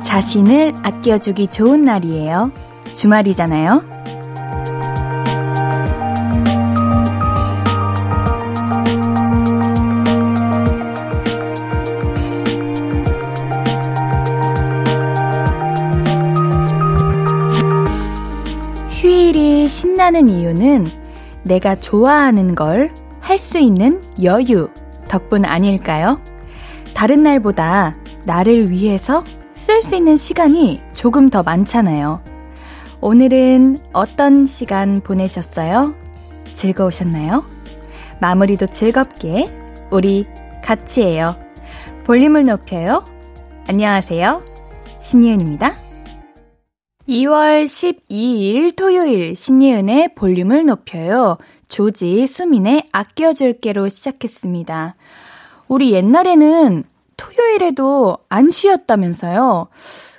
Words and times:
나 0.00 0.04
자신을 0.04 0.72
아껴주기 0.82 1.48
좋은 1.48 1.82
날이에요. 1.84 2.52
주말이잖아요. 2.94 3.82
휴일이 18.90 19.68
신나는 19.68 20.28
이유는 20.30 20.86
내가 21.44 21.74
좋아하는 21.74 22.54
걸 22.54 22.90
할 23.20 23.38
수 23.38 23.58
있는 23.58 24.02
여유 24.24 24.70
덕분 25.08 25.44
아닐까요? 25.44 26.20
다른 26.94 27.22
날보다 27.22 27.94
나를 28.24 28.70
위해서 28.70 29.22
쓸 29.70 29.82
수 29.82 29.94
있는 29.94 30.16
시간이 30.16 30.80
조금 30.92 31.30
더 31.30 31.44
많잖아요. 31.44 32.24
오늘은 33.00 33.78
어떤 33.92 34.44
시간 34.44 35.00
보내셨어요? 35.00 35.94
즐거우셨나요? 36.54 37.44
마무리도 38.20 38.66
즐겁게 38.66 39.48
우리 39.92 40.26
같이 40.64 41.02
해요. 41.02 41.36
볼륨을 42.02 42.46
높여요. 42.46 43.04
안녕하세요. 43.68 44.42
신예은입니다. 45.02 45.76
2월 47.08 47.64
12일 47.64 48.74
토요일 48.74 49.36
신예은의 49.36 50.16
볼륨을 50.16 50.66
높여요. 50.66 51.38
조지 51.68 52.26
수민의 52.26 52.88
아껴줄게로 52.90 53.88
시작했습니다. 53.88 54.96
우리 55.68 55.92
옛날에는 55.92 56.82
토요일에도 57.20 58.16
안 58.30 58.48
쉬었다면서요. 58.48 59.68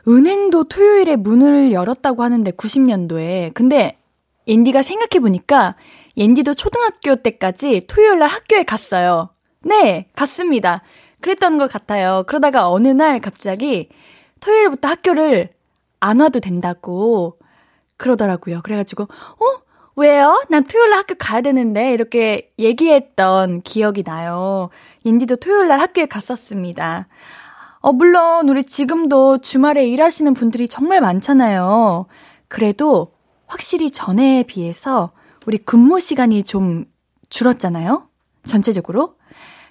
은행도 0.07 0.65
토요일에 0.65 1.15
문을 1.15 1.71
열었다고 1.71 2.21
하는데 2.21 2.51
90년도에. 2.51 3.53
근데 3.55 3.97
옌디가 4.47 4.83
생각해보니까 4.83 5.75
옌디도 6.15 6.53
초등학교 6.53 7.15
때까지 7.15 7.81
토요일 7.87 8.19
날 8.19 8.29
학교에 8.29 8.63
갔어요. 8.63 9.29
네, 9.61 10.09
갔습니다. 10.15 10.83
그랬던 11.21 11.57
것 11.57 11.71
같아요. 11.71 12.23
그러다가 12.27 12.69
어느 12.69 12.87
날 12.87 13.19
갑자기 13.19 13.89
토요일부터 14.39 14.87
학교를 14.87 15.49
안 15.99 16.19
와도 16.19 16.39
된다고 16.39 17.39
그러더라고요. 17.97 18.61
그래가지고, 18.63 19.03
어? 19.03 19.61
왜요? 19.95 20.41
난 20.49 20.63
토요일 20.63 20.89
날 20.91 20.99
학교 20.99 21.15
가야 21.15 21.41
되는데 21.41 21.93
이렇게 21.93 22.51
얘기했던 22.57 23.61
기억이 23.61 24.03
나요. 24.03 24.69
인디도 25.03 25.37
토요일 25.37 25.67
날 25.67 25.79
학교에 25.79 26.05
갔었습니다. 26.05 27.07
어, 27.79 27.91
물론 27.91 28.47
우리 28.47 28.63
지금도 28.63 29.39
주말에 29.39 29.87
일하시는 29.87 30.33
분들이 30.33 30.67
정말 30.67 31.01
많잖아요. 31.01 32.05
그래도 32.47 33.13
확실히 33.47 33.91
전에 33.91 34.43
비해서 34.43 35.11
우리 35.45 35.57
근무 35.57 35.99
시간이 35.99 36.43
좀 36.43 36.85
줄었잖아요. 37.29 38.07
전체적으로. 38.43 39.15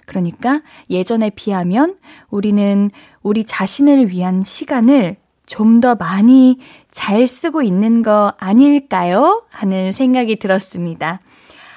그러니까 0.05 0.61
예전에 0.89 1.29
비하면 1.29 1.97
우리는 2.29 2.91
우리 3.23 3.43
자신을 3.43 4.09
위한 4.09 4.43
시간을 4.43 5.17
좀 5.51 5.81
더 5.81 5.95
많이 5.95 6.59
잘 6.91 7.25
쓰고 7.25 7.61
있는 7.61 8.03
거 8.03 8.33
아닐까요? 8.37 9.45
하는 9.49 9.91
생각이 9.91 10.37
들었습니다. 10.37 11.19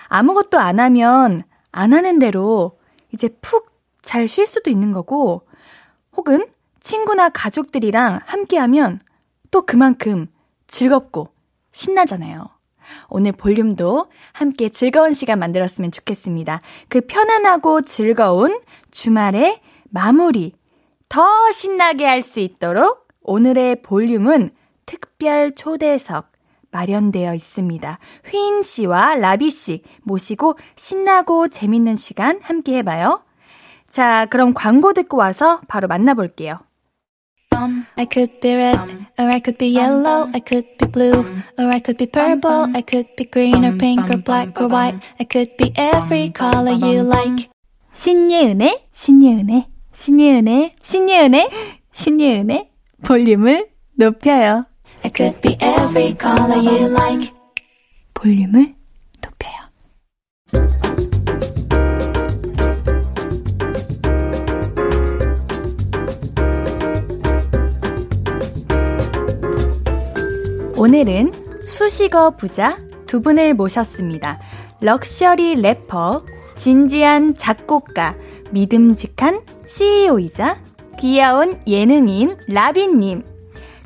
아무것도 0.08 0.58
안 0.58 0.80
하면 0.80 1.42
안 1.72 1.92
하는 1.92 2.18
대로 2.18 2.78
이제 3.12 3.28
푹 3.40 3.74
잘 4.04 4.28
쉴 4.28 4.46
수도 4.46 4.70
있는 4.70 4.92
거고, 4.92 5.46
혹은 6.14 6.46
친구나 6.78 7.30
가족들이랑 7.30 8.20
함께 8.26 8.58
하면 8.58 9.00
또 9.50 9.62
그만큼 9.62 10.26
즐겁고 10.66 11.28
신나잖아요. 11.72 12.48
오늘 13.08 13.32
볼륨도 13.32 14.06
함께 14.34 14.68
즐거운 14.68 15.14
시간 15.14 15.38
만들었으면 15.38 15.90
좋겠습니다. 15.90 16.60
그 16.88 17.00
편안하고 17.00 17.80
즐거운 17.82 18.60
주말의 18.90 19.60
마무리 19.88 20.52
더 21.08 21.50
신나게 21.52 22.04
할 22.04 22.22
수 22.22 22.40
있도록 22.40 23.08
오늘의 23.22 23.80
볼륨은 23.82 24.50
특별 24.86 25.52
초대석 25.52 26.32
마련되어 26.70 27.34
있습니다. 27.34 27.98
휘인 28.28 28.62
씨와 28.62 29.14
라비 29.16 29.50
씨 29.50 29.82
모시고 30.02 30.58
신나고 30.76 31.48
재밌는 31.48 31.94
시간 31.94 32.40
함께 32.42 32.78
해봐요. 32.78 33.22
자, 33.88 34.26
그럼 34.26 34.54
광고 34.54 34.92
듣고 34.92 35.16
와서 35.16 35.60
바로 35.68 35.86
만나볼게요. 35.86 36.58
I 37.96 38.06
could 38.10 38.40
be 38.40 38.54
red, 38.54 38.80
or 39.16 39.30
I 39.30 39.40
could 39.40 39.56
be 39.58 39.76
yellow, 39.76 40.28
I 40.34 40.40
could 40.40 40.66
be 40.76 40.90
blue, 40.90 41.24
or 41.56 41.68
I 41.68 41.80
could 41.80 41.96
be 41.96 42.06
purple, 42.10 42.66
I 42.74 42.82
could 42.82 43.14
be 43.16 43.30
green 43.30 43.64
or 43.64 43.78
pink 43.78 44.10
or 44.10 44.20
black 44.20 44.60
or 44.60 44.68
white, 44.68 44.98
I 45.20 45.24
could 45.24 45.56
be 45.56 45.72
every 45.76 46.32
color 46.32 46.74
you 46.74 47.06
like. 47.06 47.48
신예은의, 47.92 48.88
신예은의, 48.92 49.66
신예은의, 49.92 50.72
신예은의, 50.82 51.50
신예은의 51.92 52.70
볼륨을 53.04 53.68
높여요. 53.96 54.66
I 55.04 55.10
could 55.14 55.38
be 55.42 55.58
every 55.60 56.16
color 56.18 56.56
you 56.56 56.88
like. 56.88 57.30
볼륨을 58.14 58.74
높여요. 59.20 59.52
오늘은 70.74 71.32
수식어 71.66 72.36
부자 72.36 72.78
두 73.04 73.20
분을 73.20 73.52
모셨습니다. 73.52 74.40
럭셔리 74.80 75.60
래퍼, 75.60 76.24
진지한 76.56 77.34
작곡가, 77.34 78.16
믿음직한 78.52 79.42
CEO이자 79.66 80.62
귀여운 80.98 81.60
예능인 81.66 82.38
라비님, 82.48 83.22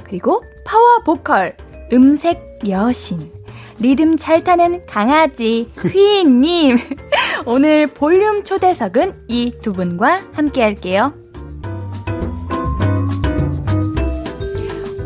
그리고 0.05 0.45
파워 0.69 0.99
보컬, 1.03 1.57
음색 1.95 2.59
여신, 2.69 3.33
리듬 3.81 4.19
잘 4.19 4.45
타는 4.45 4.85
강아지 4.85 5.67
휘인님. 5.81 6.77
오늘 7.47 7.87
볼륨 7.87 8.45
초대석은 8.45 9.15
이 9.29 9.53
두 9.63 9.73
분과 9.73 10.21
함께 10.35 10.61
할게요. 10.63 11.15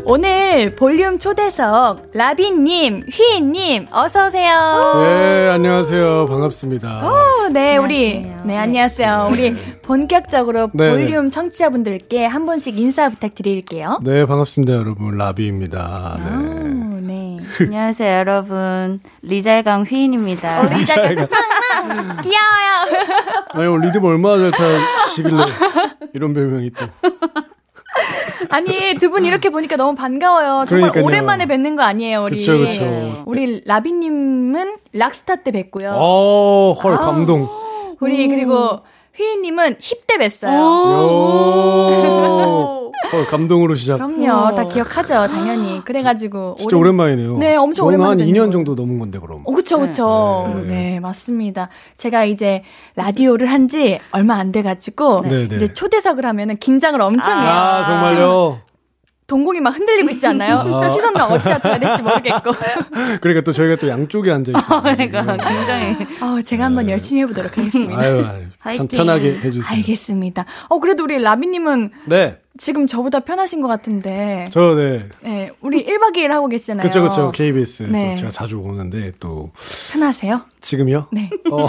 오늘 0.05 0.75
볼륨 0.75 1.17
초대석 1.17 2.11
라빈님, 2.13 3.05
휘인님 3.09 3.87
어서 3.93 4.27
오세요. 4.27 5.01
네, 5.01 5.47
안녕하세요. 5.49 6.25
반갑습니다. 6.27 7.07
오, 7.07 7.49
네, 7.49 7.77
우리 7.77 8.29
네 8.43 8.57
안녕하세요. 8.57 9.29
우리 9.31 9.55
본격적으로 9.81 10.69
네, 10.73 10.89
볼륨 10.89 11.31
청취자분들께 11.31 12.25
한 12.25 12.45
번씩 12.45 12.77
인사 12.79 13.07
부탁드릴게요. 13.09 14.01
네, 14.03 14.25
반갑습니다, 14.25 14.73
여러분. 14.73 15.17
라비입니다. 15.17 16.17
네. 16.19 16.35
오, 16.35 16.99
네. 16.99 17.37
안녕하세요, 17.61 18.13
여러분. 18.17 18.99
리잘강 19.21 19.83
휘인입니다. 19.83 20.61
어, 20.61 20.63
리자가 20.65 21.07
귀여워요. 22.21 22.73
아니, 23.53 23.67
오늘 23.67 23.87
리듬 23.87 24.03
얼마나 24.03 24.51
잘 24.51 24.79
타시길래 24.79 25.43
이런 26.13 26.33
별명이 26.33 26.71
또. 26.71 26.87
아니 28.49 28.95
두 28.99 29.09
분 29.09 29.25
이렇게 29.25 29.49
보니까 29.49 29.75
너무 29.77 29.95
반가워요. 29.95 30.65
정말 30.67 30.89
그러니까요. 30.91 31.03
오랜만에 31.05 31.45
뵙는 31.45 31.75
거 31.75 31.83
아니에요, 31.83 32.23
우리. 32.23 32.37
그쵸, 32.39 32.57
그쵸. 32.57 33.23
우리 33.25 33.61
라비님은 33.65 34.77
락스타 34.93 35.37
때 35.37 35.51
뵀고요. 35.51 35.91
어, 35.95 36.73
헐, 36.73 36.97
감동. 36.97 37.47
우리 37.99 38.27
그리고 38.27 38.81
휘인님은 39.15 39.77
힙때 39.79 40.17
뵀어요. 40.17 40.53
요. 40.53 41.69
헐, 43.11 43.27
감동으로 43.27 43.75
시작. 43.75 43.97
그럼요, 43.97 44.55
다 44.55 44.63
기억하죠, 44.67 45.27
당연히. 45.27 45.83
그래가지고 45.85 46.55
진짜 46.57 46.77
오랜- 46.77 46.95
오랜만이네요. 46.97 47.37
네, 47.37 47.55
엄청 47.55 47.85
저는 47.87 47.99
한 47.99 48.07
오랜만에 48.11 48.23
2년 48.23 48.33
뵙는 48.35 48.51
정도 48.51 48.75
넘은 48.75 48.97
건데, 48.97 49.19
그럼. 49.19 49.43
어, 49.45 49.51
그쵸, 49.53 49.77
그쵸. 49.79 50.49
네. 50.55 50.61
네, 50.93 50.99
맞습니다. 50.99 51.69
제가 51.97 52.23
이제 52.25 52.63
라디오를 52.95 53.47
한 53.51 53.67
지 53.67 53.99
얼마 54.11 54.35
안 54.35 54.51
돼가지고, 54.51 55.21
네, 55.27 55.47
네. 55.47 55.55
이제 55.55 55.73
초대석을 55.73 56.25
하면은 56.25 56.57
긴장을 56.57 56.99
엄청 57.01 57.41
해요. 57.41 57.49
아, 57.49 57.85
정말요? 57.85 58.59
동공이 59.33 59.61
막 59.61 59.71
흔들리고 59.75 60.11
있지 60.11 60.27
않나요? 60.27 60.59
아. 60.59 60.85
시선을 60.85 61.19
어디다 61.19 61.57
둬야 61.57 61.79
될지 61.79 62.03
모르겠고. 62.03 62.51
그러니까 63.19 63.41
또 63.43 63.51
저희가 63.51 63.77
또 63.77 63.87
양쪽에 63.87 64.31
앉아 64.31 64.51
있어요. 64.55 64.81
그러니까 64.83 65.37
굉장히 65.37 65.97
어, 66.21 66.39
제가 66.43 66.65
한번 66.65 66.87
열심히 66.87 67.23
해보도록 67.23 67.57
하겠습니다. 67.57 67.99
아유, 67.99 68.25
아유. 68.61 68.87
편하게 68.87 69.33
해주세요. 69.39 69.75
알겠습니다. 69.77 70.45
어, 70.69 70.79
그래도 70.79 71.05
우리 71.05 71.17
라비님은 71.19 71.89
네. 72.05 72.37
지금 72.59 72.85
저보다 72.85 73.19
편하신 73.21 73.61
것 73.61 73.67
같은데. 73.67 74.47
저, 74.51 74.75
네. 74.75 75.07
네, 75.21 75.51
우리 75.61 75.83
1박 75.85 76.15
2일 76.15 76.27
하고 76.27 76.47
계시잖아요. 76.47 76.85
그쵸, 76.87 77.01
그쵸. 77.01 77.31
KBS에서 77.31 77.91
네. 77.91 78.15
제가 78.15 78.31
자주 78.31 78.59
오는데, 78.59 79.13
또, 79.19 79.51
편하세요? 79.91 80.41
지금요? 80.61 81.07
네. 81.11 81.31
어, 81.51 81.65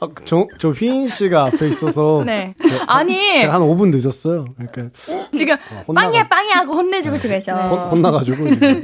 아, 0.00 0.06
저, 0.24 0.46
저 0.60 0.70
휘인 0.70 1.08
씨가 1.08 1.46
앞에 1.46 1.68
있어서. 1.68 2.22
네. 2.26 2.54
제가, 2.62 2.84
아니. 2.86 3.40
제가 3.40 3.54
한 3.54 3.62
5분 3.62 3.90
늦었어요. 3.96 4.46
그러니까. 4.56 4.96
지금 5.36 5.56
어, 5.86 5.92
빵이야 5.92 6.28
빵이야 6.28 6.54
하고 6.56 6.74
혼내주고 6.74 7.16
계셔. 7.16 7.54
혼, 7.54 7.78
혼나가지고. 7.80 8.44
네. 8.44 8.80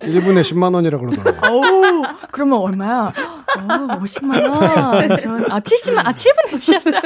1분에 0.00 0.42
10만원이라 0.42 0.98
그러더라고요. 0.98 1.60
오, 1.60 2.02
그러면 2.32 2.58
얼마야? 2.58 3.12
오, 3.58 4.02
50만 4.02 4.42
원. 4.50 5.16
저, 5.18 5.54
아, 5.54 5.60
70만, 5.60 5.98
아, 6.04 6.12
7분 6.12 6.52
내주셨어요. 6.52 7.00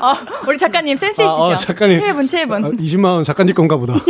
아, 0.00 0.24
우리 0.46 0.56
작가님 0.56 0.96
센스 0.96 1.20
아, 1.20 1.24
있으시죠? 1.24 1.42
어, 1.42 1.56
작가님. 1.56 2.00
7분, 2.00 2.20
7분. 2.24 2.49
아, 2.56 2.70
20만 2.70 3.04
원 3.04 3.24
작가님 3.24 3.54
건가 3.54 3.76
보다. 3.76 3.94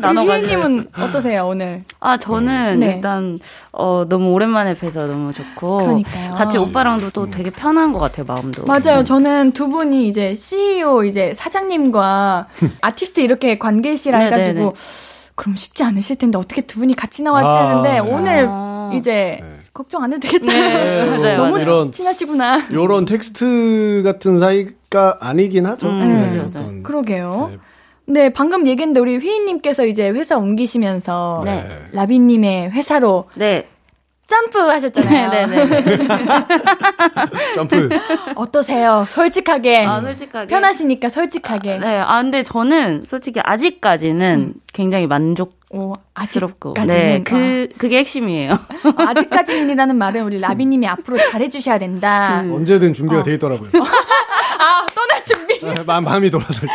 휘인님은 0.00 0.88
어떠세요, 0.98 1.46
오늘? 1.46 1.82
아, 2.00 2.16
저는 2.16 2.80
네. 2.80 2.94
일단, 2.94 3.38
어, 3.72 4.04
너무 4.08 4.30
오랜만에 4.32 4.74
뵈서 4.74 5.06
너무 5.06 5.32
좋고. 5.32 5.76
그러니까요. 5.78 6.34
같이 6.34 6.58
오빠랑도 6.58 7.10
또 7.10 7.28
되게 7.28 7.50
편한 7.50 7.92
것 7.92 7.98
같아요, 7.98 8.24
마음도. 8.26 8.64
맞아요. 8.64 9.02
저는 9.04 9.52
두 9.52 9.68
분이 9.68 10.08
이제 10.08 10.34
CEO, 10.34 11.04
이제 11.04 11.34
사장님과 11.34 12.48
아티스트 12.80 13.20
이렇게 13.20 13.58
관계시라 13.58 14.18
네네네. 14.18 14.36
해가지고, 14.36 14.74
그럼 15.34 15.56
쉽지 15.56 15.82
않으실 15.82 16.16
텐데 16.16 16.38
어떻게 16.38 16.62
두 16.62 16.78
분이 16.78 16.94
같이 16.94 17.22
나왔지 17.22 17.46
아, 17.46 17.68
하는데, 17.68 17.92
네. 17.92 17.98
오늘 17.98 18.46
아. 18.48 18.90
이제 18.94 19.38
네. 19.40 19.49
걱정 19.72 20.02
안 20.02 20.12
해도 20.12 20.20
되겠다. 20.20 20.46
네, 20.52 21.06
맞아요, 21.06 21.36
너무 21.38 21.50
맞아요. 21.52 21.62
이런- 21.62 21.92
친하시구나. 21.92 22.60
요런 22.72 23.04
텍스트 23.04 24.02
같은 24.04 24.38
사이가 24.38 25.18
아니긴 25.20 25.66
하죠. 25.66 25.88
음, 25.88 25.98
네, 26.00 26.26
맞아요. 26.26 26.50
어떤- 26.50 26.82
그러게요. 26.82 27.50
네. 27.52 27.58
네, 28.06 28.28
방금 28.32 28.66
얘기했는데 28.66 28.98
우리 28.98 29.18
휘인님께서 29.18 29.86
이제 29.86 30.10
회사 30.10 30.36
옮기시면서 30.36 31.42
네. 31.44 31.68
라비님의 31.92 32.70
회사로 32.72 33.26
네. 33.36 33.68
점프 34.26 34.58
하셨잖아요. 34.58 35.28
네네네. 35.30 35.98
점프. 37.54 37.88
어떠세요? 38.36 39.04
솔직하게. 39.08 39.84
아, 39.86 40.00
솔직하게. 40.00 40.46
편하시니까 40.46 41.08
솔직하게. 41.08 41.78
네. 41.78 41.98
아, 41.98 42.22
근데 42.22 42.42
저는 42.42 43.02
솔직히 43.02 43.40
아직까지는 43.42 44.54
굉장히 44.72 45.06
만족. 45.06 45.58
오, 45.72 45.94
스럽고. 46.20 46.70
음. 46.70 46.80
아직까지는. 46.80 47.04
네, 47.04 47.22
그, 47.22 47.68
그게 47.78 47.98
핵심이에요. 47.98 48.52
아, 48.52 49.08
아직까지는이라는 49.10 49.96
말은 49.96 50.24
우리 50.24 50.40
라비님이 50.40 50.86
앞으로 50.88 51.16
잘해주셔야 51.30 51.78
된다. 51.78 52.42
그 52.44 52.54
언제든 52.56 52.92
준비가 52.92 53.20
어. 53.20 53.22
돼 53.22 53.34
있더라고요. 53.34 53.70
아, 54.60 54.84
떠날 54.94 55.24
준비. 55.24 55.60
네, 55.60 55.74
마, 55.86 56.00
마음이 56.00 56.28
돌아설 56.30 56.68
때. 56.68 56.74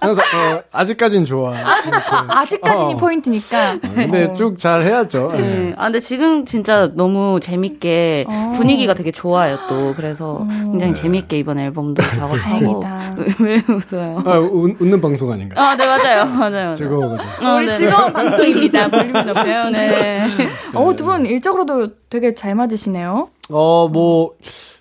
항상, 0.00 0.24
어, 0.24 0.62
아직까진 0.72 1.24
좋아. 1.24 1.54
이렇게. 1.58 1.90
아직까지는 2.28 2.94
어. 2.94 2.96
포인트니까. 2.96 3.78
근데 3.80 4.24
어. 4.24 4.34
쭉잘 4.34 4.82
해야죠. 4.82 5.32
네. 5.36 5.40
네. 5.40 5.74
아, 5.76 5.84
근데 5.84 6.00
지금 6.00 6.44
진짜 6.44 6.90
너무 6.94 7.38
재밌게 7.40 8.26
어. 8.28 8.52
분위기가 8.56 8.94
되게 8.94 9.12
좋아요, 9.12 9.56
또. 9.68 9.94
그래서 9.94 10.44
굉장히 10.64 10.94
재밌게 10.94 11.38
이번 11.38 11.58
앨범도 11.58 12.02
작업하고. 12.16 12.80
다행이다. 12.80 13.14
왜 13.40 13.62
웃어요? 13.68 14.22
아, 14.26 14.38
웃, 14.38 14.76
웃는 14.80 15.00
방송 15.00 15.30
아닌가? 15.30 15.62
아, 15.62 15.76
네, 15.76 15.86
맞아요. 15.86 16.24
맞아요. 16.26 16.50
맞아요. 16.50 16.74
즐거 16.74 16.98
워가지고. 17.00 17.46
어, 17.48 17.54
우리 17.56 17.66
네, 17.66 17.72
즐거운 17.74 18.12
방송입니다. 18.12 18.88
볼륨을 18.88 19.26
높여요. 19.26 19.68
네. 19.70 19.88
네. 19.88 20.48
어, 20.74 20.94
두 20.96 21.04
분 21.04 21.26
일적으로도 21.26 21.88
되게 22.08 22.34
잘 22.34 22.54
맞으시네요. 22.54 23.30
어, 23.50 23.88
뭐, 23.88 24.34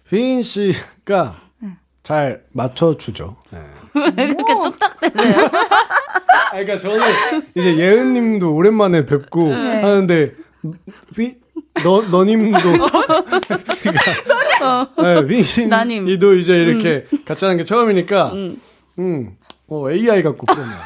휘인 0.10 0.44
씨가 0.44 1.36
잘 2.04 2.44
맞춰주죠. 2.54 3.36
네. 3.52 3.60
왜 4.16 4.28
그렇게 4.28 4.54
뚝딱대세요? 4.64 5.46
아, 5.46 6.52
그러니까 6.52 6.78
저는 6.78 7.00
이제 7.56 7.78
예은 7.78 8.14
님도 8.14 8.54
오랜만에 8.54 9.06
뵙고 9.06 9.50
네. 9.50 9.82
하는데, 9.82 10.32
휘, 11.16 11.36
너, 11.84 12.02
너님도. 12.02 12.60
그러니까, 13.82 14.90
네, 14.98 15.42
휘인 15.44 15.70
나님. 15.70 16.08
이도 16.08 16.36
이제 16.36 16.54
이렇게 16.56 17.06
같이 17.26 17.46
하는 17.46 17.58
게 17.58 17.64
처음이니까, 17.66 18.32
음, 19.00 19.36
어, 19.68 19.92
AI 19.92 20.24
같고 20.24 20.46
그러네요. 20.46 20.78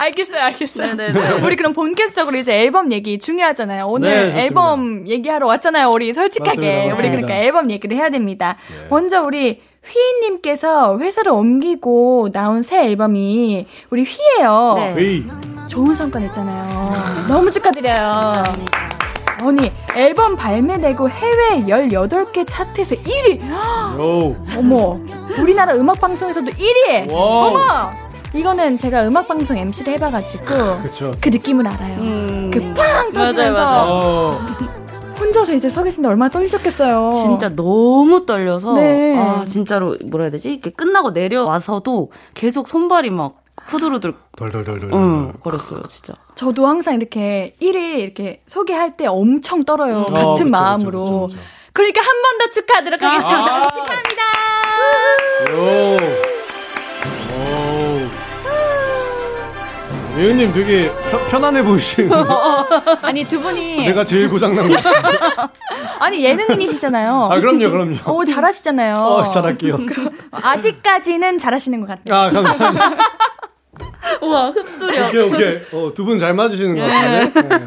알겠어요, 0.00 0.40
알겠어요. 0.42 0.94
네네네. 0.94 1.42
우리 1.44 1.56
그럼 1.56 1.74
본격적으로 1.74 2.36
이제 2.38 2.58
앨범 2.58 2.90
얘기 2.90 3.18
중요하잖아요. 3.18 3.86
오늘 3.86 4.32
네. 4.32 4.44
앨범 4.44 5.06
얘기하러 5.06 5.46
왔잖아요. 5.46 5.90
우리 5.90 6.14
솔직하게. 6.14 6.56
맞습니다, 6.56 6.80
우리 6.80 6.88
맞습니다. 6.88 7.10
그러니까 7.16 7.34
앨범 7.36 7.70
얘기를 7.70 7.96
해야 7.96 8.08
됩니다. 8.08 8.56
네. 8.70 8.86
먼저 8.88 9.22
우리 9.22 9.60
휘인님께서 9.84 10.98
회사를 10.98 11.32
옮기고 11.32 12.30
나온 12.32 12.62
새 12.62 12.86
앨범이 12.86 13.66
우리 13.90 14.04
휘예요. 14.04 14.74
네. 14.76 14.94
휘. 14.94 15.24
좋은 15.68 15.94
성과 15.94 16.18
냈잖아요. 16.18 17.26
너무 17.28 17.50
축하드려요. 17.50 18.42
아니, 19.42 19.72
앨범 19.96 20.36
발매되고 20.36 21.08
해외 21.08 21.62
18개 21.66 22.44
차트에서 22.46 22.94
1위. 22.96 23.40
요. 23.50 24.36
어머, 24.58 25.00
우리나라 25.38 25.74
음악 25.74 25.98
방송에서도 26.00 26.50
1위! 26.50 27.10
wow. 27.10 27.54
어머! 27.54 28.09
이거는 28.34 28.76
제가 28.76 29.06
음악 29.08 29.26
방송 29.28 29.56
MC를 29.58 29.94
해봐가지고 29.94 30.44
그쵸. 30.82 31.12
그 31.20 31.28
느낌을 31.30 31.66
알아요. 31.66 31.96
음. 31.98 32.50
그 32.52 32.78
팡 32.78 33.12
터지면서 33.12 33.52
맞아요, 33.52 33.90
어, 33.90 34.38
혼자서 35.18 35.54
이제 35.54 35.68
서 35.68 35.82
계신데 35.82 36.08
얼마나 36.08 36.28
떨리셨겠어요. 36.30 37.10
진짜 37.12 37.48
너무 37.54 38.24
떨려서 38.26 38.74
네. 38.74 39.16
아 39.18 39.44
진짜로 39.44 39.96
뭐라 40.04 40.24
해야 40.24 40.30
되지? 40.30 40.52
이렇게 40.52 40.70
끝나고 40.70 41.10
내려와서도 41.10 42.12
계속 42.34 42.68
손발이 42.68 43.10
막 43.10 43.32
후들후들 43.66 44.14
덜덜덜덜. 44.36 44.90
응, 44.94 45.32
거렸어요, 45.42 45.82
진짜. 45.88 46.14
저도 46.34 46.66
항상 46.66 46.94
이렇게 46.94 47.54
1위 47.60 47.98
이렇게 47.98 48.42
소개할 48.46 48.96
때 48.96 49.06
엄청 49.06 49.64
떨어요. 49.64 50.00
어, 50.00 50.04
같은 50.06 50.34
그쵸, 50.36 50.50
마음으로. 50.50 51.02
그쵸, 51.02 51.26
그쵸, 51.26 51.36
그쵸. 51.36 51.38
그러니까 51.72 52.00
한 52.00 52.06
번 52.06 52.38
더 52.38 52.50
축하하도록 52.52 53.02
하겠습니다. 53.02 53.56
아. 53.56 53.68
축하합니다. 55.44 56.29
예은님 60.20 60.52
되게 60.52 60.90
편, 61.10 61.20
편안해 61.30 61.62
보이시는. 61.64 62.10
아니 63.02 63.24
두 63.24 63.40
분이 63.40 63.86
내가 63.86 64.04
제일 64.04 64.28
고장난 64.28 64.68
것 64.68 64.82
같아. 64.82 65.50
아니 65.98 66.22
예능인이시잖아요. 66.24 67.28
아, 67.30 67.40
그럼요, 67.40 67.70
그럼요. 67.70 67.96
오 68.06 68.24
잘하시잖아요. 68.24 68.94
어, 68.94 69.28
잘할게요. 69.30 69.78
아직까지는 70.30 71.38
잘하시는 71.38 71.80
것 71.80 71.86
같아요. 71.88 72.14
아, 72.18 72.30
감사합니다. 72.30 72.90
우와, 74.22 74.50
흡수력. 74.50 75.08
오케이, 75.08 75.20
오케이. 75.22 75.56
어, 75.72 75.94
두 75.94 76.04
분 76.04 76.18
잘 76.18 76.34
맞으시는 76.34 76.76
것 76.76 76.82
같아요. 76.82 77.20
네, 77.24 77.32
두 77.32 77.48
분. 77.48 77.66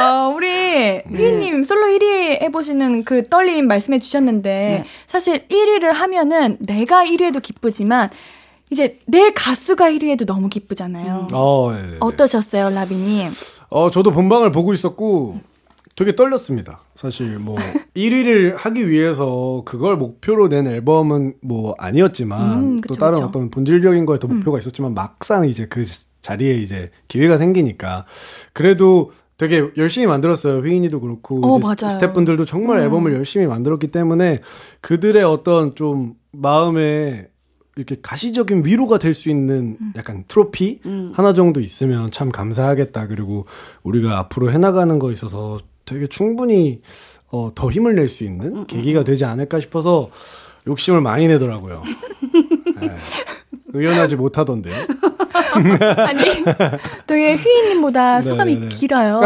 어, 0.00 0.32
우리 0.34 1.02
휘님 1.14 1.64
솔로 1.64 1.86
1위 1.88 2.42
해보시는 2.42 3.04
그 3.04 3.22
떨림 3.24 3.66
말씀해 3.68 3.98
주셨는데 3.98 4.84
사실 5.06 5.46
1위를 5.48 5.92
하면은 5.92 6.56
내가 6.60 7.04
1위해도 7.04 7.42
기쁘지만 7.42 8.08
이제 8.74 8.98
내 9.06 9.30
가수가 9.32 9.88
1위해도 9.92 10.26
너무 10.26 10.48
기쁘잖아요. 10.48 11.28
어, 11.32 11.72
네, 11.72 11.80
네. 11.80 11.96
어떠셨어요, 12.00 12.70
라비님? 12.70 13.30
어, 13.70 13.88
저도 13.90 14.10
본방을 14.10 14.50
보고 14.50 14.74
있었고 14.74 15.38
되게 15.94 16.16
떨렸습니다. 16.16 16.80
사실 16.96 17.38
뭐 17.38 17.54
1위를 17.94 18.54
하기 18.56 18.90
위해서 18.90 19.62
그걸 19.64 19.96
목표로 19.96 20.48
낸 20.48 20.66
앨범은 20.66 21.34
뭐 21.40 21.76
아니었지만 21.78 22.58
음, 22.58 22.76
또 22.80 22.88
그쵸, 22.88 22.94
다른 23.00 23.14
그쵸. 23.14 23.26
어떤 23.26 23.50
본질적인 23.50 24.06
거에 24.06 24.18
더 24.18 24.26
목표가 24.26 24.58
있었지만 24.58 24.92
막상 24.92 25.48
이제 25.48 25.66
그 25.66 25.84
자리에 26.20 26.54
이제 26.54 26.90
기회가 27.06 27.36
생기니까 27.36 28.06
그래도 28.52 29.12
되게 29.36 29.62
열심히 29.76 30.08
만들었어요. 30.08 30.62
휘인이도 30.62 31.00
그렇고 31.00 31.40
어. 31.44 31.60
스태프분들도 31.60 32.44
정말 32.44 32.78
음. 32.78 32.84
앨범을 32.84 33.14
열심히 33.14 33.46
만들었기 33.46 33.88
때문에 33.88 34.38
그들의 34.80 35.22
어떤 35.22 35.76
좀 35.76 36.14
마음에 36.32 37.28
이렇게 37.76 37.96
가시적인 38.00 38.64
위로가 38.64 38.98
될 38.98 39.14
수 39.14 39.30
있는 39.30 39.76
음. 39.80 39.92
약간 39.96 40.24
트로피 40.28 40.80
하나 41.12 41.32
정도 41.32 41.60
있으면 41.60 42.10
참 42.10 42.30
감사하겠다. 42.30 43.06
그리고 43.08 43.46
우리가 43.82 44.18
앞으로 44.18 44.50
해나가는 44.52 44.98
거 44.98 45.10
있어서 45.12 45.58
되게 45.84 46.06
충분히 46.06 46.80
어, 47.30 47.50
더 47.54 47.70
힘을 47.70 47.94
낼 47.96 48.08
수 48.08 48.24
있는 48.24 48.66
계기가 48.66 49.02
되지 49.04 49.24
않을까 49.24 49.58
싶어서 49.60 50.08
욕심을 50.66 51.00
많이 51.00 51.26
내더라고요. 51.28 51.82
네. 52.80 52.96
의연하지 53.72 54.16
못하던데. 54.16 54.86
아니, 55.54 56.24
되게 57.06 57.34
휘인님보다 57.36 58.22
소감이 58.22 58.54
네네네. 58.54 58.74
길어요. 58.74 59.20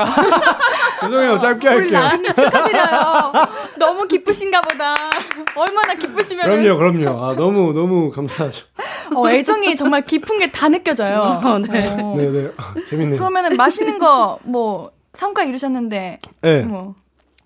죄송해요. 1.00 1.38
짧게 1.38 1.68
우리 1.68 1.74
할게요. 1.76 1.98
라비님 2.00 2.34
축하드려요. 2.34 3.32
너무 3.78 3.97
기쁘신가 4.08 4.60
보다. 4.62 4.94
얼마나 5.54 5.94
기쁘시면 5.94 6.44
그럼요, 6.50 6.76
그럼요. 6.78 7.24
아, 7.24 7.34
너무, 7.36 7.72
너무 7.72 8.10
감사하죠. 8.10 8.66
어, 9.14 9.28
애정이 9.30 9.76
정말 9.76 10.04
깊은 10.04 10.38
게 10.38 10.50
다 10.50 10.68
느껴져요. 10.68 11.20
어, 11.44 11.58
네. 11.58 11.78
어. 12.00 12.14
네네. 12.16 12.50
아, 12.56 12.74
재밌네요. 12.86 13.18
그러면은 13.18 13.56
맛있는 13.56 13.98
거 13.98 14.38
뭐 14.44 14.90
성과 15.14 15.42
이루셨는데 15.44 16.18
네. 16.42 16.62
뭐 16.62 16.94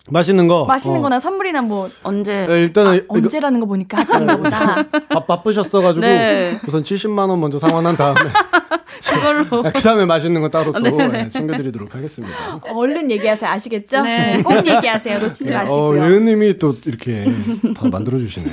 맛있는 0.09 0.47
거. 0.49 0.65
맛있는 0.65 0.99
어. 0.99 1.03
거나 1.03 1.19
선물이나 1.19 1.61
뭐 1.61 1.87
언제 2.03 2.45
네, 2.45 2.59
일단은 2.59 2.97
아, 2.97 3.01
언제라는 3.07 3.59
거 3.61 3.65
보니까 3.65 3.99
하찮은 3.99 4.27
거보다 4.27 4.85
바, 5.07 5.25
바쁘셨어 5.25 5.81
가지고 5.81 6.05
네. 6.05 6.59
우선 6.67 6.83
70만 6.83 7.29
원 7.29 7.39
먼저 7.39 7.57
상환한 7.57 7.95
다음에 7.95 8.19
그걸로 9.13 9.45
그 9.63 9.71
다음에 9.81 10.05
맛있는 10.05 10.41
건 10.41 10.51
따로 10.51 10.71
또 10.73 10.79
네, 10.79 11.29
챙겨 11.29 11.55
드리도록 11.55 11.95
하겠습니다. 11.95 12.35
얼른 12.73 13.11
얘기하세요. 13.11 13.49
아시겠죠? 13.49 14.01
네. 14.01 14.41
꼭 14.43 14.65
얘기하세요. 14.67 15.19
놓치지 15.19 15.51
어, 15.51 15.57
마시고요. 15.57 16.03
예은 16.03 16.25
님이 16.25 16.57
또 16.59 16.75
이렇게 16.85 17.25
다 17.75 17.87
만들어 17.89 18.17
주시네. 18.17 18.51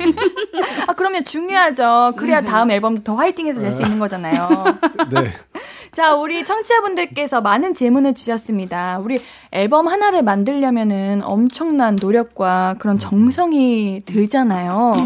아, 0.87 0.92
그러면 0.92 1.25
중요하죠. 1.25 2.14
그래야 2.16 2.40
다음 2.42 2.71
앨범도 2.71 3.02
더 3.02 3.14
화이팅해서 3.14 3.61
낼 3.61 3.73
수 3.73 3.83
있는 3.83 3.99
거잖아요. 3.99 4.49
네. 5.12 5.33
자, 5.93 6.15
우리 6.15 6.45
청취자분들께서 6.45 7.41
많은 7.41 7.75
질문을 7.75 8.15
주셨습니다. 8.15 9.01
우리 9.01 9.21
앨범 9.51 9.89
하나를 9.89 10.23
만들려면은 10.23 11.23
엄청난 11.25 11.97
노력과 12.01 12.77
그런 12.79 12.97
정성이 12.99 14.03
들잖아요. 14.07 14.97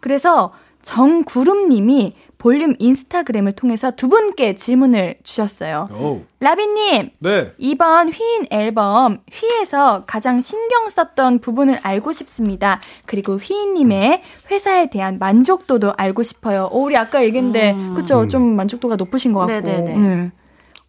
그래서 0.00 0.52
정구름님이 0.80 2.14
볼륨 2.42 2.74
인스타그램을 2.78 3.52
통해서 3.52 3.92
두 3.92 4.08
분께 4.08 4.56
질문을 4.56 5.14
주셨어요. 5.22 5.88
오. 5.92 6.24
라비님, 6.40 7.10
네. 7.20 7.52
이번 7.56 8.08
휘인 8.08 8.46
앨범 8.50 9.18
휘에서 9.32 10.04
가장 10.06 10.40
신경 10.40 10.88
썼던 10.88 11.38
부분을 11.38 11.78
알고 11.82 12.10
싶습니다. 12.12 12.80
그리고 13.06 13.36
휘인님의 13.36 14.22
회사에 14.50 14.90
대한 14.90 15.18
만족도도 15.20 15.94
알고 15.96 16.24
싶어요. 16.24 16.68
오, 16.72 16.86
우리 16.86 16.96
아까 16.96 17.24
얘기했는데 17.24 17.76
그쵸? 17.94 18.26
좀 18.26 18.56
만족도가 18.56 18.96
높으신 18.96 19.32
것 19.32 19.46
같고. 19.46 19.66
네네네. 19.66 19.94
음. 19.94 20.30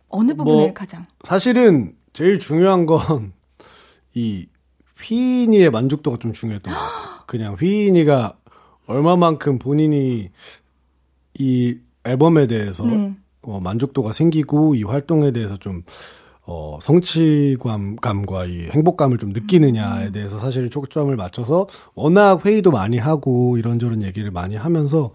어느 0.10 0.34
부분을 0.34 0.58
뭐, 0.66 0.74
가장? 0.74 1.06
사실은 1.24 1.94
제일 2.14 2.40
중요한 2.40 2.88
건 2.88 3.34
이 4.14 4.48
휘인이의 5.02 5.72
만족도가 5.72 6.18
좀 6.20 6.34
중요했던 6.34 6.74
것 6.74 6.80
같아요. 6.80 7.24
그냥 7.26 7.56
휘인이가 7.60 8.38
얼마만큼 8.86 9.60
본인이 9.60 10.30
이 11.40 11.78
앨범에 12.04 12.48
대해서 12.48 12.86
네. 12.86 13.16
어, 13.42 13.60
만족도가 13.60 14.14
생기고 14.14 14.76
이 14.76 14.84
활동에 14.84 15.32
대해서 15.32 15.58
좀 15.58 15.84
어, 16.46 16.78
성취감과 16.82 18.46
이 18.46 18.68
행복감을 18.72 19.18
좀 19.18 19.30
느끼느냐에 19.30 20.12
대해서 20.12 20.40
사실 20.40 20.70
초점을 20.70 21.16
맞춰서 21.16 21.68
워낙 21.96 22.46
회의도 22.46 22.72
많이 22.72 22.98
하고 22.98 23.58
이런저런 23.58 24.04
얘기를 24.04 24.30
많이 24.30 24.56
하면서 24.58 25.12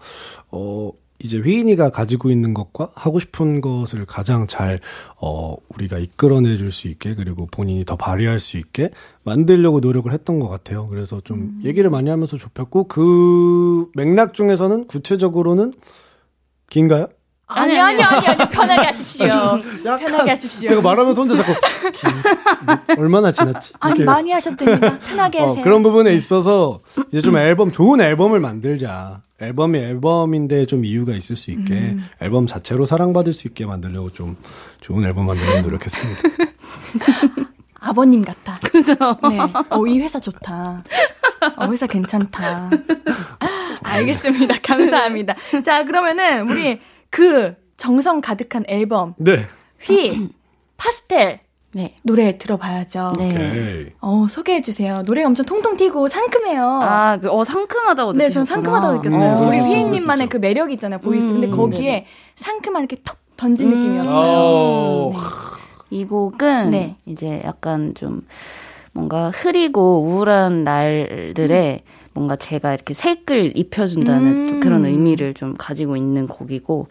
어, 0.49 0.91
이제 1.21 1.37
휘인이가 1.37 1.89
가지고 1.89 2.29
있는 2.31 2.53
것과 2.53 2.91
하고 2.95 3.19
싶은 3.19 3.59
것을 3.59 4.05
가장 4.05 4.47
잘, 4.47 4.77
어, 5.21 5.55
우리가 5.75 5.97
이끌어내 5.97 6.55
줄 6.55 6.71
수 6.71 6.87
있게, 6.87 7.13
그리고 7.13 7.45
본인이 7.51 7.83
더 7.83 7.97
발휘할 7.97 8.39
수 8.39 8.57
있게 8.57 8.91
만들려고 9.23 9.81
노력을 9.81 10.11
했던 10.13 10.39
것 10.39 10.47
같아요. 10.47 10.87
그래서 10.87 11.19
좀 11.21 11.59
얘기를 11.65 11.89
많이 11.89 12.09
하면서 12.09 12.37
좁혔고, 12.37 12.87
그 12.87 13.89
맥락 13.95 14.33
중에서는 14.33 14.87
구체적으로는 14.87 15.73
긴가요? 16.69 17.07
아니, 17.51 17.79
아니, 17.79 18.03
아니, 18.03 18.27
아니, 18.27 18.49
편하게 18.51 18.85
하십시오. 18.85 19.27
편하게 19.83 20.29
하십시오. 20.29 20.69
내가 20.69 20.81
말하면서 20.83 21.19
혼자 21.21 21.35
자꾸, 21.35 21.51
긴, 21.91 22.11
뭐, 22.63 22.77
얼마나 22.97 23.31
지났지? 23.31 23.73
아니. 23.79 24.03
많이 24.03 24.31
하셨다니까. 24.31 24.99
편하게 24.99 25.39
어, 25.39 25.47
하세요. 25.49 25.63
그런 25.63 25.81
부분에 25.81 26.13
있어서 26.13 26.81
이제 27.11 27.21
좀 27.21 27.37
앨범 27.37 27.71
좋은 27.71 28.01
앨범을 28.01 28.39
만들자. 28.39 29.23
앨범이 29.41 29.79
앨범인데 29.79 30.65
좀 30.65 30.83
이유가 30.85 31.13
있을 31.13 31.35
수 31.37 31.49
있게 31.51 31.73
음. 31.73 32.05
앨범 32.21 32.45
자체로 32.45 32.85
사랑받을 32.85 33.31
수 33.33 33.47
있게 33.47 33.65
만들려고 33.65 34.11
좀 34.11 34.35
좋은 34.81 35.03
앨범 35.05 35.25
만들려고 35.27 35.61
노력했습니다. 35.61 36.21
아버님 37.79 38.23
같아. 38.23 38.59
그죠? 38.71 38.93
네. 39.29 39.37
어, 39.69 39.87
이 39.87 39.99
회사 39.99 40.19
좋다. 40.19 40.83
어, 41.57 41.67
회사 41.67 41.87
괜찮다. 41.87 42.69
알겠습니다. 43.83 44.55
감사합니다. 44.63 45.35
자, 45.63 45.85
그러면은 45.85 46.49
우리 46.49 46.79
그 47.09 47.55
정성 47.77 48.21
가득한 48.21 48.65
앨범 48.67 49.15
네. 49.17 49.45
휘 49.79 50.29
파스텔 50.77 51.39
네. 51.71 51.95
노래 52.03 52.37
들어봐야죠. 52.37 53.13
네. 53.17 53.25
오케이. 53.29 53.93
어, 54.01 54.25
소개해 54.27 54.61
주세요. 54.61 55.03
노래 55.05 55.23
엄청 55.23 55.45
통통 55.45 55.77
튀고 55.77 56.07
상큼해요. 56.07 56.63
아, 56.81 57.17
그, 57.21 57.29
어, 57.29 57.43
상큼하다고 57.43 58.13
네, 58.13 58.25
느끼셨구나. 58.25 58.45
전 58.45 58.45
상큼하다고 58.45 58.93
느꼈어요. 58.97 59.41
음, 59.41 59.47
우리 59.47 59.59
휘인 59.59 59.91
님만의 59.91 60.27
그럴 60.29 60.29
수그 60.29 60.37
매력 60.37 60.71
있잖아요, 60.71 60.99
voice. 60.99 61.27
근데 61.27 61.47
음, 61.47 61.51
거기에 61.51 62.07
상큼한 62.35 62.83
이렇게 62.83 63.01
톡 63.03 63.17
던진 63.37 63.71
음. 63.71 63.77
느낌이었어요. 63.77 64.15
오. 64.15 65.13
네. 65.13 65.19
이 65.89 66.05
곡은 66.05 66.69
네. 66.71 66.95
이제 67.05 67.41
약간 67.43 67.93
좀 67.95 68.25
뭔가 68.93 69.29
흐리고 69.29 70.01
우울한 70.03 70.61
날들에 70.61 71.83
뭔가 72.13 72.35
제가 72.35 72.73
이렇게 72.73 72.93
색을 72.93 73.53
입혀준다는 73.55 74.27
음. 74.27 74.49
또 74.51 74.59
그런 74.59 74.85
의미를 74.85 75.33
좀 75.33 75.55
가지고 75.57 75.95
있는 75.95 76.27
곡이고, 76.27 76.87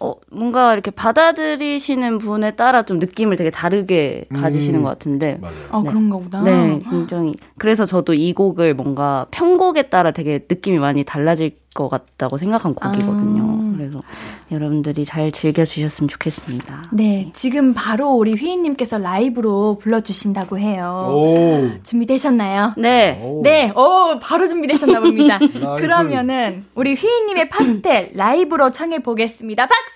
어, 0.00 0.14
뭔가 0.30 0.72
이렇게 0.72 0.90
받아들이시는 0.90 2.18
분에 2.18 2.52
따라 2.56 2.84
좀 2.84 2.98
느낌을 2.98 3.36
되게 3.36 3.50
다르게 3.50 4.24
가지시는 4.34 4.80
음. 4.80 4.84
것 4.84 4.88
같은데, 4.88 5.38
맞아요. 5.42 5.54
어, 5.70 5.82
네. 5.82 5.88
그런가 5.90 6.16
보다. 6.16 6.40
네, 6.40 6.82
굉장히. 6.88 7.34
그래서 7.58 7.84
저도 7.84 8.14
이 8.14 8.32
곡을 8.32 8.72
뭔가 8.74 9.26
편곡에 9.30 9.90
따라 9.90 10.10
되게 10.10 10.46
느낌이 10.48 10.78
많이 10.78 11.04
달라질 11.04 11.60
것 11.74 11.88
같다고 11.88 12.38
생각한 12.38 12.74
곡이거든요. 12.74 13.42
아. 13.42 13.74
그래서 13.76 14.02
여러분들이 14.50 15.04
잘 15.04 15.30
즐겨주셨으면 15.30 16.08
좋겠습니다. 16.08 16.90
네, 16.92 17.30
지금 17.32 17.74
바로 17.74 18.10
우리 18.10 18.34
휘인님께서 18.34 18.98
라이브로 18.98 19.78
불러주신다고 19.80 20.58
해요. 20.58 21.10
오. 21.14 21.70
준비되셨나요? 21.84 22.74
네. 22.76 23.20
오. 23.22 23.42
네, 23.42 23.70
오, 23.76 24.18
바로 24.20 24.48
준비되셨나 24.48 25.00
봅니다. 25.00 25.38
그러면은, 25.78 26.64
우리 26.74 26.94
휘인님의 26.94 27.48
파스텔 27.50 28.12
라이브로 28.14 28.70
청해보겠습니다. 28.70 29.66
박수! 29.66 29.89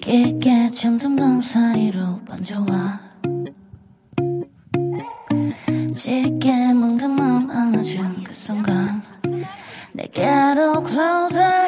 깊게 0.00 0.70
잠든 0.72 1.16
밤 1.16 1.40
사이로 1.40 2.20
번져와. 2.26 3.00
짙게 5.94 6.72
멍든 6.72 7.10
맘 7.10 7.50
안아준 7.50 8.24
그 8.24 8.34
순간. 8.34 9.02
내게로 9.92 10.84
closer 10.86 11.66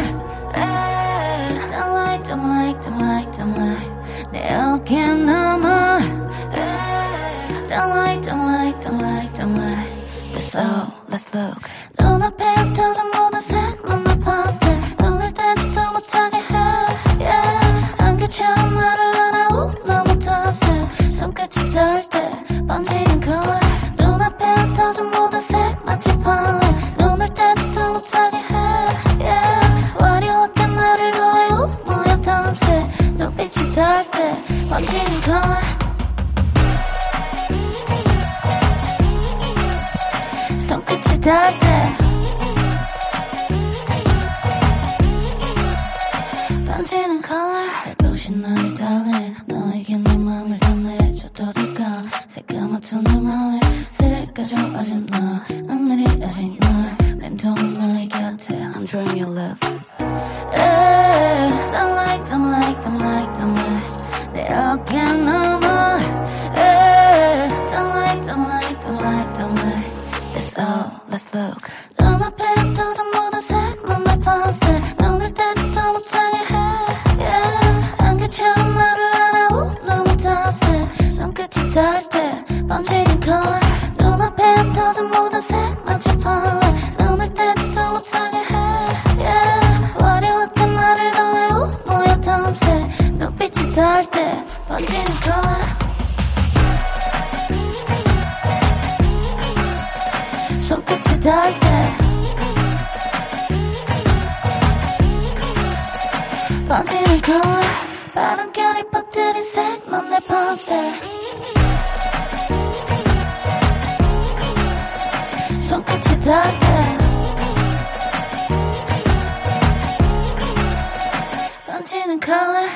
번지는 121.83 122.21
color 122.23 122.69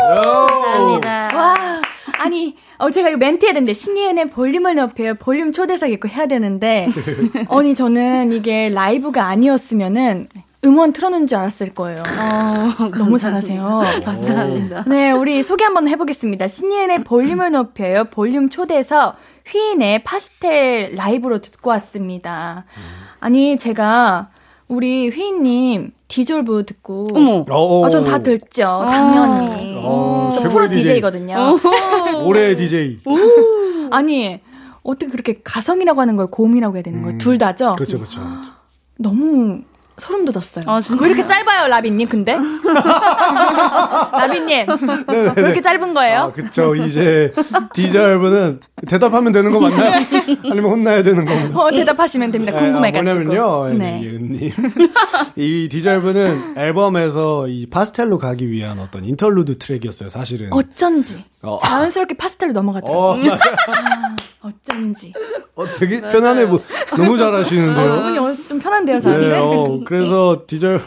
감사합니다. 0.00 1.30
와, 1.34 1.54
아니, 2.18 2.56
어, 2.78 2.90
제가 2.90 3.10
이거 3.10 3.18
멘트 3.18 3.44
해야 3.44 3.52
되는데, 3.52 3.72
신예은의 3.72 4.30
볼륨을 4.30 4.74
높여요. 4.74 5.14
볼륨 5.14 5.52
초대석 5.52 5.90
있고 5.92 6.08
해야 6.08 6.26
되는데, 6.26 6.88
아니, 7.48 7.74
저는 7.74 8.32
이게 8.32 8.68
라이브가 8.70 9.26
아니었으면은, 9.26 10.28
음원 10.64 10.92
틀어놓은 10.94 11.26
줄 11.26 11.38
알았을 11.38 11.74
거예요. 11.74 12.02
어, 12.02 12.88
너무 12.96 13.18
잘하세요. 13.18 14.02
감사합니다. 14.04 14.84
네, 14.88 15.12
우리 15.12 15.42
소개 15.42 15.64
한번 15.64 15.88
해보겠습니다. 15.88 16.48
신예은의 16.48 17.04
볼륨을 17.04 17.50
높여요. 17.50 18.04
볼륨 18.04 18.48
초대석 18.48 19.16
휘인의 19.46 20.04
파스텔 20.04 20.94
라이브로 20.94 21.40
듣고 21.42 21.68
왔습니다. 21.70 22.64
아니, 23.20 23.58
제가 23.58 24.30
우리 24.68 25.10
휘인님 25.10 25.92
Deserve 26.14 26.64
듣고. 26.64 27.08
어머. 27.12 27.44
어, 27.50 27.84
아, 27.84 27.90
전 27.90 28.10
다 28.10 28.20
듣죠. 28.20 28.84
당연히. 28.86 29.74
어, 29.76 30.30
저 30.32 30.42
최고의 30.42 30.52
프로 30.52 30.68
DJ. 30.68 30.82
DJ거든요. 30.94 31.58
올해 32.22 32.54
DJ. 32.54 33.00
아니, 33.90 34.38
어떻게 34.84 35.10
그렇게 35.10 35.40
가성이라고 35.42 36.00
하는 36.00 36.14
걸 36.14 36.28
고음이라고 36.28 36.76
해야 36.76 36.82
되는 36.84 37.02
거예요? 37.02 37.18
둘 37.18 37.36
다죠? 37.38 37.72
그렇죠, 37.72 37.98
그렇죠. 37.98 38.20
너무 38.96 39.62
소름 39.98 40.24
돋았어요. 40.24 40.64
아? 40.66 40.82
왜 41.00 41.08
이렇게 41.08 41.24
짧아요, 41.26 41.68
라비님, 41.68 42.08
근데? 42.08 42.36
라비님, 44.12 44.66
왜 45.08 45.42
이렇게 45.42 45.60
짧은 45.60 45.94
거예요? 45.94 46.18
아, 46.20 46.30
그쵸. 46.30 46.74
이제 46.74 47.32
Deserve는 47.74 48.60
대답하면 48.88 49.32
되는 49.32 49.50
거 49.52 49.60
맞나요? 49.60 49.92
아니면 50.50 50.64
혼나야 50.70 51.02
되는 51.02 51.24
건가요? 51.24 51.52
어, 51.54 51.70
대답하시면 51.70 52.32
됩니다. 52.32 52.56
아, 52.56 52.60
궁금해가지고. 52.60 53.24
뭐냐면요, 53.24 53.78
네. 53.78 53.98
네. 53.98 54.02
예은님. 54.04 54.52
이 55.36 55.68
디절브는 55.74 56.54
앨범에서 56.58 57.48
이 57.48 57.66
파스텔로 57.66 58.18
가기 58.18 58.50
위한 58.50 58.78
어떤 58.80 59.04
인터루드 59.04 59.58
트랙이었어요, 59.58 60.08
사실은. 60.08 60.52
어쩐지. 60.52 61.24
어. 61.44 61.58
자연스럽게 61.58 62.16
파스텔로 62.16 62.52
넘어가더라고요. 62.52 63.02
어, 63.10 63.16
맞아. 63.16 63.44
어쩐지. 64.42 65.12
어, 65.54 65.64
되게 65.78 66.00
편안해, 66.00 66.48
보 66.48 66.60
너무 66.96 67.16
잘하시는데요. 67.16 67.90
어, 67.90 67.94
두 67.94 68.02
분이 68.02 68.18
어, 68.18 68.34
좀 68.48 68.58
편한데요, 68.58 68.96
네, 68.96 69.00
저한테. 69.00 69.38
어, 69.38 69.80
그래서 69.86 70.42
디절, 70.46 70.82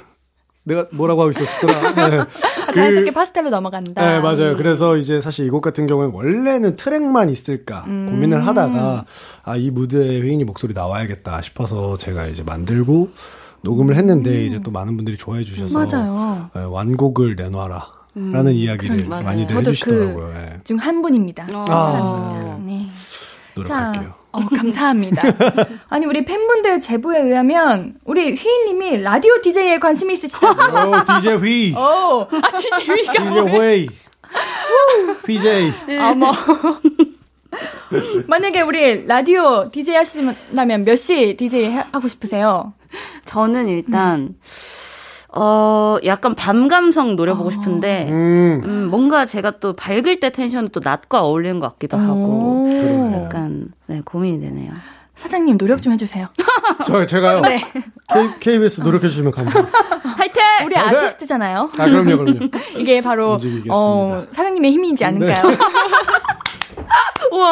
내가 0.64 0.86
뭐라고 0.92 1.22
하고 1.22 1.32
있었더라. 1.32 1.94
네. 2.10 2.18
아, 2.68 2.74
자연스럽게 2.74 3.12
파스텔로 3.12 3.50
넘어간다. 3.50 4.06
네, 4.06 4.20
맞아요. 4.20 4.58
그래서 4.58 4.98
이제 4.98 5.22
사실 5.22 5.46
이 5.46 5.50
곡 5.50 5.62
같은 5.62 5.88
경우는 5.88 6.12
원래는 6.14 6.76
트랙만 6.76 7.30
있을까 7.30 7.86
음. 7.88 8.08
고민을 8.12 8.46
하다가 8.46 9.06
아, 9.44 9.56
이 9.56 9.72
무대에 9.72 10.20
휘인이 10.22 10.44
목소리 10.44 10.74
나와야겠다 10.74 11.42
싶어서 11.42 11.98
제가 11.98 12.26
이제 12.26 12.44
만들고 12.44 13.10
녹음을 13.62 13.96
했는데 13.96 14.46
이제 14.46 14.60
또 14.64 14.70
많은 14.72 14.98
분들이 14.98 15.18
좋아해 15.18 15.44
주셔서 15.44 15.80
음. 15.80 15.88
맞아요. 15.90 16.50
예, 16.58 16.60
완곡을 16.60 17.36
내놔라. 17.38 17.97
라는 18.34 18.54
이야기를 18.54 18.98
그러니까. 18.98 19.22
많이들 19.22 19.56
저도 19.56 19.70
해주시더라고요. 19.70 20.34
예. 20.36 20.54
그중한 20.58 21.02
분입니다. 21.02 21.48
어. 21.54 21.66
아. 21.70 22.58
네. 22.66 22.86
노력할게요. 23.56 24.04
자, 24.04 24.16
어, 24.32 24.40
감사합니다. 24.56 25.22
아니, 25.90 26.06
우리 26.06 26.24
팬분들 26.26 26.80
제보에 26.80 27.22
의하면, 27.22 27.96
우리 28.06 28.34
휘인님이 28.36 29.02
라디오 29.02 29.42
DJ에 29.42 29.80
관심이 29.80 30.14
있으시다고. 30.14 30.90
오, 30.90 31.04
DJ 31.06 31.38
휘! 31.38 31.74
오, 31.76 32.28
아, 32.30 32.60
DJ 32.60 32.96
휘가 32.96 33.14
DJ 33.14 33.48
회이! 33.60 33.88
PJ! 35.26 35.74
어머. 36.12 36.32
만약에 38.28 38.62
우리 38.62 39.06
라디오 39.08 39.70
DJ 39.72 39.96
하시려면 39.96 40.84
몇 40.86 40.96
시 40.98 41.36
DJ 41.38 41.66
해- 41.72 41.86
하고 41.92 42.08
싶으세요? 42.08 42.74
저는 43.26 43.68
일단 43.70 44.36
어 45.36 45.98
약간 46.06 46.36
밤 46.36 46.68
감성 46.68 47.16
노려보고 47.16 47.52
싶은데 47.52 48.08
음, 48.10 48.62
음, 48.64 48.88
뭔가 48.90 49.26
제가 49.26 49.60
또 49.60 49.74
밝을 49.74 50.20
때 50.20 50.32
텐션은 50.32 50.70
또 50.70 50.80
낮과 50.84 51.22
어울리는 51.22 51.60
것 51.60 51.70
같기도 51.74 51.98
하고 51.98 52.64
그러네요. 52.64 53.24
약간 53.24 53.68
네 53.88 54.02
고민이 54.04 54.40
되네요. 54.40 54.72
사장님 55.16 55.58
노력 55.58 55.82
좀 55.82 55.94
해주세요. 55.94 56.28
저, 56.86 57.06
제가요. 57.06 57.42
네. 57.42 57.60
K, 58.08 58.30
KBS 58.40 58.82
노력해 58.82 59.10
주시면 59.10 59.32
감사하겠습니다. 59.32 59.98
화이팅! 60.16 60.44
우리 60.66 60.76
아티스트잖아요. 60.78 61.72
아, 61.78 61.86
그럼요, 61.86 62.18
그럼요. 62.18 62.40
이게 62.78 63.02
바로 63.02 63.34
움직이겠습니다. 63.34 63.74
어, 63.76 64.26
사장님의 64.32 64.72
힘이지 64.72 65.04
않을까요? 65.04 65.44
우와 67.34 67.50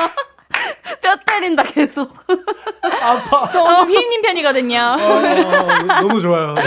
뼈 1.01 1.15
때린다 1.25 1.63
계속. 1.63 2.12
아파. 3.01 3.49
저 3.49 3.63
오늘 3.63 3.88
휘인님 3.88 4.21
편이거든요. 4.21 4.95
어, 4.99 6.01
너무 6.01 6.21
좋아요. 6.21 6.54
네. 6.56 6.62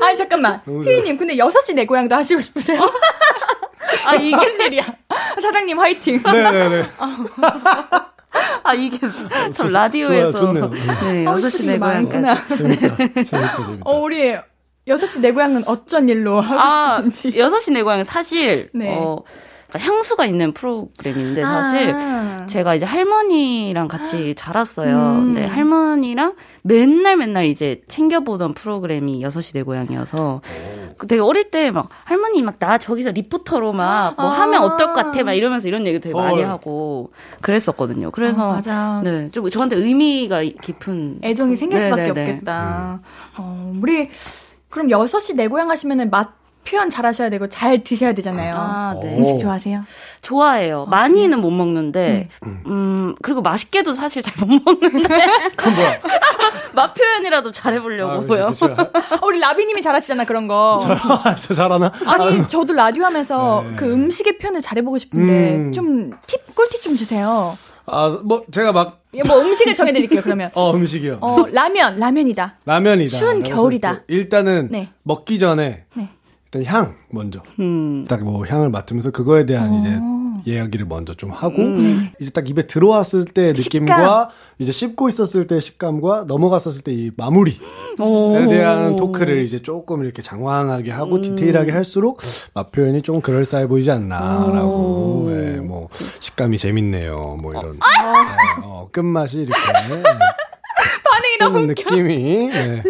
아니 0.04 0.16
잠깐만. 0.16 0.60
휘인님 0.66 1.16
근데 1.16 1.36
6시 1.36 1.74
내 1.74 1.86
고향도 1.86 2.14
하시고 2.14 2.40
싶으세요? 2.40 2.80
아 4.06 4.14
이게 4.14 4.64
일이야. 4.66 4.84
사장님 5.40 5.78
화이팅. 5.78 6.22
네네네. 6.24 6.84
아 8.64 8.74
이게 8.74 8.98
참 9.54 9.68
라디오에서 9.68 10.32
좋아요, 10.32 10.52
좋네요. 10.54 10.68
네 10.70 11.24
하고 11.24 11.36
여섯 11.38 11.48
싶은 11.50 11.64
시게 11.64 11.72
내고향까지. 11.72 12.18
많구나. 12.18 12.56
재밌다. 12.56 12.96
재밌다, 12.96 13.22
재밌다. 13.22 13.82
어 13.84 13.98
우리 14.00 14.36
6시 14.88 15.20
내 15.20 15.32
고향은 15.32 15.64
어쩐 15.66 16.08
일로 16.08 16.40
하고 16.40 16.60
아 16.60 16.96
싶은지. 16.96 17.38
여섯 17.38 17.60
시 17.60 17.70
내 17.70 17.82
고향은 17.82 18.04
사실 18.04 18.70
네. 18.74 18.96
어 18.98 19.18
그러니까 19.74 19.78
향수가 19.92 20.26
있는 20.26 20.52
프로그램인데 20.54 21.42
사실 21.42 21.90
아. 21.92 22.46
제가 22.46 22.76
이제 22.76 22.86
할머니랑 22.86 23.88
같이 23.88 24.34
자랐어요. 24.36 24.96
음. 24.96 25.34
근데 25.34 25.46
할머니랑 25.46 26.34
맨날 26.62 27.16
맨날 27.16 27.46
이제 27.46 27.82
챙겨보던 27.88 28.54
프로그램이 28.54 29.20
6시 29.24 29.54
내 29.54 29.62
고향이어서 29.62 30.40
그 30.96 31.06
되게 31.08 31.20
어릴 31.20 31.50
때 31.50 31.70
막 31.72 31.88
할머니 32.04 32.42
막 32.42 32.54
나 32.60 32.78
저기서 32.78 33.10
리포터로 33.10 33.72
막뭐 33.72 34.14
아. 34.16 34.26
하면 34.42 34.62
어떨 34.62 34.88
것 34.88 34.94
같아 34.94 35.24
막 35.24 35.32
이러면서 35.32 35.66
이런 35.66 35.86
얘기 35.88 35.98
되게 35.98 36.14
많이 36.14 36.42
어. 36.44 36.48
하고 36.50 37.10
그랬었거든요. 37.40 38.10
그래서 38.12 38.50
어, 38.50 38.52
맞아. 38.52 39.00
네, 39.02 39.28
좀 39.32 39.48
저한테 39.48 39.74
의미가 39.76 40.42
깊은 40.62 41.18
애정이 41.24 41.56
생길 41.56 41.78
네, 41.78 41.84
수밖에 41.84 42.02
네, 42.04 42.12
네. 42.12 42.20
없겠다. 42.32 43.00
어, 43.38 43.72
우리 43.82 44.08
그럼 44.70 44.86
6시 44.88 45.34
내 45.34 45.48
고향 45.48 45.68
하시면은 45.70 46.10
맛 46.10 46.43
표현 46.64 46.90
잘 46.90 47.04
하셔야 47.06 47.30
되고 47.30 47.48
잘 47.48 47.82
드셔야 47.84 48.12
되잖아요. 48.14 48.54
아, 48.56 48.96
네. 49.00 49.16
음식 49.16 49.38
좋아하세요? 49.38 49.84
좋아해요. 50.22 50.86
많이는 50.86 51.38
못 51.40 51.50
먹는데, 51.50 52.28
음, 52.66 53.14
그리고 53.22 53.42
맛있게도 53.42 53.92
사실 53.92 54.22
잘 54.22 54.34
못 54.46 54.60
먹는데, 54.64 55.08
그건 55.56 55.74
뭐야? 55.74 56.00
맛 56.74 56.92
표현이라도 56.94 57.50
아, 57.50 57.52
잘해보려고요. 57.52 58.46
그쵸, 58.46 58.68
그쵸. 58.68 58.82
어, 58.82 59.26
우리 59.26 59.38
라비님이 59.38 59.80
잘하시잖아 59.80 60.24
그런 60.24 60.48
거. 60.48 60.80
저 61.40 61.54
잘하나? 61.54 61.92
아니 62.06 62.46
저도 62.48 62.72
라디오 62.72 63.04
하면서 63.04 63.64
네. 63.68 63.76
그 63.76 63.92
음식의 63.92 64.38
표현을 64.38 64.60
잘해보고 64.60 64.98
싶은데 64.98 65.54
음. 65.56 65.72
좀팁 65.72 66.54
꿀팁 66.54 66.82
좀 66.82 66.96
주세요. 66.96 67.52
아, 67.86 68.18
뭐, 68.24 68.42
제가 68.50 68.72
막, 68.72 69.02
예, 69.12 69.22
뭐 69.22 69.38
음식을 69.40 69.76
정해드릴게요 69.76 70.22
그러면. 70.22 70.50
어, 70.56 70.72
음식이요. 70.72 71.18
어 71.20 71.44
라면 71.52 71.98
라면이다. 71.98 72.54
라면이다. 72.64 73.16
추운 73.18 73.42
겨울이다. 73.42 74.04
일단은, 74.08 74.68
네. 74.70 74.88
먹기 75.02 75.38
전에, 75.38 75.84
네. 75.94 76.08
일단 76.54 76.64
향, 76.72 76.94
먼저. 77.10 77.40
음. 77.58 78.04
딱뭐 78.08 78.46
향을 78.46 78.70
맡으면서 78.70 79.10
그거에 79.10 79.44
대한 79.44 79.72
어. 79.72 79.78
이제 79.78 79.98
이야기를 80.46 80.86
먼저 80.86 81.14
좀 81.14 81.30
하고 81.30 81.56
음. 81.62 82.10
이제 82.20 82.30
딱 82.30 82.48
입에 82.48 82.66
들어왔을 82.66 83.24
때 83.24 83.48
느낌과 83.56 83.94
식감. 83.94 84.28
이제 84.58 84.72
씹고 84.72 85.08
있었을 85.08 85.46
때 85.46 85.58
식감과 85.58 86.24
넘어갔었을 86.28 86.82
때 86.82 86.92
이 86.92 87.10
마무리에 87.16 87.56
오. 87.98 88.34
대한 88.48 88.94
토크를 88.96 89.42
이제 89.42 89.60
조금 89.62 90.04
이렇게 90.04 90.22
장황하게 90.22 90.90
하고 90.92 91.20
디테일하게 91.20 91.72
할수록 91.72 92.20
맛 92.52 92.70
표현이 92.70 93.02
좀 93.02 93.20
그럴싸해 93.20 93.66
보이지 93.66 93.90
않나라고. 93.90 95.28
예, 95.30 95.56
뭐 95.60 95.88
식감이 96.20 96.58
재밌네요. 96.58 97.38
뭐 97.42 97.52
이런. 97.52 97.74
예, 97.74 97.78
어, 98.64 98.88
끝맛이 98.92 99.38
이렇게. 99.38 99.60
반응이 101.04 101.38
너무 101.40 101.60
느낌이. 101.66 102.48
네, 102.50 102.82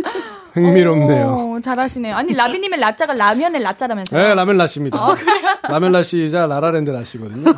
흥미롭네요. 0.54 1.26
어, 1.26 1.60
잘하시네요. 1.60 2.14
아니 2.14 2.32
라비님의 2.32 2.78
라자가 2.78 3.12
라면의 3.12 3.60
라자라면서요? 3.62 4.22
네, 4.22 4.34
라면 4.34 4.56
라시입니다. 4.56 4.98
라면 5.68 5.92
라시이자 5.92 6.46
라라랜드 6.46 6.90
라시거든요. 6.90 7.52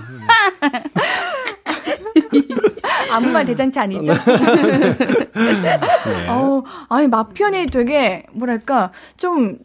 아무 3.11 3.31
말 3.31 3.45
대잔치 3.45 3.79
아니죠? 3.79 4.13
네. 4.13 5.79
어, 6.29 6.63
아니 6.89 7.07
맛 7.09 7.35
표현이 7.35 7.67
되게 7.67 8.25
뭐랄까 8.33 8.93
좀 9.17 9.59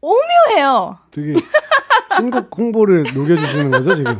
오묘해요. 0.00 0.98
되게 1.10 1.34
신곡 2.16 2.50
홍보를 2.56 3.04
녹여주시는 3.14 3.70
거죠, 3.70 3.94
지금? 3.94 4.16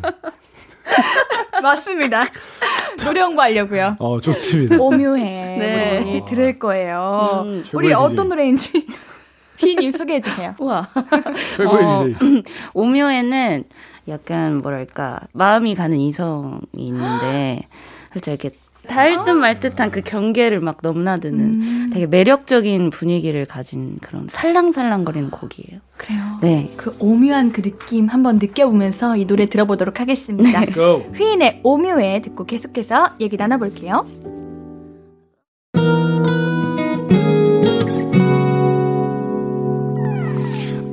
맞습니다. 1.64 2.24
노래 3.03 3.20
홍보하려고요. 3.22 3.96
어, 3.98 4.20
좋습니다. 4.20 4.77
오묘해. 4.79 5.22
네. 5.24 6.00
우리 6.05 6.24
들을 6.27 6.59
거예요. 6.59 7.42
음, 7.44 7.64
우리 7.72 7.92
어떤. 7.92 8.29
노래인지 8.29 8.87
휘님 9.59 9.90
소개해 9.90 10.20
주세요. 10.20 10.55
우와. 10.61 10.88
최고의 11.57 11.85
어, 11.85 12.05
DJ. 12.18 12.42
오묘에는 12.74 13.64
약간 14.09 14.59
뭐랄까 14.59 15.20
마음이 15.33 15.74
가는 15.74 15.98
이성이 15.98 16.61
있는데 16.74 17.66
살짝 18.12 18.35
이렇게 18.35 18.57
달듯말 18.87 19.61
듯한 19.61 19.90
그 19.90 20.01
경계를 20.01 20.61
막 20.61 20.79
넘나드는 20.83 21.40
음. 21.40 21.90
되게 21.92 22.07
매력적인 22.07 22.90
분위기를 22.90 23.44
가진 23.47 23.99
그런 24.01 24.27
살랑살랑거리는 24.29 25.31
곡이에요. 25.31 25.81
그래요. 25.97 26.38
네. 26.42 26.73
그 26.77 26.94
오묘한 26.99 27.53
그 27.53 27.62
느낌 27.62 28.09
한번 28.09 28.38
느껴보면서 28.38 29.16
이 29.16 29.27
노래 29.27 29.47
들어보도록 29.47 30.01
하겠습니다. 30.01 30.64
Go. 30.66 31.05
휘인의 31.14 31.61
오묘해 31.62 32.20
듣고 32.23 32.44
계속해서 32.44 33.14
얘기 33.20 33.37
나눠볼게요. 33.37 34.07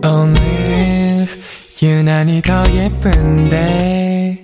오늘 0.03 1.27
유난히 1.81 2.41
더 2.41 2.63
예쁜데 2.73 4.43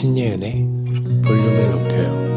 신예은의 0.00 0.66
볼륨을 1.22 1.70
높여요 1.72 2.30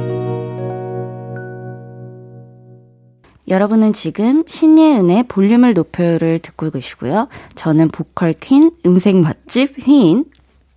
여러분은 3.48 3.94
지금 3.94 4.44
신예은의 4.46 5.24
볼륨을 5.30 5.74
높여요를 5.74 6.40
듣고 6.40 6.72
계시고요. 6.72 7.30
저는 7.56 7.88
보컬 7.88 8.34
퀸, 8.34 8.72
음색 8.86 9.16
맛집 9.16 9.76
휘인. 9.80 10.26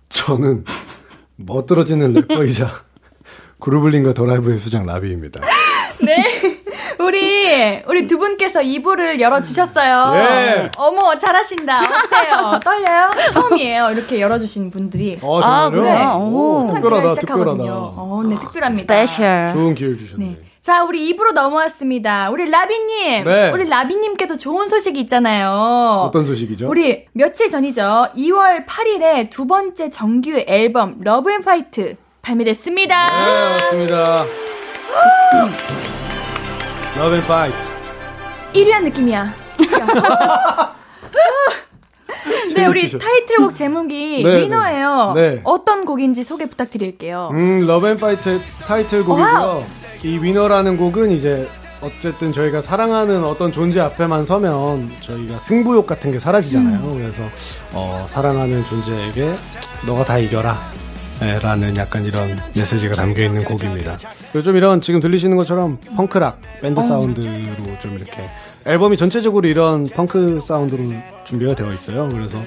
저는 0.07 0.63
멋들어지는 1.35 2.13
래퍼이자 2.13 2.71
그루블린과 3.59 4.13
더라이브의 4.13 4.57
수장 4.57 4.85
라비입니다. 4.85 5.41
네. 6.01 6.36
우리, 6.99 7.81
우리 7.87 8.07
두 8.07 8.17
분께서 8.17 8.61
2부를 8.61 9.19
열어 9.21 9.41
주셨어요. 9.41 10.13
예. 10.15 10.71
어머, 10.77 11.17
잘하신다. 11.17 11.79
어때요? 11.79 12.59
떨려요? 12.63 13.09
처음이에요. 13.33 13.89
이렇게 13.91 14.19
열어 14.21 14.39
주신 14.39 14.71
분들이. 14.71 15.17
어, 15.21 15.39
아, 15.41 15.69
정말요? 15.69 15.81
그래요? 15.81 16.17
오, 16.19 16.63
오. 16.63 16.67
특별하다, 16.73 17.09
시작하거든요. 17.09 17.55
특별하다. 17.55 17.77
어, 17.97 18.23
네, 18.27 18.35
특별합니다. 18.39 18.81
special. 18.81 19.49
좋은 19.53 19.75
기회를 19.75 19.97
주셨네. 19.97 20.25
네. 20.25 20.37
자, 20.61 20.83
우리 20.83 21.07
2부로 21.07 21.31
넘어왔습니다. 21.31 22.29
우리 22.29 22.49
라비님. 22.49 23.23
네. 23.23 23.51
우리 23.51 23.69
라비님께도 23.69 24.37
좋은 24.37 24.67
소식이 24.67 24.99
있잖아요. 25.01 26.03
어떤 26.07 26.25
소식이죠? 26.25 26.67
우리 26.67 27.05
며칠 27.13 27.49
전이죠. 27.49 28.09
2월 28.17 28.65
8일에 28.65 29.29
두 29.29 29.47
번째 29.47 29.89
정규 29.89 30.43
앨범 30.45 30.97
Love 31.01 31.31
and 31.31 31.41
Fight 31.41 31.95
발매됐습니다. 32.21 33.05
네, 33.07 33.49
맞습니다. 33.61 34.25
Love 36.97 37.13
and 37.13 37.25
Fight. 37.25 37.55
1위한 38.53 38.83
느낌이야. 38.85 39.31
네, 42.55 42.65
우리. 42.65 42.89
타이틀곡 42.97 43.53
제목이 43.53 44.23
네, 44.23 44.41
위너예요. 44.41 45.11
네. 45.13 45.35
네. 45.35 45.41
어떤 45.43 45.85
곡인지 45.85 46.23
소개 46.23 46.47
부탁드릴게요. 46.47 47.29
음, 47.33 47.59
Love 47.69 47.87
and 47.89 48.03
Fight 48.03 48.41
타이틀곡이고요. 48.65 49.63
이 50.03 50.17
Winner라는 50.17 50.77
곡은 50.77 51.11
이제 51.11 51.47
어쨌든 51.81 52.33
저희가 52.33 52.61
사랑하는 52.61 53.23
어떤 53.23 53.51
존재 53.51 53.79
앞에만 53.79 54.25
서면 54.25 54.89
저희가 55.01 55.37
승부욕 55.37 55.85
같은 55.85 56.11
게 56.11 56.17
사라지잖아요. 56.17 56.79
음. 56.79 56.97
그래서 56.97 57.21
어, 57.73 58.07
사랑하는 58.09 58.65
존재에게 58.65 59.35
너가 59.85 60.03
다 60.03 60.17
이겨라. 60.17 60.57
예, 61.21 61.39
라는 61.39 61.75
약간 61.77 62.03
이런 62.05 62.37
메시지가 62.55 62.95
담겨 62.95 63.23
있는 63.23 63.43
곡입니다. 63.43 63.97
그리고 64.31 64.43
좀 64.43 64.55
이런 64.55 64.81
지금 64.81 64.99
들리시는 64.99 65.35
것처럼 65.35 65.79
펑크락 65.95 66.39
밴드 66.61 66.81
사운드로 66.81 67.25
좀 67.81 67.95
이렇게 67.95 68.23
앨범이 68.67 68.97
전체적으로 68.97 69.47
이런 69.47 69.85
펑크 69.85 70.41
사운드로 70.41 70.83
준비가 71.23 71.55
되어 71.55 71.71
있어요. 71.73 72.07
그래서 72.09 72.37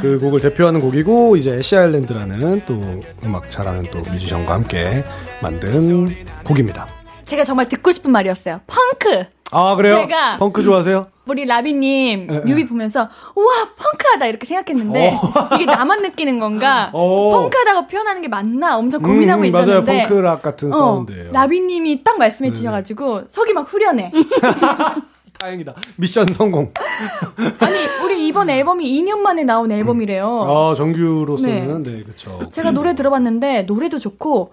그 0.00 0.18
곡을 0.20 0.40
대표하는 0.40 0.80
곡이고 0.80 1.36
이제 1.36 1.52
애쉬 1.52 1.76
아일랜드라는 1.76 2.62
또 2.66 2.80
음악 3.24 3.50
잘하는 3.50 3.84
또 3.90 4.00
뮤지션과 4.00 4.52
함께 4.52 5.04
만든 5.40 6.06
곡입니다. 6.44 6.86
제가 7.24 7.44
정말 7.44 7.68
듣고 7.68 7.90
싶은 7.92 8.10
말이었어요. 8.10 8.60
펑크! 8.66 9.24
아 9.52 9.76
그래요? 9.76 10.06
제가- 10.08 10.38
펑크 10.38 10.62
좋아하세요? 10.64 11.06
우리 11.26 11.46
라비님 11.46 12.28
예, 12.30 12.38
뮤비 12.40 12.66
보면서 12.66 13.08
우와 13.34 13.52
펑크하다 13.76 14.26
이렇게 14.26 14.44
생각했는데 14.46 15.16
이게 15.54 15.64
나만 15.64 16.02
느끼는 16.02 16.38
건가 16.38 16.90
오. 16.92 17.32
펑크하다고 17.48 17.86
표현하는 17.86 18.20
게 18.22 18.28
맞나 18.28 18.76
엄청 18.76 19.00
고민하고 19.02 19.42
음, 19.42 19.46
있었는데 19.46 19.92
맞아요. 19.92 20.08
펑크락 20.08 20.42
같은 20.42 20.72
어, 20.72 20.76
사운드예요. 20.76 21.32
라비님이 21.32 22.04
딱 22.04 22.18
말씀해 22.18 22.52
주셔가지고 22.52 23.22
속이 23.28 23.52
막 23.54 23.72
후련해 23.72 24.12
다행이다. 25.40 25.74
미션 25.96 26.28
성공. 26.32 26.72
아니 27.58 27.76
우리 28.04 28.26
이번 28.28 28.48
앨범이 28.50 28.84
2년 29.02 29.18
만에 29.18 29.44
나온 29.44 29.70
앨범이래요 29.72 30.44
아 30.46 30.74
정규로서는 30.74 31.82
네, 31.82 32.02
그렇죠. 32.02 32.48
제가 32.50 32.70
노래 32.70 32.94
들어봤는데 32.94 33.62
노래도 33.62 33.98
좋고 33.98 34.52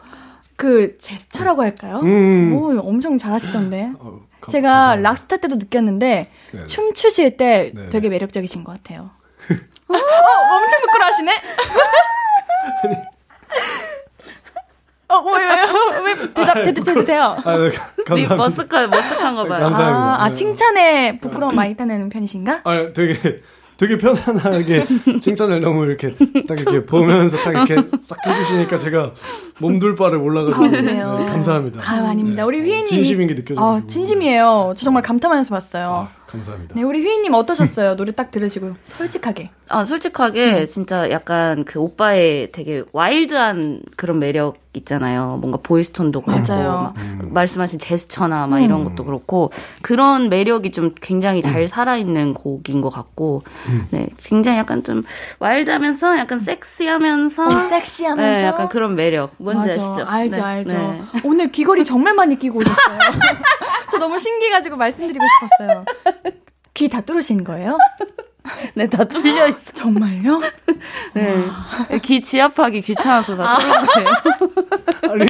그 0.55 0.97
제스처라고 0.97 1.62
할까요? 1.63 1.99
음. 2.03 2.53
오, 2.53 2.79
엄청 2.79 3.17
잘하시던데 3.17 3.91
어, 3.99 4.19
가- 4.21 4.31
제가 4.49 4.69
감사합니다. 4.69 5.10
락스타 5.10 5.38
때도 5.38 5.56
느꼈는데 5.56 6.32
네네. 6.51 6.65
춤추실 6.67 7.38
때 7.38 7.71
네네. 7.73 7.89
되게 7.89 8.10
매력적이신 8.10 8.63
것 8.63 8.73
같아요. 8.73 9.12
어, 9.88 9.93
엄청 9.93 10.82
부끄러워하시네. 10.82 11.41
어, 15.10 15.19
왜요? 15.19 16.04
왜 16.06 16.15
대답 16.34 16.54
대답해 16.63 16.93
주세요. 16.93 17.38
아, 17.43 17.58
네, 17.58 17.69
리 17.69 17.75
감사합니다. 18.06 18.38
머쓱한 18.38 18.89
머쓱한 18.89 19.36
거 19.36 19.45
봐요. 19.45 19.60
감사합니다. 19.63 20.13
아, 20.13 20.23
아 20.23 20.30
네. 20.30 20.34
칭찬에 20.34 21.17
부끄러움 21.19 21.56
많이 21.56 21.75
타내는 21.75 22.10
편이신가? 22.10 22.62
아, 22.63 22.93
되게 22.93 23.41
되게 23.82 23.98
편안하게 23.98 24.86
칭찬을 25.22 25.60
너무 25.60 25.86
이렇게 25.86 26.13
딱 26.48 26.60
이렇게 26.60 26.86
보면서 26.86 27.36
딱 27.38 27.50
이렇게 27.50 27.89
싹 28.04 28.20
해주시니까 28.28 28.78
제가 28.78 29.12
몸둘 29.58 29.96
바를 29.96 30.20
몰라가지고 30.20 30.63
아? 30.63 30.70
네, 30.70 31.26
감사합니다. 31.26 31.82
아유, 31.84 32.06
아닙니다. 32.06 32.44
네. 32.44 32.48
우리 32.48 32.62
휘인님. 32.62 32.86
진심인 32.86 33.28
게 33.28 33.34
느껴져요. 33.34 33.65
아, 33.65 33.82
진심이에요. 33.88 34.76
저 34.78 34.84
정말 34.84 35.02
감탄하면서 35.02 35.50
봤어요. 35.50 36.08
아, 36.12 36.20
감사합니다. 36.32 36.76
네, 36.76 36.84
우리 36.84 37.02
휘인님 37.02 37.34
어떠셨어요? 37.34 37.96
노래 37.96 38.12
딱 38.13 38.32
들으시고 38.32 38.76
솔직하게. 38.98 39.50
아, 39.67 39.84
솔직하게 39.84 40.65
진짜 40.65 41.10
약간 41.12 41.65
그 41.65 41.80
오빠의 41.80 42.52
되게 42.52 42.84
와일드한 42.94 43.82
그런 43.98 44.20
매력 44.20 44.60
있잖아요. 44.74 45.38
뭔가 45.41 45.58
보이스톤도 45.62 46.22
그렇고 46.22 46.41
맞아요. 46.48 46.94
막 47.20 47.34
말씀하신 47.34 47.80
제스처나 47.80 48.48
막 48.48 48.62
이런 48.62 48.86
것도 48.86 49.04
그렇고 49.04 49.52
그런 49.82 50.30
매력이 50.30 50.72
좀 50.72 50.96
굉장히 51.02 51.41
잘 51.41 51.67
살아있는 51.67 52.34
곡인 52.34 52.80
것 52.80 52.89
같고 52.89 53.44
네, 53.91 54.08
굉장히 54.24 54.60
약간 54.60 54.82
좀 54.84 55.04
와일드하면서 55.39 56.17
약간 56.20 56.39
섹시하면서 56.39 57.44
어, 57.44 57.50
섹시하면서. 57.50 58.39
네, 58.39 58.46
약간 58.46 58.70
그런 58.70 58.96
매력 58.96 59.32
뭔지 59.38 59.67
맞아. 59.67 59.72
아시죠? 59.72 60.06
알죠, 60.08 60.36
네, 60.38 60.41
알죠. 60.41 60.72
네. 60.74 61.02
오늘 61.26 61.52
귀걸이 61.52 61.84
정말 61.84 62.13
많이 62.13 62.38
끼고 62.38 62.60
오셨어요. 62.60 62.98
저 64.01 64.07
너무 64.07 64.17
신기해가지고 64.17 64.77
말씀드리고 64.77 65.23
싶었어요. 65.57 65.85
귀 66.73 66.89
다 66.89 67.01
뚫으신 67.01 67.43
거예요? 67.43 67.77
네, 68.73 68.87
다 68.89 69.03
뚫려 69.03 69.47
있어. 69.49 69.59
정말요? 69.73 70.41
네. 71.13 71.45
귀 72.01 72.19
지압하기 72.21 72.81
귀찮아서 72.81 73.37
다 73.37 73.57
뚫은 73.59 73.85
거예요. 73.85 74.09
아니 75.13 75.25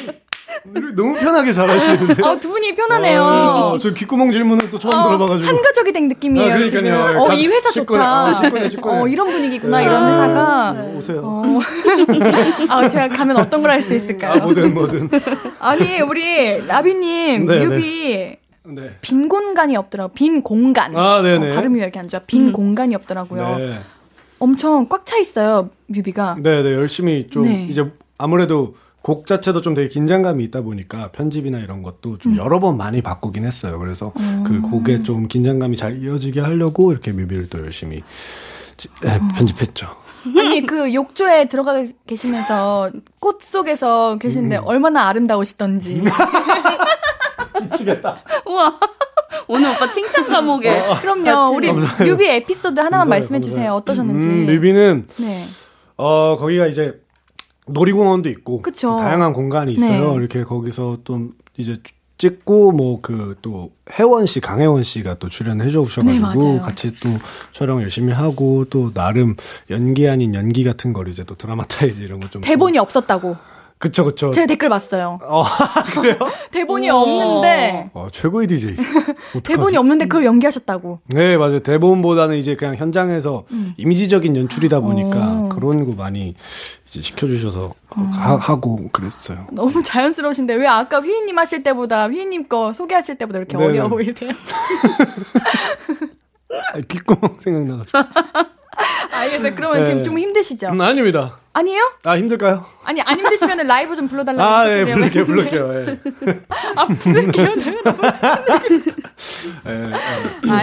너무 0.95 1.15
편하게 1.15 1.51
잘하시는데. 1.51 2.23
어, 2.23 2.38
두 2.39 2.49
분이 2.49 2.75
편하네요. 2.75 3.21
어, 3.23 3.79
저 3.79 3.91
귓구멍 3.93 4.31
질문은 4.31 4.69
또 4.69 4.77
처음 4.79 4.93
어, 4.93 5.03
들어봐가지고. 5.07 5.47
한 5.49 5.62
가족이 5.62 5.91
된 5.91 6.07
느낌이에요. 6.07 6.53
아, 6.53 6.57
그러니까요. 6.57 7.07
지금. 7.07 7.19
어, 7.19 7.27
가- 7.27 7.34
이 7.34 7.47
회사. 7.47 7.69
좋다. 7.71 8.23
어, 8.29 8.34
식구네, 8.34 8.69
식구네. 8.69 8.99
어, 9.01 9.07
이런 9.07 9.27
분위기구나, 9.31 9.79
네. 9.79 9.86
이런 9.86 10.07
회사가. 10.07 10.71
오세요. 10.95 11.21
어. 11.25 11.60
아, 12.69 12.88
제가 12.88 13.07
가면 13.10 13.38
어떤 13.38 13.62
걸 13.62 13.71
할 13.71 13.81
수 13.81 13.93
있을까요? 13.95 14.34
아, 14.34 14.38
뭐든 14.38 14.73
뭐든. 14.73 15.10
아니, 15.60 15.99
우리 16.01 16.65
라비님, 16.67 17.47
네, 17.47 17.65
뮤비 17.65 18.38
네. 18.63 18.89
빈 19.02 19.28
공간이 19.28 19.76
없더라고요. 19.76 20.13
빈 20.13 20.41
공간. 20.43 20.95
아, 20.95 21.21
네네. 21.21 21.52
어, 21.52 21.54
발음이 21.56 21.80
왜 21.80 21.84
이렇게 21.86 22.00
안 22.00 22.08
좋아? 22.08 22.19
빈 22.28 22.52
공간이 22.52 22.93
없더라고요. 22.95 23.58
네. 23.58 23.80
엄청 24.39 24.88
꽉 24.89 25.06
차 25.06 25.17
있어요, 25.17 25.69
뮤비가. 25.88 26.36
네, 26.39 26.63
네, 26.63 26.74
열심히 26.74 27.28
좀 27.30 27.43
네. 27.43 27.67
이제 27.69 27.86
아무래도 28.17 28.76
곡 29.02 29.26
자체도 29.26 29.62
좀 29.62 29.74
되게 29.74 29.88
긴장감이 29.89 30.43
있다 30.45 30.62
보니까 30.62 31.10
편집이나 31.12 31.58
이런 31.60 31.82
것도 31.82 32.12
음. 32.12 32.17
좀 32.19 32.38
여러 32.38 32.60
번 32.60 32.78
많이 32.78 33.02
바꾸긴 33.02 33.45
했어요. 33.45 33.80
그래서 33.80 34.13
그 34.45 34.62
곡에 34.62 35.02
좀 35.04 35.28
긴장감이 35.28 35.76
잘 35.76 35.97
이어지게 36.02 36.39
하려고 36.39 36.91
이렇게 36.91 37.12
뮤비를 37.12 37.50
또 37.50 37.60
열심히 37.60 38.02
지- 38.78 38.89
네, 39.02 39.15
어. 39.15 39.19
편집했죠. 39.36 39.88
아니, 40.38 40.63
그 40.67 40.93
욕조에 40.93 41.45
들어가 41.47 41.84
계시면서 42.06 42.91
꽃 43.19 43.41
속에서 43.41 44.17
계시는데 44.19 44.58
음. 44.58 44.62
얼마나 44.65 45.08
아름다우시던지. 45.08 46.04
미치겠다. 47.63 48.24
우와. 48.45 48.80
오늘 49.47 49.69
오빠 49.71 49.89
칭찬 49.91 50.28
감옥에. 50.28 50.82
그럼요. 51.02 51.56
우리 51.56 51.67
감사해요. 51.67 52.12
뮤비 52.13 52.26
에피소드 52.28 52.80
하나만 52.80 52.91
감사해요, 53.02 53.10
말씀해 53.10 53.41
주세요. 53.41 53.56
감사해요. 53.56 53.74
어떠셨는지. 53.76 54.28
음, 54.28 54.45
뮤비는 54.47 55.08
네. 55.17 55.43
어 55.97 56.38
거기가 56.38 56.67
이제 56.67 57.02
놀이공원도 57.67 58.30
있고 58.30 58.62
그쵸. 58.62 58.97
다양한 58.97 59.34
공간이 59.34 59.74
있어요. 59.74 60.12
네. 60.12 60.15
이렇게 60.17 60.43
거기서 60.43 61.00
좀 61.04 61.32
이제 61.58 61.78
찍고 62.17 62.71
뭐 62.74 63.02
그 63.02 63.36
또 63.41 63.71
혜원 63.97 64.26
씨, 64.28 64.39
강혜원 64.41 64.84
씨가 64.84 65.15
또 65.15 65.28
출연해 65.28 65.65
네, 65.65 65.69
주셔가지고 65.71 66.19
맞아요. 66.21 66.62
같이 66.62 66.93
또 67.00 67.10
촬영 67.52 67.82
열심히 67.82 68.13
하고 68.13 68.65
또 68.69 68.93
나름 68.93 69.36
연기 69.71 70.08
아닌 70.08 70.36
연기 70.36 70.63
같은 70.63 70.93
걸 70.93 71.08
이제 71.08 71.24
또 71.24 71.34
드라마타이즈 71.36 72.04
이런 72.04 72.19
거 72.19 72.28
좀 72.30 72.41
대본이 72.43 72.78
없었다고. 72.78 73.36
그쵸 73.82 74.06
그쵸. 74.06 74.30
제가 74.30 74.46
댓글 74.46 74.70
봤어요. 74.70 75.17
어 75.24 75.44
그래요? 75.94 76.15
대본이 76.52 76.89
우와. 76.91 77.02
없는데 77.02 77.89
어 77.96 78.08
최고의 78.12 78.46
DJ. 78.48 78.76
대본이 79.44 79.76
없는데 79.76 80.06
그걸 80.06 80.26
연기하셨다고. 80.26 81.00
네 81.08 81.36
맞아요. 81.36 81.60
대본보다는 81.62 82.38
이제 82.38 82.56
그냥 82.56 82.76
현장에서 82.76 83.46
이미지적인 83.78 84.36
연출이다 84.38 84.82
보니까 84.82 85.17
음. 85.17 85.46
어. 85.46 85.50
그런 85.50 85.84
거 85.84 85.94
많이 85.94 86.36
이제 86.88 87.02
시켜주셔서 87.02 87.74
하, 88.20 88.36
하고 88.36 88.88
그랬어요. 88.94 89.48
너무 89.52 89.82
자연스러우신데 89.82 90.54
왜 90.54 90.67
아까 90.67 91.00
휘인님 91.02 91.39
하실 91.39 91.63
때보다 91.63 92.08
휘인님 92.08 92.48
거 92.50 92.74
소개하실 92.74 93.15
때보다 93.15 93.39
이렇게 93.39 93.58
네네. 93.58 93.70
어려워 93.70 93.89
보이세요? 93.89 94.30
아, 96.74 96.80
귓구멍 96.88 97.38
생각나가지고. 97.39 98.00
알겠어요. 99.12 99.54
그러면 99.56 99.80
네. 99.80 99.86
지금 99.86 100.04
좀 100.04 100.17
힘드시죠? 100.20 100.67
음, 100.70 100.82
아닙니다. 100.82 101.38
아니에요? 101.54 101.82
아 102.06 102.17
힘들까요? 102.17 102.63
아니 102.86 103.02
안 103.02 103.20
힘드시면 103.20 103.67
라이브 103.67 103.94
좀 103.96 104.08
불러달라고 104.08 104.41
아, 104.50 104.70
예. 104.72 104.86
부를게요, 104.86 105.26
부를게요. 105.26 105.74
예. 105.74 106.00
아 106.78 106.86
부를게요. 106.88 107.56
네, 107.56 107.63
예, 109.67 109.84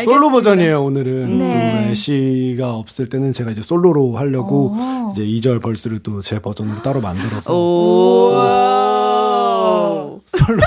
예. 0.00 0.04
솔로 0.04 0.30
버전이에요, 0.30 0.82
오늘은. 0.82 1.38
네. 1.38 1.82
또 1.84 1.90
애쉬가 1.90 2.74
없을 2.74 3.08
때는 3.10 3.34
제가 3.34 3.50
이제 3.50 3.60
솔로로 3.60 4.16
하려고 4.16 4.76
오. 4.78 5.12
이제 5.12 5.22
2절 5.22 5.60
verse를 5.60 5.98
또 6.00 6.22
제 6.22 6.38
버전으로 6.40 6.80
따로 6.82 7.00
만들어서 7.02 7.52
오. 7.54 8.32
솔로 10.26 10.60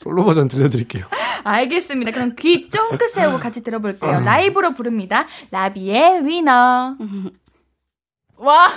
솔로 0.00 0.24
버전 0.24 0.48
들려드릴게요. 0.48 1.04
알겠습니다. 1.44 2.10
그럼 2.12 2.34
귀 2.38 2.70
쫑긋 2.70 3.10
세우고 3.10 3.38
같이 3.38 3.62
들어볼게요. 3.62 4.20
라이브로 4.24 4.72
부릅니다. 4.72 5.26
라비의 5.50 6.24
Winner. 6.24 6.96
wow. 8.36 8.70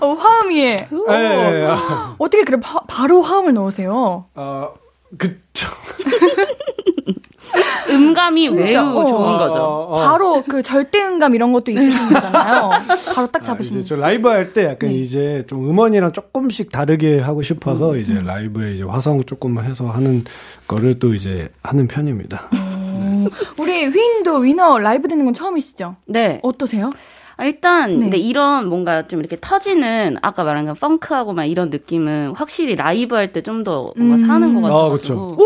어, 0.00 0.14
화음이. 0.14 0.58
예, 0.58 0.88
예, 1.12 1.66
아, 1.68 2.16
어떻게 2.18 2.44
그래 2.44 2.58
바, 2.58 2.80
바로 2.88 3.20
화음을 3.20 3.52
넣으세요? 3.52 4.24
아, 4.34 4.70
그쵸. 5.18 5.41
음감이 7.90 8.48
진짜, 8.48 8.82
매우 8.82 8.98
어. 9.00 9.06
좋은 9.06 9.38
거죠. 9.38 9.58
어, 9.60 9.96
어. 9.96 10.06
바로 10.06 10.42
그 10.42 10.62
절대 10.62 11.04
음감 11.04 11.34
이런 11.34 11.52
것도 11.52 11.70
있으신 11.70 12.08
거잖아요. 12.08 12.70
바로 13.14 13.26
딱 13.26 13.42
아, 13.42 13.44
잡으시는 13.44 13.80
이제 13.80 13.88
저 13.88 13.96
라이브 14.00 14.28
할 14.28 14.52
때 14.52 14.64
약간 14.64 14.90
네. 14.90 14.96
이제 14.96 15.44
좀 15.46 15.68
음원이랑 15.68 16.12
조금씩 16.12 16.72
다르게 16.72 17.20
하고 17.20 17.40
음, 17.40 17.42
싶어서 17.42 17.96
이제 17.96 18.20
라이브에 18.24 18.72
이제 18.72 18.84
화성 18.84 19.24
조금 19.24 19.58
해서 19.62 19.88
하는 19.88 20.24
거를 20.66 20.98
또 20.98 21.14
이제 21.14 21.48
하는 21.62 21.86
편입니다. 21.86 22.48
음. 22.54 23.28
우리 23.58 23.86
휘인도 23.86 24.38
위너 24.38 24.78
라이브 24.78 25.06
듣는 25.08 25.24
건 25.26 25.34
처음이시죠? 25.34 25.96
네. 26.06 26.40
어떠세요? 26.42 26.90
아, 27.36 27.44
일단 27.44 27.94
네. 27.98 28.04
근데 28.06 28.16
이런 28.18 28.68
뭔가 28.68 29.06
좀 29.08 29.20
이렇게 29.20 29.36
터지는 29.40 30.16
아까 30.22 30.44
말한 30.44 30.66
그 30.66 30.74
펑크하고 30.74 31.32
막 31.32 31.44
이런 31.44 31.70
느낌은 31.70 32.34
확실히 32.36 32.74
라이브 32.76 33.14
할 33.16 33.32
때 33.32 33.42
좀 33.42 33.64
더 33.64 33.92
뭔가 33.96 34.16
음. 34.16 34.26
사는 34.26 34.60
것 34.60 34.68
아, 34.68 34.88
같아요. 34.90 34.92
그쵸. 34.92 35.36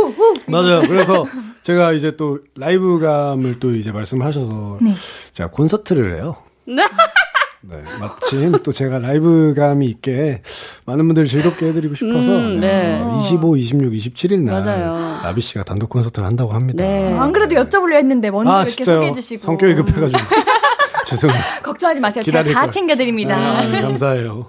맞아요. 0.48 0.80
그래서 0.88 1.26
제가 1.62 1.92
이제 1.92 2.16
또 2.16 2.38
라이브감을 2.56 3.58
또 3.60 3.74
이제 3.74 3.92
말씀하셔서 3.92 4.78
네. 4.80 4.92
제가 5.32 5.50
콘서트를 5.50 6.16
해요. 6.16 6.36
네. 6.66 6.82
네, 7.68 7.82
마침 7.98 8.52
또 8.62 8.70
제가 8.70 9.00
라이브감이 9.00 9.86
있게 9.86 10.40
많은 10.84 11.04
분들 11.08 11.26
즐겁게 11.26 11.66
해드리고 11.68 11.96
싶어서 11.96 12.28
음, 12.30 12.60
네. 12.60 13.00
어, 13.02 13.18
25, 13.20 13.56
26, 13.56 13.92
27일 13.92 14.40
날 14.42 14.62
맞아요. 14.62 15.18
라비 15.24 15.40
씨가 15.40 15.64
단독 15.64 15.88
콘서트를 15.90 16.24
한다고 16.28 16.52
합니다. 16.52 16.84
네. 16.84 17.12
안 17.18 17.32
그래도 17.32 17.56
여쭤보려 17.56 17.94
했는데 17.94 18.30
먼저 18.30 18.50
아 18.52 18.56
이렇게 18.58 18.70
진짜요? 18.70 18.96
소개해 18.98 19.12
주시고 19.14 19.40
성격이 19.40 19.74
급해가지고 19.74 20.18
죄송해요. 21.06 21.40
걱정하지 21.62 22.00
마세요. 22.00 22.24
제가 22.24 22.42
다 22.44 22.62
걸. 22.62 22.70
챙겨드립니다. 22.70 23.36
아, 23.36 23.64
네, 23.64 23.80
감사해요. 23.80 24.48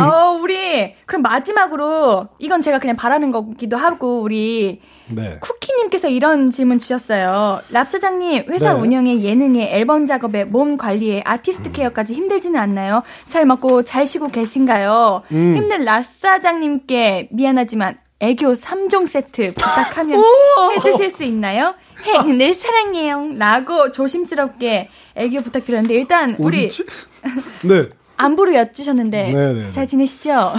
어, 0.00 0.38
우리 0.40 0.94
그럼 1.06 1.22
마지막으로 1.22 2.28
이건 2.38 2.60
제가 2.60 2.78
그냥 2.78 2.94
바라는 2.96 3.32
거기도 3.32 3.76
하고 3.76 4.20
우리 4.20 4.80
네. 5.08 5.38
쿠키님께서 5.40 6.08
이런 6.08 6.50
질문 6.50 6.78
주셨어요. 6.78 7.62
랍사장님 7.70 8.44
회사 8.50 8.74
네. 8.74 8.80
운영에 8.80 9.22
예능에 9.22 9.70
앨범 9.72 10.04
작업에 10.04 10.44
몸 10.44 10.76
관리에 10.76 11.22
아티스트 11.24 11.72
케어까지 11.72 12.14
힘들지는 12.14 12.60
않나요? 12.60 13.02
잘 13.26 13.46
먹고 13.46 13.82
잘 13.82 14.06
쉬고 14.06 14.28
계신가요? 14.28 15.22
음. 15.32 15.56
힘든 15.56 15.84
랍사장님께 15.84 17.28
미안하지만 17.32 17.96
애교 18.20 18.54
3종 18.54 19.06
세트 19.06 19.54
부탁하면 19.54 20.20
해주실 20.76 21.10
수 21.10 21.24
있나요? 21.24 21.74
행, 22.04 22.36
늘 22.36 22.52
사랑해요. 22.52 23.30
라고 23.36 23.90
조심스럽게 23.92 24.88
애교 25.18 25.42
부탁드렸는데 25.42 25.94
일단 25.94 26.34
우리 26.38 26.66
어디지? 26.66 26.86
네. 27.62 27.88
안부를 28.16 28.54
여쭈셨는데 28.54 29.30
네, 29.32 29.52
네, 29.52 29.70
잘 29.70 29.84
네. 29.84 29.86
지내시죠? 29.86 30.32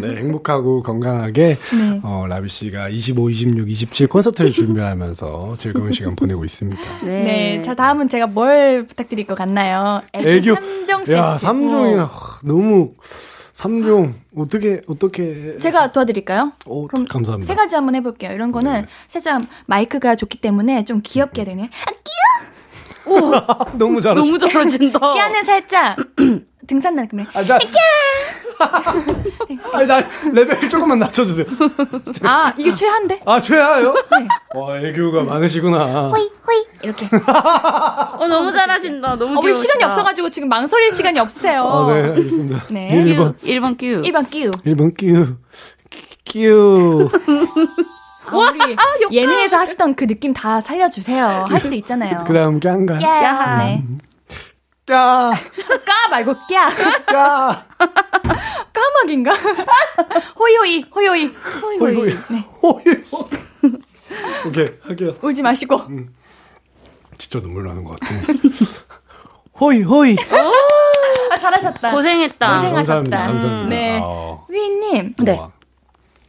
네, 0.00 0.16
행복하고 0.16 0.82
건강하게 0.82 1.56
네. 1.56 2.00
어, 2.02 2.26
라비 2.28 2.48
씨가 2.48 2.88
25, 2.88 3.30
26, 3.30 3.70
27 3.70 4.08
콘서트를 4.08 4.52
준비하면서 4.52 5.56
즐거운 5.58 5.92
시간 5.92 6.16
보내고 6.16 6.44
있습니다. 6.44 6.82
네. 7.04 7.22
네. 7.22 7.62
자, 7.62 7.74
다음은 7.74 8.08
제가 8.08 8.26
뭘 8.26 8.86
부탁드릴 8.86 9.26
것 9.26 9.36
같나요? 9.36 10.00
애교, 10.12 10.28
애교 10.28 10.54
3종 10.56 10.98
세트. 10.98 11.12
야, 11.12 11.36
3종이나 11.40 12.08
너무 12.44 12.92
3종 13.00 14.12
어떻게 14.36 14.82
어떻게 14.86 15.56
제가 15.58 15.92
도와드릴까요? 15.92 16.52
어, 16.66 16.86
그럼 16.88 17.06
감사합니다. 17.06 17.50
세 17.50 17.56
가지 17.56 17.74
한번 17.74 17.94
해 17.94 18.02
볼게요. 18.02 18.32
이런 18.32 18.52
거는 18.52 18.72
네. 18.72 18.86
살짝 19.08 19.42
마이크가 19.66 20.14
좋기 20.14 20.40
때문에 20.40 20.84
좀 20.84 21.00
귀엽게 21.02 21.44
되네. 21.44 21.70
너무 23.78 24.00
잘하시. 24.00 24.30
너무 24.30 24.38
잘하신다. 24.38 25.12
끼아는 25.12 25.44
살짝 25.44 25.96
등산 26.66 26.96
느낌에. 26.96 27.26
아, 27.34 27.42
나. 27.44 27.58
아니, 29.72 29.86
나 29.86 30.02
레벨 30.32 30.68
조금만 30.70 30.98
낮춰주세요. 30.98 31.46
아, 32.22 32.52
이게 32.56 32.72
최한데? 32.74 33.20
아, 33.26 33.40
최하요? 33.40 33.92
네. 33.92 34.26
와, 34.58 34.78
애교가 34.80 35.24
많으시구나. 35.24 36.08
호이, 36.08 36.30
호이. 36.46 36.64
이렇게. 36.82 37.06
어, 38.18 38.26
너무 38.26 38.50
잘하신다. 38.52 39.16
너무 39.16 39.38
어, 39.38 39.42
우리. 39.42 39.54
시간이 39.54 39.84
없어가지고 39.84 40.30
지금 40.30 40.48
망설일 40.48 40.90
시간이 40.90 41.18
없으세요. 41.20 41.64
아, 41.64 41.92
네, 41.92 42.02
알겠습니다. 42.12 42.64
네. 42.70 42.90
1번, 43.04 43.36
1번 43.42 43.76
큐. 43.78 44.00
1번 44.02 44.30
끼우. 44.30 44.50
1번 44.50 44.96
끼우. 44.96 45.36
끼우. 46.24 47.08
아, 48.28 48.50
우리 49.06 49.16
예능에서 49.16 49.56
하시던 49.58 49.94
그 49.94 50.06
느낌 50.06 50.32
다 50.34 50.60
살려주세요. 50.60 51.46
할 51.48 51.60
수 51.60 51.74
있잖아요. 51.76 52.24
그 52.26 52.32
다음 52.32 52.60
깡가. 52.60 53.00
야. 53.02 53.58
네. 53.58 53.84
까. 54.86 55.30
까 55.32 56.08
말고 56.10 56.32
까. 56.34 57.04
까. 57.06 57.66
까마귀인가? 58.72 59.32
호이호이, 60.38 60.84
호이호이. 60.94 61.26
호이, 61.62 61.78
호이. 61.78 62.14
네. 62.28 62.44
호이, 62.62 62.82
호이. 63.12 63.72
오케이, 64.46 64.68
할게요. 64.82 65.16
울지 65.20 65.42
마시고. 65.42 65.82
진짜 67.18 67.40
눈물 67.40 67.64
나는 67.66 67.82
것 67.84 67.98
같아. 67.98 68.14
호이, 69.60 69.82
호이. 69.82 70.16
아, 71.32 71.36
잘하셨다. 71.36 71.90
고생했다. 71.90 72.54
고생- 72.56 72.74
감사합니다. 72.74 73.16
고생하셨다. 73.16 73.26
감사합니다. 73.26 73.68
네. 73.68 74.00
어. 74.02 74.46
휘님, 74.48 75.14
네. 75.18 75.40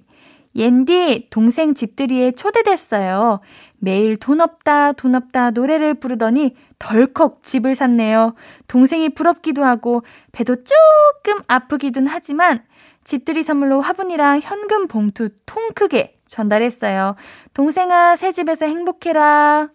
옌디 0.60 1.28
동생 1.30 1.72
집들이에 1.72 2.32
초대됐어요. 2.32 3.40
매일 3.78 4.16
돈 4.16 4.42
없다, 4.42 4.92
돈 4.92 5.14
없다 5.14 5.52
노래를 5.52 5.94
부르더니 5.94 6.54
덜컥 6.78 7.42
집을 7.42 7.74
샀네요. 7.74 8.34
동생이 8.68 9.08
부럽기도 9.08 9.64
하고 9.64 10.02
배도 10.32 10.56
조금 10.56 11.42
아프기는 11.48 12.06
하지만 12.06 12.62
집들이 13.04 13.42
선물로 13.42 13.80
화분이랑 13.80 14.40
현금 14.42 14.86
봉투 14.86 15.30
통 15.46 15.70
크게 15.74 16.18
전달했어요. 16.26 17.16
동생아, 17.54 18.14
새 18.14 18.30
집에서 18.30 18.66
행복해라. 18.66 19.70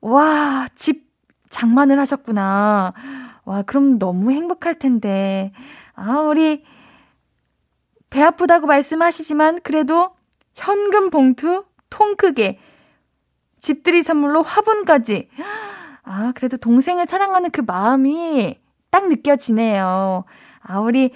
와, 0.00 0.66
집 0.74 1.06
장만을 1.48 2.00
하셨구나. 2.00 2.92
와, 3.44 3.62
그럼 3.62 4.00
너무 4.00 4.32
행복할 4.32 4.74
텐데. 4.74 5.52
아, 5.94 6.18
우리 6.18 6.64
배 8.10 8.22
아프다고 8.22 8.66
말씀하시지만 8.66 9.60
그래도 9.62 10.10
현금 10.54 11.10
봉투 11.10 11.64
통 11.90 12.16
크게 12.16 12.58
집들이 13.60 14.02
선물로 14.02 14.42
화분까지. 14.42 15.28
아, 16.04 16.32
그래도 16.36 16.56
동생을 16.56 17.06
사랑하는 17.06 17.50
그 17.50 17.62
마음이 17.66 18.58
딱 18.90 19.08
느껴지네요. 19.08 20.24
아, 20.60 20.78
우리 20.80 21.10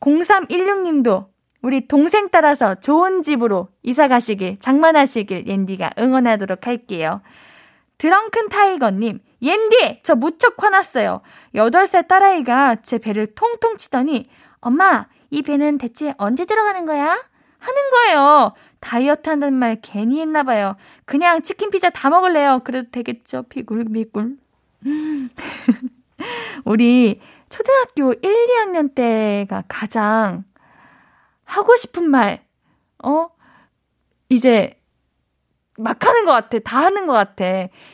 0316님도 0.00 1.26
우리 1.60 1.88
동생 1.88 2.28
따라서 2.28 2.76
좋은 2.76 3.22
집으로 3.22 3.68
이사 3.82 4.06
가시길, 4.06 4.58
장만하시길 4.60 5.48
옌디가 5.48 5.90
응원하도록 5.98 6.66
할게요. 6.66 7.20
드렁큰 7.98 8.48
타이거님, 8.48 9.18
옌디! 9.42 10.02
저 10.04 10.14
무척 10.14 10.62
화났어요. 10.62 11.20
8살 11.56 12.06
딸아이가 12.06 12.76
제 12.76 12.98
배를 12.98 13.34
통통 13.34 13.76
치더니, 13.76 14.28
엄마, 14.60 15.06
이 15.30 15.42
배는 15.42 15.78
대체 15.78 16.14
언제 16.18 16.44
들어가는 16.44 16.86
거야? 16.86 17.22
하는 17.58 17.90
거예요. 17.90 18.54
다이어트 18.80 19.28
한다는 19.28 19.58
말 19.58 19.78
괜히 19.82 20.20
했나 20.20 20.42
봐요. 20.42 20.76
그냥 21.04 21.42
치킨 21.42 21.70
피자 21.70 21.90
다 21.90 22.10
먹을래요. 22.10 22.60
그래도 22.64 22.90
되겠죠? 22.90 23.42
비굴비굴. 23.44 24.36
우리 26.64 27.20
초등학교 27.48 28.12
1, 28.12 28.20
2학년 28.22 28.94
때가 28.94 29.64
가장 29.68 30.44
하고 31.44 31.74
싶은 31.76 32.08
말, 32.08 32.44
어? 33.02 33.28
이제 34.28 34.78
막 35.78 36.04
하는 36.04 36.24
것 36.24 36.32
같아. 36.32 36.58
다 36.58 36.84
하는 36.84 37.06
것 37.06 37.12
같아. 37.12 37.44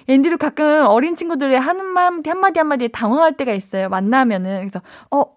앤디도 0.08 0.38
가끔 0.38 0.86
어린 0.86 1.14
친구들이 1.14 1.54
하는 1.54 1.84
말 1.86 2.06
한마디 2.06 2.58
한마디에 2.58 2.88
당황할 2.88 3.36
때가 3.36 3.52
있어요. 3.52 3.88
만나면은. 3.88 4.68
그래서, 4.68 4.80
어, 5.10 5.36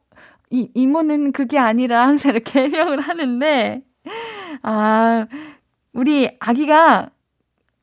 이, 0.49 0.69
이모는 0.73 1.31
그게 1.31 1.57
아니라 1.57 2.07
항상 2.07 2.31
이렇게 2.31 2.63
해명을 2.69 3.01
하는데, 3.01 3.83
아, 4.61 5.27
우리 5.93 6.29
아기가 6.39 7.09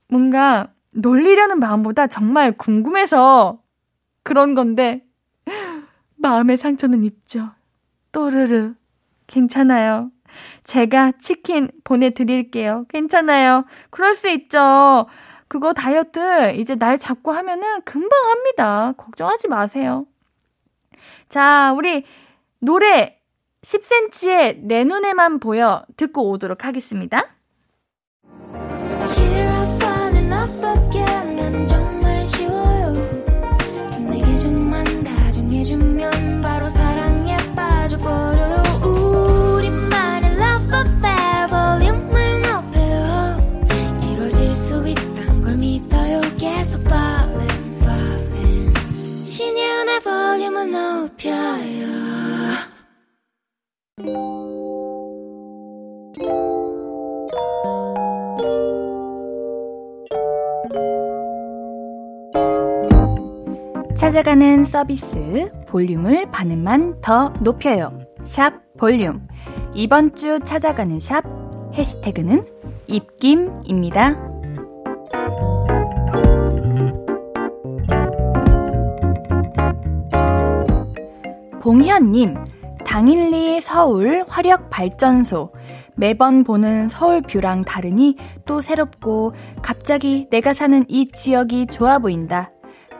뭔가 0.08 0.72
놀리려는 0.90 1.58
마음보다 1.58 2.06
정말 2.06 2.52
궁금해서 2.52 3.60
그런 4.22 4.54
건데, 4.54 5.04
마음의 6.16 6.56
상처는 6.56 7.04
있죠. 7.04 7.50
또르르. 8.12 8.74
괜찮아요. 9.26 10.10
제가 10.64 11.12
치킨 11.18 11.70
보내드릴게요. 11.84 12.86
괜찮아요. 12.88 13.64
그럴 13.90 14.14
수 14.14 14.28
있죠. 14.30 15.06
그거 15.48 15.72
다이어트 15.72 16.54
이제 16.54 16.74
날 16.74 16.98
잡고 16.98 17.32
하면은 17.32 17.82
금방 17.82 18.10
합니다. 18.30 18.92
걱정하지 18.96 19.48
마세요. 19.48 20.06
자, 21.28 21.72
우리 21.76 22.04
노래 22.64 23.18
10cm의 23.62 24.60
내 24.62 24.84
눈에만 24.84 25.38
보여 25.38 25.84
듣고 25.96 26.30
오도록 26.30 26.64
하겠습니다. 26.64 27.22
신예은의 49.24 50.00
볼륨을 50.00 50.70
높여요. 50.70 52.03
찾아가는 63.96 64.64
서비스 64.64 65.50
볼륨을 65.66 66.30
반음만 66.30 67.00
더 67.00 67.32
높여요. 67.40 67.98
샵 68.22 68.52
볼륨. 68.76 69.26
이번 69.74 70.14
주 70.14 70.40
찾아가는 70.40 71.00
샵 71.00 71.24
해시태그는 71.74 72.44
입김입니다. 72.86 74.16
봉현님, 81.60 82.36
당일리 82.84 83.60
서울 83.60 84.24
화력 84.28 84.70
발전소. 84.70 85.52
매번 85.96 86.44
보는 86.44 86.88
서울 86.88 87.22
뷰랑 87.22 87.64
다르니 87.64 88.16
또 88.46 88.60
새롭고 88.60 89.32
갑자기 89.62 90.28
내가 90.30 90.54
사는 90.54 90.84
이 90.88 91.08
지역이 91.08 91.66
좋아 91.66 91.98
보인다. 91.98 92.50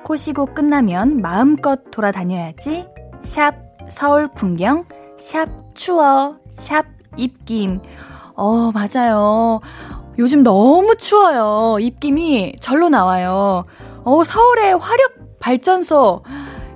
코시고 0.05 0.47
끝나면 0.47 1.21
마음껏 1.21 1.91
돌아다녀야지. 1.91 2.87
샵 3.23 3.55
서울 3.87 4.29
풍경, 4.35 4.85
샵 5.19 5.49
추워, 5.75 6.39
샵 6.51 6.85
입김. 7.17 7.81
어, 8.37 8.73
맞아요. 8.73 9.61
요즘 10.19 10.43
너무 10.43 10.97
추워요. 10.97 11.79
입김이 11.81 12.57
절로 12.61 12.89
나와요. 12.89 13.65
어, 14.05 14.25
서울의 14.25 14.79
화력 14.79 15.39
발전소. 15.41 16.23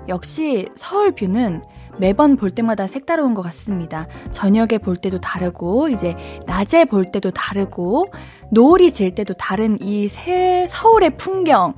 역시 0.09 0.67
서울 0.75 1.13
뷰는 1.13 1.63
매번 1.99 2.37
볼 2.37 2.51
때마다 2.51 2.87
색다른 2.87 3.35
것 3.35 3.43
같습니다. 3.43 4.07
저녁에 4.33 4.79
볼 4.79 4.97
때도 4.97 5.21
다르고, 5.21 5.89
이제 5.89 6.17
낮에 6.47 6.85
볼 6.85 7.07
때도 7.11 7.31
다르고, 7.31 8.13
노을이 8.51 8.91
질 8.93 9.15
때도 9.15 9.35
다른 9.35 9.79
이 9.81 10.07
새 10.09 10.67
서울의 10.69 11.17
풍경. 11.17 11.75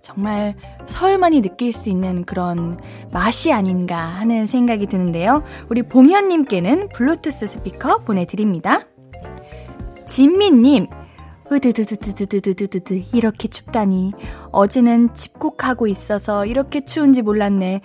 정말 0.00 0.54
서울만이 0.86 1.40
느낄 1.40 1.72
수 1.72 1.88
있는 1.88 2.24
그런 2.24 2.78
맛이 3.10 3.52
아닌가 3.52 3.96
하는 3.96 4.46
생각이 4.46 4.86
드는데요. 4.86 5.42
우리 5.70 5.82
봉현님께는 5.82 6.88
블루투스 6.94 7.46
스피커 7.46 7.98
보내드립니다. 8.00 8.80
진미님, 10.06 10.88
으드드드드드드드드드 11.50 13.04
이렇게 13.14 13.48
춥다니 13.48 14.12
어제는 14.52 15.14
집콕하고 15.14 15.86
있어서 15.86 16.44
이렇게 16.46 16.84
추운지 16.84 17.22
몰랐네. 17.22 17.80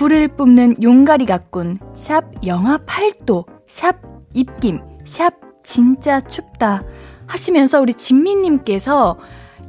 불을 0.00 0.28
뿜는 0.28 0.82
용가리 0.82 1.26
같군. 1.26 1.78
샵 1.92 2.24
영하 2.46 2.78
8도. 2.78 3.44
샵 3.66 3.96
입김. 4.32 4.80
샵 5.04 5.34
진짜 5.62 6.22
춥다. 6.22 6.82
하시면서 7.26 7.82
우리 7.82 7.92
진미님께서 7.92 9.18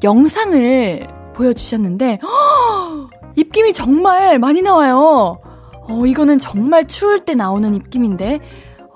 영상을 0.05 1.05
보여주셨는데, 1.33 2.19
허! 2.23 3.09
입김이 3.35 3.73
정말 3.73 4.39
많이 4.39 4.61
나와요. 4.61 5.41
어, 5.89 6.05
이거는 6.05 6.39
정말 6.39 6.87
추울 6.87 7.19
때 7.19 7.35
나오는 7.35 7.75
입김인데, 7.75 8.39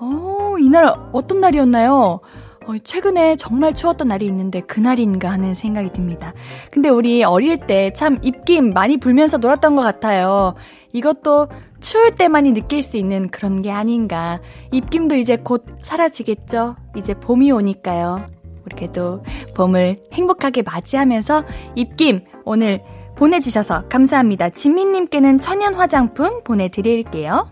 어, 0.00 0.54
이날 0.58 0.90
어떤 1.12 1.40
날이었나요? 1.40 2.20
어, 2.66 2.72
최근에 2.82 3.36
정말 3.36 3.74
추웠던 3.74 4.08
날이 4.08 4.26
있는데 4.26 4.60
그날인가 4.60 5.30
하는 5.30 5.54
생각이 5.54 5.92
듭니다. 5.92 6.34
근데 6.72 6.88
우리 6.88 7.22
어릴 7.22 7.58
때 7.58 7.92
참 7.94 8.18
입김 8.22 8.72
많이 8.72 8.96
불면서 8.96 9.36
놀았던 9.38 9.76
것 9.76 9.82
같아요. 9.82 10.54
이것도 10.96 11.48
추울 11.82 12.10
때만이 12.10 12.52
느낄 12.52 12.82
수 12.82 12.96
있는 12.96 13.28
그런 13.28 13.60
게 13.60 13.70
아닌가. 13.70 14.40
입김도 14.72 15.16
이제 15.16 15.36
곧 15.36 15.66
사라지겠죠? 15.82 16.76
이제 16.96 17.12
봄이 17.12 17.52
오니까요. 17.52 18.26
우리도 18.64 19.22
봄을 19.54 20.02
행복하게 20.14 20.62
맞이하면서 20.62 21.44
입김 21.74 22.24
오늘 22.46 22.80
보내주셔서 23.14 23.88
감사합니다. 23.88 24.48
진미님께는 24.48 25.38
천연 25.38 25.74
화장품 25.74 26.42
보내드릴게요. 26.42 27.46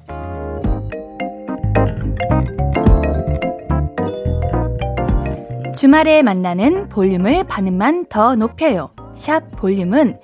주말에 5.74 6.22
만나는 6.22 6.88
볼륨을 6.88 7.44
반음만 7.44 8.06
더 8.06 8.36
높여요. 8.36 8.90
샵 9.12 9.50
볼륨은 9.50 10.18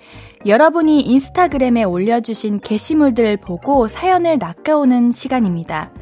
여러분이 0.46 1.02
인스타그램에 1.02 1.84
올려주신 1.84 2.60
게시물들을 2.60 3.36
보고 3.36 3.86
사연을 3.86 4.38
낚아오는 4.38 5.10
시간입니다. 5.10 5.92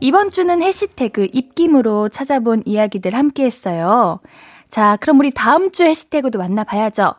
이번 0.00 0.30
주는 0.30 0.62
해시태그 0.62 1.28
입김으로 1.32 2.10
찾아본 2.10 2.64
이야기들 2.66 3.14
함께 3.14 3.44
했어요. 3.44 4.20
자, 4.68 4.98
그럼 5.00 5.18
우리 5.18 5.30
다음 5.30 5.72
주 5.72 5.84
해시태그도 5.84 6.38
만나봐야죠. 6.38 7.14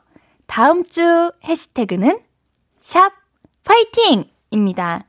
다음 0.46 0.84
주 0.84 1.32
해시태그는 1.44 2.20
샵 2.80 3.12
파이팅입니다. 3.64 5.06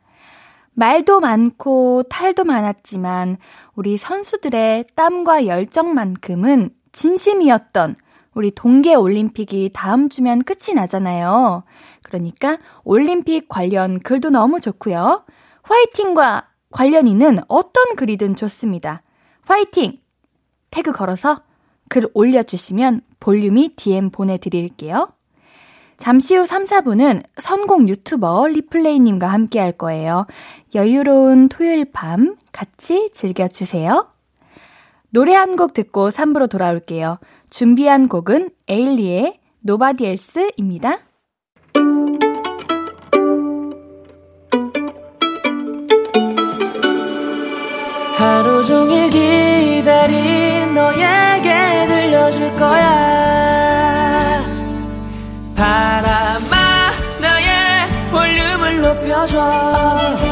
말도 0.72 1.20
많고 1.20 2.05
탈도 2.05 2.44
많았지만 2.44 3.36
우리 3.74 3.98
선수들의 3.98 4.86
땀과 4.94 5.46
열정만큼은 5.46 6.70
진심이었던 6.92 7.96
우리 8.35 8.51
동계 8.51 8.95
올림픽이 8.95 9.70
다음 9.72 10.09
주면 10.09 10.43
끝이 10.43 10.74
나잖아요. 10.74 11.64
그러니까 12.03 12.59
올림픽 12.85 13.49
관련 13.49 14.01
글도 14.01 14.30
너무 14.30 14.61
좋고요. 14.61 15.24
화이팅과 15.62 16.49
관련 16.70 17.07
있는 17.07 17.39
어떤 17.49 17.95
글이든 17.97 18.37
좋습니다. 18.37 19.03
화이팅! 19.45 19.99
태그 20.70 20.93
걸어서 20.93 21.43
글 21.89 22.09
올려주시면 22.14 23.03
볼륨이 23.20 23.74
DM 23.76 24.11
보내드릴게요. 24.11 25.11
잠시 25.99 26.35
후 26.35 26.47
3, 26.47 26.64
4분은 26.64 27.22
선곡 27.37 27.89
유튜버 27.89 28.49
리플레이님과 28.49 29.28
함께 29.28 29.61
할 29.61 29.72
거예요. 29.72 30.26
여유로운 30.74 31.49
토요일 31.49 31.85
밤 31.93 32.37
같이 32.51 33.11
즐겨주세요. 33.12 34.09
노래 35.11 35.35
한 35.35 35.57
곡 35.57 35.74
듣고 35.74 36.09
3부로 36.09 36.49
돌아올게요. 36.49 37.18
준비한 37.53 38.09
곡은 38.09 38.48
에일리의 38.66 39.38
Nobody 39.61 40.07
Else입니다. 40.07 41.01
하루 48.16 48.64
종일 48.64 49.11
기다린 49.11 50.72
너에게 50.72 51.86
들려줄 51.88 52.53
거야 52.53 54.42
바람아 55.55 56.57
나의 57.20 57.46
볼륨을 58.11 58.80
높여줘 58.80 60.32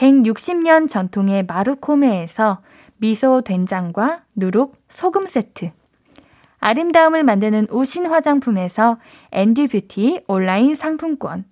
160년 0.00 0.88
전통의 0.88 1.44
마루코메에서 1.44 2.62
미소 2.96 3.42
된장과 3.42 4.22
누룩 4.34 4.76
소금 4.88 5.26
세트, 5.26 5.72
아름다움을 6.58 7.22
만드는 7.22 7.66
우신 7.70 8.06
화장품에서 8.06 8.98
앤듀뷰티 9.30 10.22
온라인 10.26 10.74
상품권, 10.74 11.44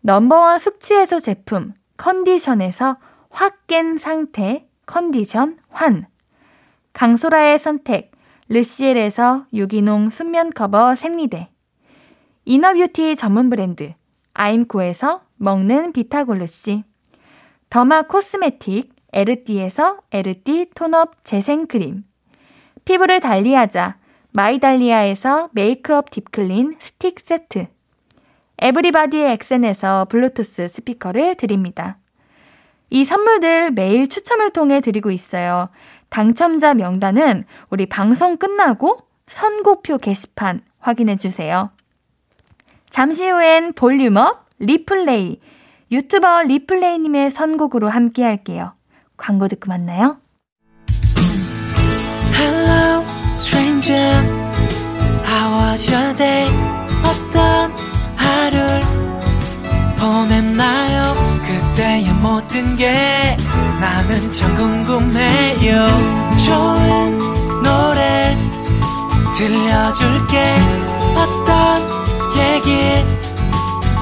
넘버원 0.00 0.58
숙취해소 0.58 1.20
제품 1.20 1.72
컨디션에서 1.96 2.96
확 3.30 3.66
깬 3.68 3.96
상태 3.96 4.66
컨디션 4.86 5.58
환. 5.68 6.06
강소라의 6.94 7.58
선택 7.60 8.10
르시엘에서 8.48 9.46
유기농 9.52 10.10
순면 10.10 10.50
커버 10.50 10.96
생리대. 10.96 11.48
inner 12.44 12.76
beauty 12.76 13.14
전문 13.14 13.50
브랜드 13.50 13.92
아임코에서 14.34 15.22
먹는 15.36 15.92
비타골루시 15.92 16.87
derma 17.70 18.02
cosmetic 18.02 18.94
에르띠에서 19.12 19.98
에르띠 20.10 20.70
tone 20.74 21.07
up 21.07 21.24
재생크림 21.24 22.04
피부를 22.84 23.20
달리하자 23.20 23.96
마이달리아에서 24.30 25.50
메이크업 25.52 26.10
deep 26.10 26.39
clean 26.39 26.76
스틱 26.78 27.20
세트 27.20 27.66
everybody 28.60 29.18
엑센에서 29.18 30.06
블루투스 30.06 30.66
스피커를 30.66 31.36
드립니다. 31.36 31.98
이 32.90 33.04
선물들 33.04 33.70
매일 33.70 34.08
추첨을 34.08 34.50
통해 34.50 34.80
드리고 34.80 35.10
있어요. 35.10 35.68
당첨자 36.08 36.74
명단은 36.74 37.44
우리 37.68 37.86
방송 37.86 38.36
끝나고 38.38 39.00
선곡표 39.26 39.98
게시판 39.98 40.62
확인해 40.78 41.16
주세요. 41.16 41.70
잠시 42.88 43.28
후엔 43.28 43.74
볼륨업 43.74 44.46
리플레이 44.58 45.38
유튜버 45.90 46.42
리플레이님의 46.42 47.30
선곡으로 47.30 47.88
함께 47.88 48.22
할게요. 48.22 48.74
광고 49.16 49.48
듣고 49.48 49.68
만나요. 49.68 50.18
Hello, 52.34 53.04
stranger. 53.38 54.22
How 55.26 55.72
was 55.72 55.90
your 55.90 56.16
day? 56.16 56.46
어떤 57.04 57.72
하루를 58.16 58.82
보냈나요? 59.98 61.14
그때의 61.46 62.12
모든 62.20 62.76
게 62.76 63.36
나는 63.80 64.30
참 64.30 64.54
궁금해요. 64.54 65.86
좋은 66.46 67.18
노래 67.62 68.36
들려줄게. 69.34 70.56
어떤 71.16 71.80
얘기 72.36 73.27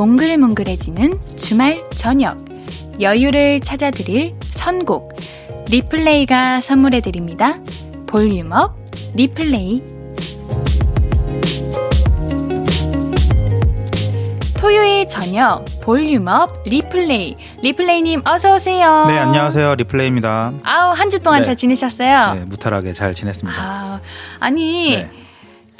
몽글몽글해지는 0.00 1.36
주말 1.36 1.78
저녁 1.94 2.36
여유를 3.02 3.60
찾아드릴 3.60 4.34
선곡 4.52 5.14
리플레이가 5.68 6.62
선물해드립니다. 6.62 7.58
볼륨업 8.06 8.74
리플레이 9.14 9.82
토요일 14.56 15.06
저녁 15.06 15.66
볼륨업 15.82 16.62
리플레이 16.64 17.36
리플레이님 17.62 18.22
어서 18.26 18.54
오세요. 18.54 19.04
네, 19.06 19.18
안녕하세요. 19.18 19.74
리플레이입니다. 19.74 20.52
아우 20.64 20.92
한 20.94 21.10
주 21.10 21.20
동안 21.20 21.40
네. 21.40 21.44
잘 21.46 21.56
지내셨어요? 21.56 22.34
네, 22.34 22.44
무탈하게 22.46 22.94
잘 22.94 23.14
지냈습니다. 23.14 23.60
아, 23.62 24.00
아니 24.38 24.96
네. 24.96 25.10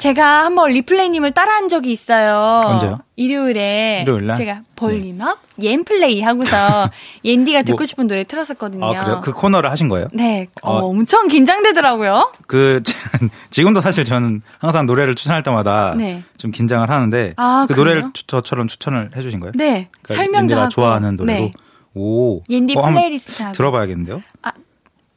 제가 0.01 0.45
한번 0.47 0.71
리플레이님을 0.71 1.33
따라한 1.33 1.69
적이 1.69 1.93
있어요. 1.93 2.63
언제요? 2.65 3.01
일요일에 3.17 4.01
일요일 4.03 4.27
날? 4.27 4.35
제가 4.37 4.63
볼륨업 4.75 5.39
옌플레이 5.61 6.23
하고서 6.23 6.91
옌디가 7.23 7.63
듣고 7.65 7.81
뭐- 7.81 7.85
싶은 7.85 8.07
노래 8.07 8.25
틀었었거든요. 8.25 8.83
아, 8.83 9.05
그래요? 9.05 9.21
그 9.23 9.33
코너를 9.33 9.71
하신 9.71 9.89
거예요? 9.89 10.09
네, 10.15 10.47
어, 10.63 10.79
어. 10.79 10.87
엄청 10.87 11.29
긴장되더라고요. 11.29 12.33
그, 12.47 12.83
지금도 13.51 13.83
사실 13.83 14.07
저는 14.07 14.41
항상 14.59 14.87
노래를 14.87 15.15
추천할 15.15 15.43
때마다 15.43 15.95
네. 15.99 16.23
좀 16.39 16.51
긴장을 16.51 16.89
하는데, 16.89 17.35
아, 17.37 17.67
그 17.69 17.75
그래요? 17.75 17.85
노래를 17.95 18.11
추- 18.15 18.27
저처럼 18.27 18.69
추천을 18.69 19.11
해주신 19.15 19.39
거예요? 19.41 19.53
네, 19.55 19.91
그러니까 20.01 20.15
설명도 20.25 20.57
하고. 20.57 20.69
좋아하는 20.71 21.17
노래로? 21.17 21.41
네. 21.41 21.53
오. 21.93 22.43
옌디 22.49 22.75
어, 22.79 22.83
플레이리스트. 22.89 23.53
들어봐야겠는데요? 23.53 24.23
아. 24.43 24.53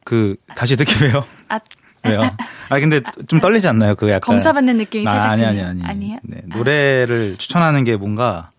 그, 0.04 0.36
다시 0.54 0.76
듣기 0.76 1.04
왜요? 1.04 1.24
아, 1.48 1.58
왜요? 2.06 2.22
아, 2.68 2.78
근데 2.80 3.00
좀 3.28 3.40
떨리지 3.40 3.68
않나요? 3.68 3.94
그 3.94 4.08
약간. 4.08 4.20
검사받는 4.36 4.76
느낌이 4.78 5.04
살짝 5.04 5.30
아니, 5.32 5.44
아니, 5.44 5.56
드네요. 5.56 5.70
아니. 5.70 5.82
아니에요? 5.84 6.18
네, 6.22 6.40
노래를 6.46 7.36
추천하는 7.38 7.84
게 7.84 7.96
뭔가 7.96 8.50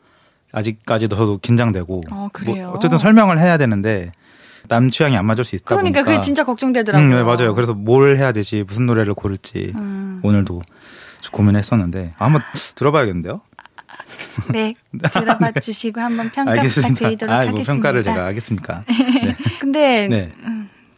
아직까지도 0.52 1.16
저도 1.16 1.38
긴장되고. 1.40 2.04
어, 2.12 2.30
그래요? 2.32 2.68
뭐 2.68 2.76
어쨌든 2.76 2.98
설명을 2.98 3.40
해야 3.40 3.58
되는데 3.58 4.12
남 4.68 4.90
취향이 4.90 5.16
안 5.18 5.26
맞을 5.26 5.44
수 5.44 5.56
있다 5.56 5.76
그러니까 5.76 6.00
보니까. 6.00 6.12
그게 6.12 6.24
진짜 6.24 6.44
걱정되더라고요. 6.44 7.08
음, 7.08 7.12
네, 7.16 7.24
맞아요. 7.24 7.54
그래서 7.54 7.74
뭘 7.74 8.18
해야 8.18 8.32
되지, 8.32 8.64
무슨 8.66 8.86
노래를 8.86 9.14
고를지 9.14 9.74
음. 9.80 10.22
오늘도 10.24 10.62
좀 11.22 11.32
고민했었는데 11.32 12.12
아, 12.18 12.26
한번 12.26 12.42
들어봐야겠는데요? 12.76 13.42
네, 14.52 14.76
들어봐 15.12 15.52
주시고 15.62 16.02
한번 16.02 16.30
평가 16.32 16.52
알겠습니다. 16.52 16.94
부탁드리도록 16.94 17.34
아, 17.34 17.38
하겠습니다. 17.40 17.72
뭐 17.72 17.76
평가를 17.76 18.04
제가 18.04 18.26
하겠습니까? 18.26 18.82
네. 18.88 19.36
근데 19.60 20.08
네. 20.08 20.32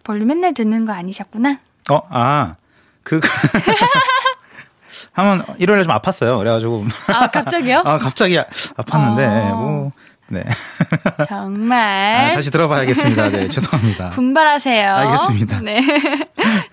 볼륨 0.04 0.28
맨날 0.28 0.54
듣는 0.54 0.86
거 0.86 0.94
아니셨구나? 0.94 1.60
어, 1.90 2.02
아, 2.10 2.56
그 3.04 3.20
한번 5.14 5.44
일요일에 5.58 5.84
좀 5.84 5.94
아팠어요. 5.94 6.38
그래가지고 6.40 6.86
아 7.08 7.28
갑자기요? 7.28 7.82
아 7.86 7.98
갑자기 7.98 8.38
아- 8.40 8.46
아팠는데 8.78 9.20
아. 9.52 9.56
뭐 9.56 9.92
네. 10.30 10.44
정말 11.30 12.32
아, 12.32 12.34
다시 12.34 12.52
들어봐야겠습니다. 12.52 13.30
네, 13.30 13.48
죄송합니다. 13.48 14.10
분발하세요. 14.10 14.94
알겠습니다. 14.94 15.62
네. 15.62 15.82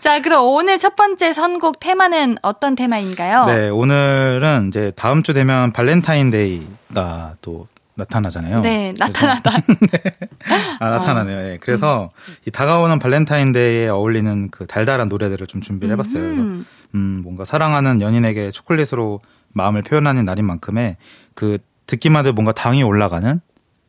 자, 0.01 0.21
그럼 0.21 0.45
오늘 0.49 0.77
첫 0.79 0.97
번째 0.97 1.33
선곡 1.33 1.79
테마는 1.79 2.39
어떤 2.43 2.75
테마인가요? 2.75 3.47
네, 3.47 3.69
오늘은 3.69 4.69
이제 4.69 4.93
다음 4.97 5.23
주 5.23 5.33
되면 5.33 5.73
발렌타인데이가 5.73 7.35
또 7.43 7.69
나타나잖아요. 7.97 8.61
네, 8.61 8.93
나타나다. 8.99 9.53
아, 10.81 10.91
나타나네요. 10.91 11.53
예. 11.53 11.59
그래서 11.61 12.11
이 12.47 12.51
다가오는 12.51 12.99
발렌타인데이에 12.99 13.89
어울리는 13.89 14.51
그 14.51 14.67
달달한 14.67 15.09
노래들을 15.09 15.47
좀 15.47 15.61
준비를 15.61 15.93
해봤어요. 15.93 16.23
그래서 16.23 16.43
음. 16.43 16.67
음, 16.95 17.21
뭔가 17.23 17.45
사랑하는 17.45 18.01
연인에게 18.01 18.51
초콜릿으로 18.51 19.21
마음을 19.53 19.83
표현하는 19.83 20.25
날인 20.25 20.45
만큼의 20.45 20.97
그 21.35 21.59
듣기만 21.87 22.25
해도 22.25 22.35
뭔가 22.35 22.53
당이 22.53 22.83
올라가는 22.83 23.41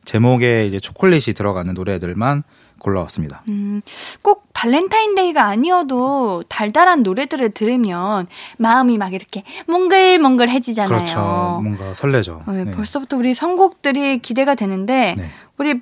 제목에 0.04 0.68
이제 0.68 0.80
초콜릿이 0.80 1.34
들어가는 1.34 1.74
노래들만 1.74 2.44
골라왔습니다. 2.86 3.42
음, 3.48 3.82
꼭 4.22 4.48
발렌타인데이가 4.54 5.44
아니어도 5.44 6.44
달달한 6.48 7.02
노래들을 7.02 7.52
들으면 7.52 8.28
마음이 8.58 8.98
막 8.98 9.14
이렇게 9.14 9.44
몽글몽글해지잖아요. 9.68 10.96
그렇죠. 10.96 11.20
뭔가 11.64 11.94
설레죠. 11.94 12.44
네, 12.48 12.64
네. 12.66 12.72
벌써부터 12.72 13.18
우리 13.18 13.34
선곡들이 13.34 14.20
기대가 14.20 14.56
되는데 14.56 15.16
네. 15.18 15.30
우리 15.58 15.82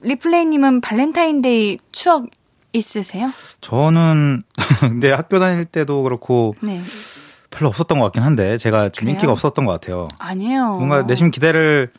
리플레이님은 0.00 0.80
발렌타인데이 0.80 1.78
추억 1.90 2.26
있으세요? 2.72 3.30
저는 3.60 4.42
근데 4.80 5.12
학교 5.12 5.38
다닐 5.38 5.64
때도 5.64 6.02
그렇고 6.02 6.54
네. 6.62 6.82
별로 7.50 7.68
없었던 7.68 7.98
것 7.98 8.06
같긴 8.06 8.22
한데 8.22 8.58
제가 8.58 8.90
좀 8.90 9.04
그래요? 9.04 9.14
인기가 9.14 9.32
없었던 9.32 9.64
것 9.64 9.72
같아요. 9.72 10.06
아니에요. 10.18 10.72
뭔가 10.72 11.02
내심 11.02 11.30
기대를 11.30 11.90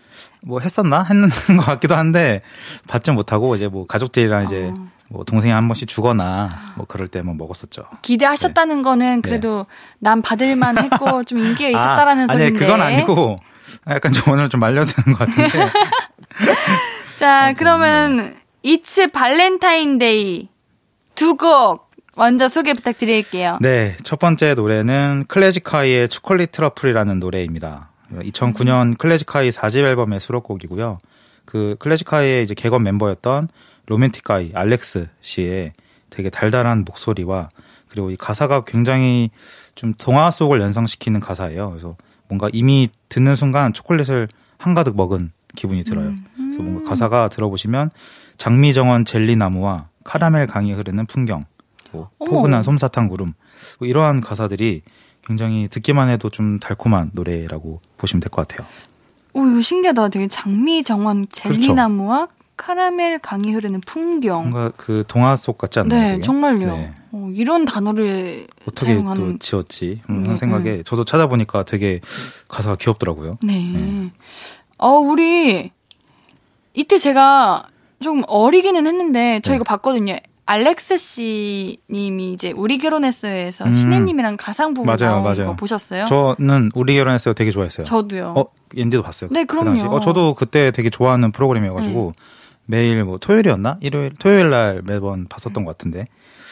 뭐 0.46 0.60
했었나 0.60 1.04
했는 1.04 1.30
것 1.58 1.66
같기도 1.66 1.96
한데 1.96 2.40
받지 2.88 3.12
못하고 3.12 3.56
이제 3.56 3.68
뭐 3.68 3.86
가족들이랑 3.88 4.46
이제 4.46 4.72
어. 4.78 4.88
뭐 5.10 5.24
동생이 5.24 5.54
한 5.54 5.68
번씩 5.68 5.88
주거나 5.88 6.50
뭐 6.76 6.86
그럴 6.88 7.08
때뭐 7.08 7.34
먹었었죠. 7.36 7.84
기대하셨다는 8.02 8.82
거는 8.82 9.22
그래도 9.22 9.66
난 10.00 10.22
받을만 10.22 10.78
했고 10.78 11.24
좀 11.26 11.40
인기가 11.40 11.70
있었다라는 11.70 12.28
네. 12.28 12.34
아, 12.34 12.36
아니 12.36 12.44
소리인데. 12.46 12.60
그건 12.60 12.82
아니고 12.82 13.36
약간 13.88 14.12
좀 14.14 14.34
오늘 14.34 14.50
좀 14.50 14.60
말려드는 14.62 15.16
것 15.16 15.28
같은데 15.28 15.70
자, 17.18 17.54
그러면 17.58 18.36
It's 18.64 19.08
발렌타인데이 19.12 20.50
두 21.16 21.36
곡 21.38 21.86
먼저 22.18 22.48
소개 22.50 22.74
부탁드릴게요. 22.74 23.58
네, 23.62 23.98
첫 24.04 24.20
번째 24.20 24.54
노래는 24.54 25.26
클래지콰이의 25.28 26.08
Chocolate 26.10 26.52
Truffle이라는 26.54 27.20
노래입니다. 27.20 27.90
2009년 28.12 28.98
클래지콰이 28.98 29.50
4집 29.50 29.84
앨범의 29.84 30.20
수록곡이고요. 30.20 30.98
그 31.46 31.76
클래지콰이의 31.80 32.44
이제 32.44 32.54
객원 32.54 32.84
멤버였던 32.84 33.48
로맨틱 33.88 34.36
가이 34.36 34.52
알렉스 34.54 35.08
씨의 35.22 35.72
되게 36.10 36.30
달달한 36.30 36.84
목소리와 36.86 37.50
그리고 37.88 38.10
이 38.10 38.16
가사가 38.16 38.64
굉장히 38.66 39.30
좀 39.76 39.94
동화 39.94 40.32
속을 40.32 40.62
연상시키는 40.62 41.20
가사예요. 41.20 41.70
그래서 41.70 41.96
뭔가 42.28 42.50
이미 42.52 42.90
듣는 43.10 43.36
순간 43.36 43.74
초콜릿을 43.74 44.28
한가득 44.58 44.96
먹은 44.96 45.32
기분이 45.56 45.84
들어요. 45.84 46.14
그래서 46.36 46.62
뭔가 46.62 46.90
가사가 46.90 47.30
들어보시면 47.30 47.92
장미정원 48.38 49.06
젤리나무와 49.06 49.90
카라멜 50.04 50.48
강이 50.48 50.74
흐르는 50.74 51.06
풍경, 51.06 51.44
뭐. 51.92 52.10
포근한 52.20 52.64
솜사탕 52.64 53.08
구름 53.08 53.34
뭐 53.80 53.88
이러한 53.88 54.22
가사들이 54.22 54.82
굉장히 55.26 55.68
듣기만 55.68 56.10
해도 56.10 56.30
좀 56.30 56.60
달콤한 56.60 57.12
노래라고 57.14 57.82
보시면 57.98 58.22
될 58.22 58.30
것 58.30 58.48
같아요. 58.48 58.68
오, 59.34 59.46
이거 59.46 59.62
신기하다. 59.62 60.10
되게 60.10 60.28
장미 60.28 60.84
정원 60.84 61.28
젤리나무와 61.30 62.28
카라멜 62.58 63.20
강이 63.22 63.52
흐르는 63.52 63.82
풍경. 63.82 64.50
뭔가 64.50 64.72
그 64.78 65.04
동화 65.10 65.36
속 65.36 65.58
같지 65.58 65.80
않나요? 65.80 66.00
네, 66.02 66.10
되게? 66.12 66.22
정말요. 66.22 66.68
네. 66.68 66.92
어, 67.12 67.30
이런 67.34 67.66
단어를 67.66 68.48
어떻게 68.66 68.94
사용하는 68.94 69.34
또 69.34 69.40
지었지? 69.40 70.00
음, 70.10 70.22
네, 70.22 70.24
하는 70.28 70.38
생각에 70.38 70.84
저도 70.84 71.04
찾아보니까 71.04 71.64
되게 71.64 72.00
가사가 72.48 72.78
귀엽더라고요. 72.78 73.32
네. 73.44 73.70
네. 73.74 74.12
어, 74.78 74.92
우리 74.92 75.72
이때 76.74 76.98
제가 76.98 77.68
좀 78.00 78.24
어리기는 78.28 78.88
했는데 78.88 79.42
저희가 79.42 79.64
네. 79.64 79.68
봤거든요. 79.68 80.16
알렉스 80.48 80.98
씨 80.98 81.78
님이 81.90 82.34
이제 82.34 82.52
우리 82.56 82.78
결혼했어요에서 82.78 83.66
음. 83.66 83.74
신혜님이랑 83.74 84.38
가상 84.38 84.74
부부 84.74 84.88
맞아요, 84.88 85.16
나온 85.16 85.24
맞아요. 85.24 85.48
거 85.48 85.56
보셨어요? 85.56 86.06
저는 86.06 86.72
우리 86.76 86.96
결혼했어요 86.96 87.34
되게 87.34 87.52
좋아했어요. 87.52 87.84
저도요. 87.86 88.34
어, 88.38 88.46
옌디도 88.76 89.02
봤어요. 89.02 89.30
네, 89.32 89.46
그. 89.46 89.58
그럼요. 89.58 89.96
어, 89.96 90.00
저도 90.00 90.36
그때 90.36 90.72
되게 90.72 90.90
좋아하는 90.90 91.32
프로그램이어가지고 91.32 92.12
매일 92.66 93.04
뭐 93.04 93.18
토요일이었나? 93.18 93.78
일요일, 93.82 94.12
토요일 94.20 94.50
날 94.50 94.82
매번 94.86 95.28
봤었던 95.28 95.66
것 95.66 95.78
같은데. 95.78 96.06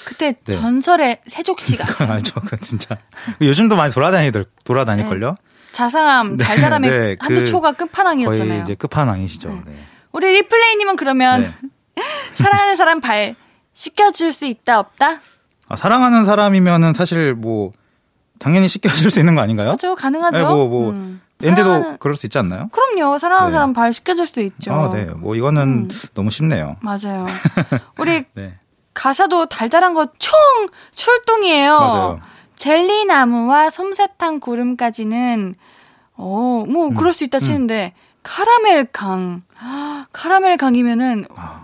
그때 0.06 0.34
네. 0.44 0.52
전설의 0.52 1.20
세족 1.26 1.62
씨가 1.62 1.86
알죠. 2.12 2.34
그건 2.42 2.60
진짜. 2.60 2.98
요즘도 3.42 3.76
많이 3.76 3.94
돌아다니들, 3.94 4.46
돌아다닐걸요? 4.64 5.36
자상함, 5.72 6.38
네, 6.38 6.44
달달함의 6.44 6.90
네, 6.92 7.16
한두 7.20 7.42
그 7.42 7.48
초가 7.48 7.72
거의 7.74 7.78
끝판왕이었잖아요. 7.88 8.64
이제 8.64 8.76
끝판왕이시죠. 8.76 9.64
네. 9.66 9.76
우리 10.12 10.32
리플레이님은 10.34 10.98
그러면 10.98 11.44
네. 11.44 12.04
사랑하는 12.36 12.76
사람 12.76 13.02
발 13.02 13.36
씻겨줄 13.74 14.34
수 14.34 14.46
있다 14.46 14.80
없다? 14.80 15.20
아, 15.70 15.76
사랑하는 15.76 16.26
사람이면은 16.26 16.94
사실 16.94 17.34
뭐, 17.34 17.72
당연히 18.40 18.68
씻겨줄 18.68 19.10
수 19.12 19.20
있는 19.20 19.36
거 19.36 19.42
아닌가요? 19.42 19.72
그죠 19.72 19.96
가능하죠. 19.96 20.38
네, 20.38 20.44
뭐, 20.44 20.68
뭐, 20.68 20.90
음. 20.92 21.22
앤데도 21.44 21.70
사랑하는- 21.70 22.00
그럴 22.00 22.16
수 22.16 22.26
있지 22.26 22.38
않나요? 22.38 22.68
그럼요. 22.72 23.18
사랑하는 23.18 23.50
네. 23.52 23.54
사람 23.54 23.74
발 23.74 23.94
씻겨줄 23.94 24.28
수 24.28 24.40
있죠. 24.42 24.74
아, 24.74 24.90
네. 24.92 25.06
뭐, 25.06 25.36
이거는 25.36 25.62
음. 25.62 25.90
너무 26.14 26.30
쉽네요. 26.30 26.76
맞아요. 26.82 27.26
우리 27.98 28.26
네. 28.34 28.54
가사도 28.94 29.48
달달한 29.48 29.94
거 29.94 30.08
총 30.20 30.38
출동이에요. 30.94 31.80
맞아요. 31.80 32.20
젤리 32.56 33.06
나무와 33.06 33.70
솜사탕 33.72 34.40
구름까지는 34.40 35.56
어, 36.16 36.64
뭐 36.70 36.88
음. 36.90 36.94
그럴 36.94 37.12
수 37.12 37.24
있다 37.24 37.40
치는데 37.40 37.94
카라멜 38.22 38.86
강. 38.94 39.42
아, 39.60 40.06
카라멜 40.14 40.58
강이면은 40.58 41.26
어, 41.32 41.63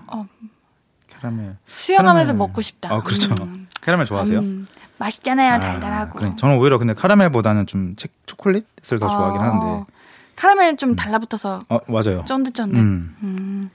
캐러멜. 1.22 1.56
수영하면서 1.68 2.34
캐러멜. 2.34 2.38
먹고 2.48 2.62
싶다. 2.62 2.94
아, 2.94 3.02
그렇죠. 3.02 3.34
음. 3.42 3.68
캐러멜 3.82 4.06
좋아하세요? 4.06 4.40
음, 4.40 4.68
맛있잖아요, 4.98 5.54
아, 5.54 5.60
달달하고. 5.60 6.18
그래. 6.20 6.32
저는 6.38 6.58
오히려 6.58 6.78
근데 6.78 6.94
카라멜보다는 6.94 7.66
좀 7.68 7.96
체- 7.96 8.08
초콜릿을 8.26 8.64
더 8.90 8.98
좋아하긴 8.98 9.42
어, 9.42 9.44
하는데. 9.44 9.92
카라멜 10.36 10.78
좀 10.78 10.96
달라붙어서 10.96 11.60
어, 11.70 11.80
맞아요. 11.88 12.24
쫀득쫀득. 12.26 12.78
음. 12.78 13.16
음. 13.24 13.70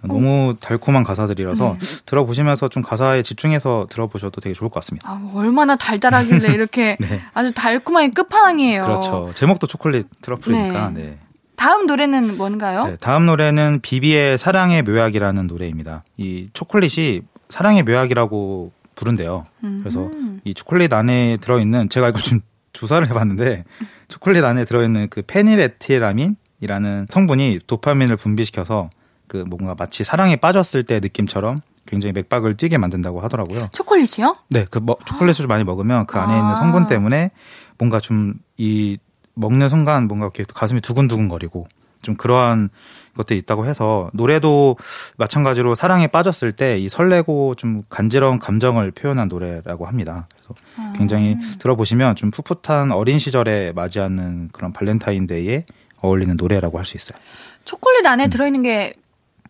너무 0.00 0.54
달콤한 0.60 1.02
가사들이라서 1.02 1.76
네. 1.80 1.86
들어보시면서 2.06 2.68
좀 2.68 2.84
가사에 2.84 3.24
집중해서 3.24 3.88
들어보셔도 3.90 4.40
되게 4.40 4.54
좋을 4.54 4.70
것 4.70 4.78
같습니다. 4.80 5.10
아, 5.10 5.20
얼마나 5.34 5.74
달달하길래 5.74 6.52
이렇게 6.54 6.96
네. 7.00 7.20
아주 7.34 7.50
달콤하게 7.52 8.10
끝판왕이에요. 8.10 8.82
그렇죠. 8.82 9.32
제목도 9.34 9.66
초콜릿 9.66 10.06
트러플이니까. 10.20 10.90
네. 10.90 11.02
네. 11.02 11.18
다음 11.58 11.86
노래는 11.86 12.36
뭔가요? 12.38 12.86
네, 12.86 12.96
다음 13.00 13.26
노래는 13.26 13.80
비비의 13.82 14.38
사랑의 14.38 14.82
묘약이라는 14.82 15.46
노래입니다. 15.46 16.02
이 16.16 16.48
초콜릿이 16.52 17.22
사랑의 17.48 17.82
묘약이라고 17.82 18.72
부른대요. 18.94 19.42
그래서 19.80 20.10
이 20.44 20.54
초콜릿 20.54 20.92
안에 20.92 21.36
들어있는 21.40 21.88
제가 21.88 22.08
이거 22.10 22.18
좀 22.18 22.40
조사를 22.72 23.08
해봤는데 23.08 23.64
초콜릿 24.06 24.44
안에 24.44 24.64
들어있는 24.64 25.08
그 25.10 25.22
페닐에틸아민이라는 25.22 27.06
성분이 27.08 27.60
도파민을 27.66 28.16
분비시켜서 28.16 28.88
그 29.26 29.38
뭔가 29.48 29.74
마치 29.76 30.04
사랑에 30.04 30.36
빠졌을 30.36 30.84
때 30.84 31.00
느낌처럼 31.00 31.56
굉장히 31.86 32.12
맥박을 32.12 32.56
뛰게 32.56 32.78
만든다고 32.78 33.20
하더라고요. 33.20 33.68
초콜릿이요? 33.72 34.36
네, 34.50 34.64
그 34.70 34.78
뭐, 34.78 34.96
초콜릿을 35.04 35.48
많이 35.48 35.64
먹으면 35.64 36.06
그 36.06 36.18
안에 36.18 36.32
아. 36.34 36.38
있는 36.38 36.54
성분 36.54 36.86
때문에 36.86 37.32
뭔가 37.78 37.98
좀 37.98 38.34
이 38.58 38.98
먹는 39.38 39.68
순간 39.68 40.06
뭔가 40.08 40.26
이렇게 40.26 40.44
가슴이 40.52 40.80
두근두근거리고 40.80 41.66
좀 42.02 42.14
그러한 42.16 42.68
것들이 43.16 43.38
있다고 43.40 43.66
해서 43.66 44.08
노래도 44.12 44.76
마찬가지로 45.16 45.74
사랑에 45.74 46.06
빠졌을 46.06 46.52
때 46.52 46.78
이 46.78 46.88
설레고 46.88 47.56
좀 47.56 47.82
간지러운 47.88 48.38
감정을 48.38 48.92
표현한 48.92 49.28
노래라고 49.28 49.86
합니다. 49.86 50.28
그래서 50.34 50.54
굉장히 50.96 51.36
들어보시면 51.58 52.14
좀 52.16 52.30
풋풋한 52.30 52.92
어린 52.92 53.18
시절에 53.18 53.72
맞이하는 53.72 54.48
그런 54.52 54.72
발렌타인데이에 54.72 55.64
어울리는 56.00 56.36
노래라고 56.36 56.78
할 56.78 56.84
수 56.84 56.96
있어요. 56.96 57.18
초콜릿 57.64 58.06
안에 58.06 58.28
들어있는 58.28 58.62
게 58.62 58.92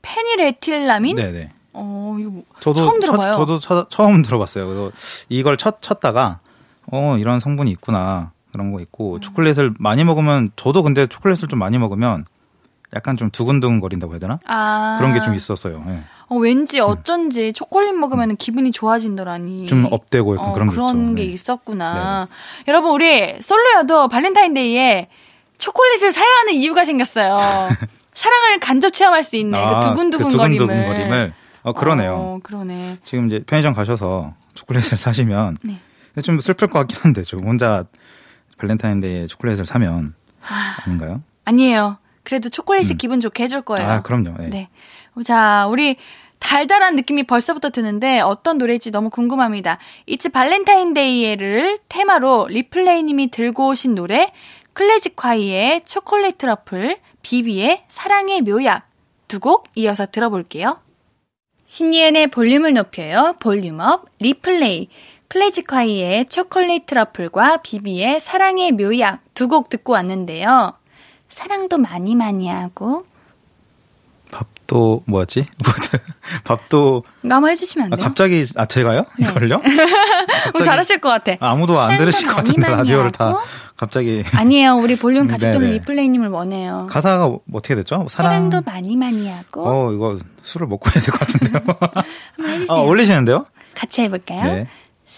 페닐에틸라민? 0.01 1.19
음. 1.19 1.23
네네. 1.23 1.51
어, 1.75 2.17
이거 2.19 2.31
뭐- 2.31 2.45
저도 2.61 2.81
처음 2.81 3.01
들어봐요. 3.01 3.33
첫- 3.33 3.39
저도 3.39 3.59
처, 3.59 3.89
처음 3.89 4.23
들어봤어요. 4.23 4.67
그래서 4.67 4.91
이걸 5.29 5.57
첫 5.57 5.81
쳤다가 5.83 6.41
어 6.91 7.17
이런 7.19 7.39
성분이 7.41 7.71
있구나 7.73 8.33
그런 8.53 8.73
거 8.73 8.81
있고 8.81 9.17
음. 9.17 9.21
초콜릿을 9.21 9.75
많이 9.79 10.05
먹으면 10.05 10.51
저도 10.57 10.83
근데 10.83 11.07
초콜릿을 11.07 11.49
좀 11.49 11.59
많이 11.59 11.79
먹으면 11.79 12.25
약간 12.95 13.17
좀 13.19 13.31
두근두근 13.31 13.81
거린다고 13.81 14.15
해야 14.15 14.19
되나 14.19 14.39
아. 14.47 14.97
그런 14.99 15.13
게 15.13 15.21
좀 15.21 15.35
있었어요. 15.35 15.85
예. 15.89 16.03
어, 16.29 16.37
왠지 16.37 16.81
어쩐지 16.81 17.53
초콜릿 17.53 17.95
먹으면 17.95 18.37
기분이 18.37 18.73
좋아진더라니. 18.73 19.67
좀 19.67 19.87
업되고 19.91 20.37
약간 20.37 20.49
어, 20.49 20.53
그런 20.53 21.15
게 21.15 21.23
있죠. 21.25 21.31
네. 21.31 21.35
있었구나. 21.35 22.29
여러분, 22.67 22.93
우리 22.93 23.41
솔로여도 23.43 24.09
발렌타인데이에 24.09 25.09
초콜릿을 25.59 26.13
사야 26.13 26.27
하는 26.41 26.55
이유가 26.55 26.85
생겼어요. 26.87 27.37
사랑을 28.15 28.59
간접 28.61 28.93
체험할 28.95 29.23
수 29.23 29.37
있는 29.37 29.55
아, 29.59 29.81
그 29.81 29.89
두근두근거림을. 29.89 30.57
두근두근거림을 30.57 31.33
어 31.65 31.73
그러네요. 31.73 32.15
어, 32.15 32.37
그러네. 32.43 32.99
지금 33.05 33.27
이제 33.27 33.43
편의점 33.47 33.75
가셔서 33.75 34.35
초콜릿을 34.55 34.97
사시면 34.97 35.59
네. 35.63 35.79
좀 36.23 36.41
슬플 36.41 36.69
것 36.69 36.79
같긴 36.81 36.99
한데 37.03 37.23
좀 37.23 37.45
혼자 37.45 37.85
발렌타인데이에 38.59 39.27
초콜릿을 39.27 39.65
사면 39.67 40.15
아닌가요? 40.85 41.23
아니에요. 41.45 41.99
그래도 42.23 42.49
초콜릿이 42.51 42.95
기분 42.99 43.21
좋게 43.21 43.43
해줄 43.45 43.63
거예요. 43.63 43.89
아 43.91 44.03
그럼요. 44.03 44.35
예. 44.43 44.49
네. 44.49 44.69
자, 45.25 45.67
우리 45.69 45.97
달달한 46.39 46.95
느낌이 46.95 47.25
벌써부터 47.25 47.71
드는데 47.71 48.21
어떤 48.21 48.59
노래일지 48.59 48.91
너무 48.93 49.11
궁금합니다. 49.11 49.79
It's 50.07 50.29
발렌타인데이를 50.29 51.79
테마로 51.89 52.49
리플레이님이 52.51 53.31
들고 53.31 53.69
오신 53.69 53.95
노래 53.95 54.31
클래지콰이의 54.75 55.83
Chocolate 55.85 56.39
Truffle, 56.39 56.99
비비의 57.23 57.85
사랑의 57.89 58.43
묘약 58.43 58.87
두 59.27 59.41
곡 59.41 59.65
이어서 59.75 60.07
들어볼게요. 60.07 60.79
신예은의 61.67 62.29
볼륨을 62.29 62.73
높여요. 62.75 63.35
볼륨업 63.41 64.07
리플레이 64.21 64.89
클래지콰이의 65.29 66.27
Chocolate 66.27 66.87
Truffle과 66.87 67.59
비비의 67.59 68.21
사랑의 68.21 68.73
묘약 68.73 69.21
두 69.35 69.49
곡 69.49 69.69
듣고 69.71 69.93
왔는데요. 69.93 70.73
사랑도 71.29 71.79
많이 71.79 72.15
많이 72.17 72.49
하고 72.49 73.05
밥도 74.31 75.03
뭐였지? 75.07 75.47
밥도 76.45 77.05
이거 77.23 77.35
한번 77.35 77.51
해주시면 77.53 77.87
안 77.87 77.93
아, 77.93 77.97
돼요? 77.97 78.05
갑자기 78.05 78.47
아 78.57 78.67
제가요? 78.67 79.03
이걸요? 79.19 79.57
어, 80.55 80.63
잘하실 80.63 81.01
것 81.01 81.09
같아. 81.09 81.33
아무도 81.41 81.81
안 81.81 81.97
들으실 81.99 82.27
것 82.27 82.37
같은데 82.37 82.69
라디오를 82.69 83.11
다? 83.11 83.35
갑자기 83.77 84.25
아니에요. 84.35 84.75
우리 84.77 84.97
볼륨 84.97 85.27
가족들은 85.29 85.61
네네. 85.61 85.73
리플레이님을 85.79 86.29
원해요. 86.29 86.87
가사가 86.91 87.29
뭐 87.29 87.41
어떻게 87.53 87.75
됐죠? 87.75 88.07
사랑 88.11 88.33
사랑 88.33 88.51
도 88.51 88.61
많이 88.71 88.97
많이 88.97 89.31
하고 89.31 89.67
어 89.69 89.93
이거 89.93 90.19
술을 90.43 90.67
먹고 90.67 90.91
해야 90.91 91.03
될 91.03 91.13
것 91.13 91.21
같은데요. 91.21 91.77
한번 92.37 92.55
해주세요. 92.55 92.77
아 92.77 92.81
올리시는데요? 92.81 93.47
같이 93.75 94.03
해볼까요? 94.03 94.43
네. 94.53 94.69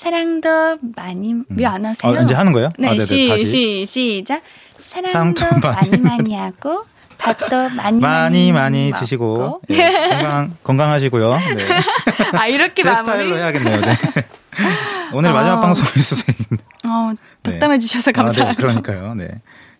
사랑도 0.04 0.78
많이 0.96 1.34
왜안 1.50 1.84
하세요? 1.84 2.10
어, 2.10 2.22
이제 2.22 2.34
하는 2.34 2.52
거예요? 2.52 2.70
네, 2.78 2.88
아, 2.88 2.92
네네, 2.92 3.04
시, 3.04 3.28
다시. 3.28 3.44
시, 3.46 3.86
시작. 3.86 4.40
사랑도 4.78 5.38
사랑도 5.38 5.68
많이 5.68 5.90
많이 5.90 6.02
많이 6.02 6.34
하고 6.36 6.84
밥도 7.18 7.68
많이 7.76 8.00
많이 8.00 8.50
많이 8.50 8.88
먹고. 8.88 8.98
드시고 9.00 9.60
예, 9.72 9.90
건강 10.08 10.56
건강하시고요. 10.64 11.36
네. 11.54 11.68
아 12.32 12.46
이렇게 12.46 12.82
제 12.82 12.88
마무리. 12.88 13.04
스타일로 13.04 13.36
해야겠네요. 13.36 13.80
네. 13.82 13.92
오늘 15.12 15.30
아. 15.30 15.34
마지막 15.34 15.60
방송일 15.60 16.02
수도 16.02 16.32
있는데. 16.32 16.64
어, 16.86 17.12
네. 17.42 17.52
덕담해 17.52 17.78
주셔서 17.78 18.10
아, 18.10 18.12
네, 18.12 18.22
감사합니다. 18.22 18.58
그러니까요. 18.62 19.14
네. 19.16 19.28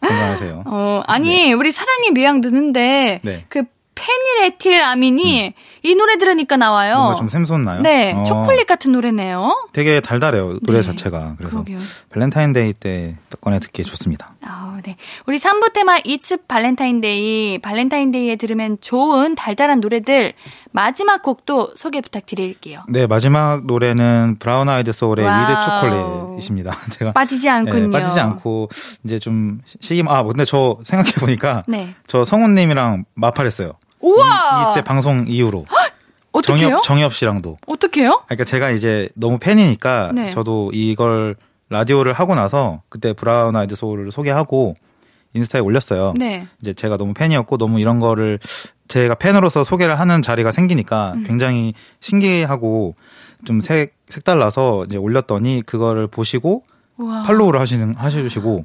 건강하세요. 0.03 0.65
어, 0.67 1.03
아니, 1.07 1.53
우리 1.53 1.73
사랑의 1.73 2.11
묘양 2.13 2.41
듣는데, 2.41 3.21
네. 3.23 3.45
그 3.51 3.65
페닐에틸아민이 4.01 5.55
이 5.83 5.95
노래 5.95 6.19
들으니까 6.19 6.57
나와요. 6.57 6.97
뭔가 6.97 7.15
좀 7.15 7.29
샘솟나요? 7.29 7.81
네, 7.81 8.13
어, 8.13 8.23
초콜릿 8.25 8.67
같은 8.67 8.93
노래네요. 8.93 9.69
되게 9.73 10.01
달달해요 10.01 10.59
노래 10.63 10.81
네, 10.81 10.83
자체가. 10.83 11.37
그래서 11.39 11.51
그러게요. 11.53 11.79
발렌타인데이 12.11 12.75
때 12.75 13.17
꺼내 13.41 13.59
듣기 13.61 13.83
좋습니다. 13.85 14.35
아, 14.43 14.79
네. 14.85 14.97
우리 15.27 15.39
3부 15.39 15.73
테마 15.73 15.99
It's 16.05 16.39
발렌타인데이, 16.49 17.59
발렌타인데이에 17.61 18.37
들으면 18.37 18.77
좋은 18.81 19.35
달달한 19.35 19.81
노래들 19.81 20.35
마지막 20.73 21.23
곡도 21.23 21.73
소개 21.77 22.01
부탁드릴게요. 22.01 22.85
네 22.89 23.07
마지막 23.07 23.65
노래는 23.67 24.37
브라운 24.39 24.69
아이드 24.69 24.93
소울의 24.93 25.25
와우. 25.25 25.41
With 25.43 25.61
Chocolate입니다. 25.63 26.73
제가 26.93 27.13
빠지지 27.13 27.49
않군요. 27.49 27.87
네, 27.87 27.91
빠지지 27.91 28.21
않고 28.21 28.69
이제 29.05 29.19
좀 29.19 29.61
시기 29.81 30.05
아 30.07 30.23
근데 30.23 30.45
저 30.45 30.79
생각해 30.83 31.13
보니까 31.13 31.63
네. 31.67 31.95
저 32.07 32.25
성훈님이랑 32.25 33.05
맞팔했어요. 33.15 33.73
우와! 34.01 34.73
이, 34.73 34.75
때 34.75 34.83
방송 34.83 35.25
이후로 35.27 35.67
어떻게요? 36.33 36.59
정엽 36.59 36.83
정엽 36.83 37.15
씨랑도. 37.15 37.57
어떻게요? 37.67 38.23
그러니까 38.27 38.45
제가 38.45 38.71
이제 38.71 39.09
너무 39.15 39.39
팬이니까 39.39 40.13
네. 40.15 40.31
저도 40.31 40.71
이걸 40.73 41.37
라디오를 41.69 42.13
하고 42.13 42.35
나서 42.35 42.83
그때 42.89 43.13
브라운 43.13 43.57
아이드 43.57 43.77
소울을 43.77 44.11
소개하고 44.11 44.75
인스타에 45.35 45.61
올렸어요. 45.61 46.13
네. 46.17 46.47
이제 46.61 46.73
제가 46.73 46.97
너무 46.97 47.15
팬이었고 47.15 47.57
너무 47.57 47.81
이런 47.81 48.01
거를 48.01 48.39
제가 48.89 49.15
팬으로서 49.15 49.63
소개를 49.63 49.99
하는 49.99 50.23
자리가 50.23 50.51
생기니까 50.51 51.13
음. 51.17 51.25
굉장히 51.27 51.75
신기하고 52.01 52.95
좀 53.45 53.61
색, 53.61 53.95
색달라서 54.09 54.87
이제 54.87 54.97
올렸더니 54.97 55.63
그거를 55.65 56.09
보시고 56.09 56.65
우와. 56.97 57.23
팔로우를 57.23 57.61
하시는 57.61 57.95
하셔주시고 57.95 58.65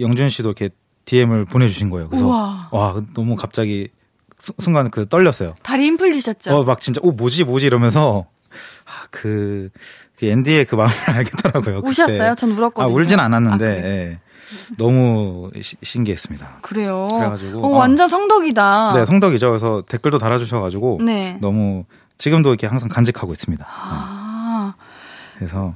영준 0.00 0.28
씨도 0.28 0.48
이렇게 0.48 0.70
DM을 1.04 1.44
보내주신 1.44 1.90
거예요. 1.90 2.08
그래서 2.08 2.26
우와. 2.26 2.68
와 2.72 3.00
너무 3.14 3.36
갑자기 3.36 3.88
수- 4.42 4.52
순간 4.58 4.90
그 4.90 5.08
떨렸어요. 5.08 5.54
다리 5.62 5.84
힘 5.86 5.96
풀리셨죠? 5.96 6.50
어 6.56 6.64
막 6.64 6.80
진짜 6.80 7.00
오 7.04 7.12
뭐지 7.12 7.44
뭐지 7.44 7.66
이러면서 7.66 8.26
아, 8.84 9.06
그, 9.12 9.70
그 10.18 10.26
앤디의 10.26 10.64
그 10.64 10.74
마음을 10.74 10.92
알겠더라고요. 11.08 11.76
그때. 11.82 11.88
우셨어요? 11.90 12.34
전 12.34 12.50
울었거든요. 12.52 12.84
아 12.92 12.94
울진 12.94 13.20
않았는데 13.20 13.66
아? 13.66 13.86
예. 13.86 14.18
너무 14.76 15.50
시- 15.62 15.76
신기했습니다. 15.82 16.58
그래요. 16.60 17.08
그래가지고, 17.10 17.60
어, 17.64 17.68
어. 17.68 17.76
완전 17.78 18.08
성덕이다. 18.08 18.92
네 18.96 19.06
성덕이죠. 19.06 19.48
그래서 19.48 19.82
댓글도 19.88 20.18
달아주셔가지고 20.18 20.98
네. 21.02 21.38
너무 21.40 21.84
지금도 22.18 22.50
이렇게 22.50 22.66
항상 22.66 22.88
간직하고 22.88 23.32
있습니다. 23.32 23.64
네. 23.64 23.70
아, 23.72 24.74
그래서 25.38 25.74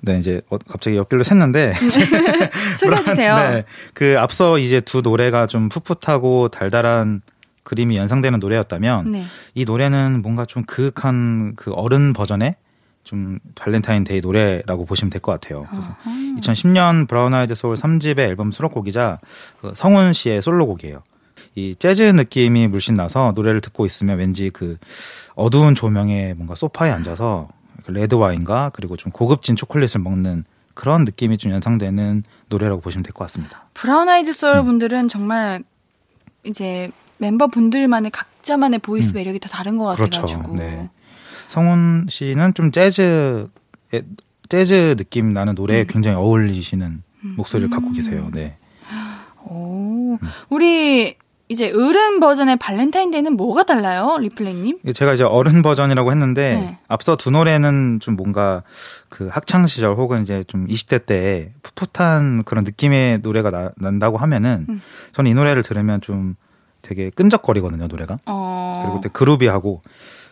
네 0.00 0.18
이제 0.18 0.40
어, 0.48 0.56
갑자기 0.58 0.96
옆길로 0.96 1.24
샜는데 1.24 1.74
소개해 2.78 3.02
주세요. 3.02 3.36
네, 3.36 3.64
그 3.92 4.14
앞서 4.18 4.58
이제 4.58 4.80
두 4.80 5.02
노래가 5.02 5.46
좀 5.46 5.68
풋풋하고 5.68 6.48
달달한 6.48 7.20
그림이 7.66 7.96
연상되는 7.96 8.38
노래였다면 8.38 9.10
네. 9.10 9.24
이 9.54 9.64
노래는 9.64 10.22
뭔가 10.22 10.44
좀 10.44 10.62
그윽한 10.64 11.56
그 11.56 11.72
어른 11.72 12.12
버전의 12.12 12.54
좀 13.02 13.40
발렌타인데이 13.56 14.20
노래라고 14.20 14.84
보시면 14.86 15.10
될 15.10 15.20
것 15.20 15.32
같아요. 15.32 15.66
그래서 15.68 15.92
2010년 16.38 17.08
브라운 17.08 17.34
아이드 17.34 17.54
소울 17.56 17.74
3집의 17.74 18.20
앨범 18.20 18.52
수록곡이자 18.52 19.18
그 19.60 19.72
성훈 19.74 20.12
씨의 20.12 20.42
솔로곡이에요. 20.42 21.02
이 21.56 21.74
재즈 21.76 22.02
느낌이 22.02 22.68
물씬 22.68 22.94
나서 22.94 23.32
노래를 23.34 23.60
듣고 23.60 23.84
있으면 23.84 24.18
왠지 24.18 24.50
그 24.50 24.76
어두운 25.34 25.74
조명에 25.74 26.34
뭔가 26.34 26.54
소파에 26.54 26.90
앉아서 26.92 27.48
그 27.84 27.90
레드 27.90 28.14
와인과 28.14 28.70
그리고 28.74 28.96
좀 28.96 29.10
고급진 29.10 29.56
초콜릿을 29.56 30.00
먹는 30.02 30.42
그런 30.74 31.04
느낌이 31.04 31.36
좀 31.38 31.50
연상되는 31.52 32.20
노래라고 32.48 32.80
보시면 32.80 33.02
될 33.02 33.12
것 33.12 33.24
같습니다. 33.24 33.68
브라운 33.74 34.08
아이드 34.08 34.32
소울 34.32 34.56
음. 34.58 34.64
분들은 34.66 35.08
정말 35.08 35.64
이제 36.44 36.90
멤버 37.18 37.46
분들만의 37.46 38.10
각자만의 38.10 38.80
보이스 38.80 39.14
매력이 39.14 39.38
다 39.38 39.48
다른 39.48 39.78
것 39.78 39.92
음. 39.92 39.96
그렇죠. 39.96 40.22
같아가지고. 40.22 40.56
네. 40.56 40.90
성훈 41.48 42.06
씨는 42.08 42.54
좀 42.54 42.72
재즈 42.72 43.46
재즈 44.48 44.96
느낌 44.96 45.32
나는 45.32 45.54
노래에 45.54 45.82
음. 45.82 45.86
굉장히 45.88 46.16
어울리시는 46.16 47.02
목소리를 47.36 47.70
갖고 47.70 47.92
계세요. 47.92 48.28
네. 48.32 48.56
오, 49.44 50.18
우리 50.48 51.16
이제 51.48 51.70
어른 51.70 52.18
버전의 52.18 52.56
발렌타인데이는 52.56 53.36
뭐가 53.36 53.62
달라요, 53.62 54.18
리플레이님? 54.20 54.80
제가 54.92 55.14
이제 55.14 55.22
어른 55.22 55.62
버전이라고 55.62 56.10
했는데 56.10 56.54
네. 56.54 56.78
앞서 56.88 57.16
두 57.16 57.30
노래는 57.30 58.00
좀 58.00 58.16
뭔가 58.16 58.64
그 59.08 59.28
학창 59.28 59.66
시절 59.66 59.94
혹은 59.94 60.22
이제 60.22 60.42
좀 60.48 60.66
20대 60.66 61.06
때 61.06 61.52
풋풋한 61.62 62.42
그런 62.44 62.64
느낌의 62.64 63.20
노래가 63.20 63.50
나, 63.50 63.70
난다고 63.76 64.16
하면은 64.18 64.66
음. 64.68 64.82
저는 65.12 65.30
이 65.30 65.34
노래를 65.34 65.62
들으면 65.62 66.00
좀 66.00 66.34
되게 66.86 67.10
끈적거리거든요 67.10 67.88
노래가 67.88 68.16
어. 68.26 68.74
그리고 68.80 69.00
또 69.00 69.08
그루비하고 69.10 69.82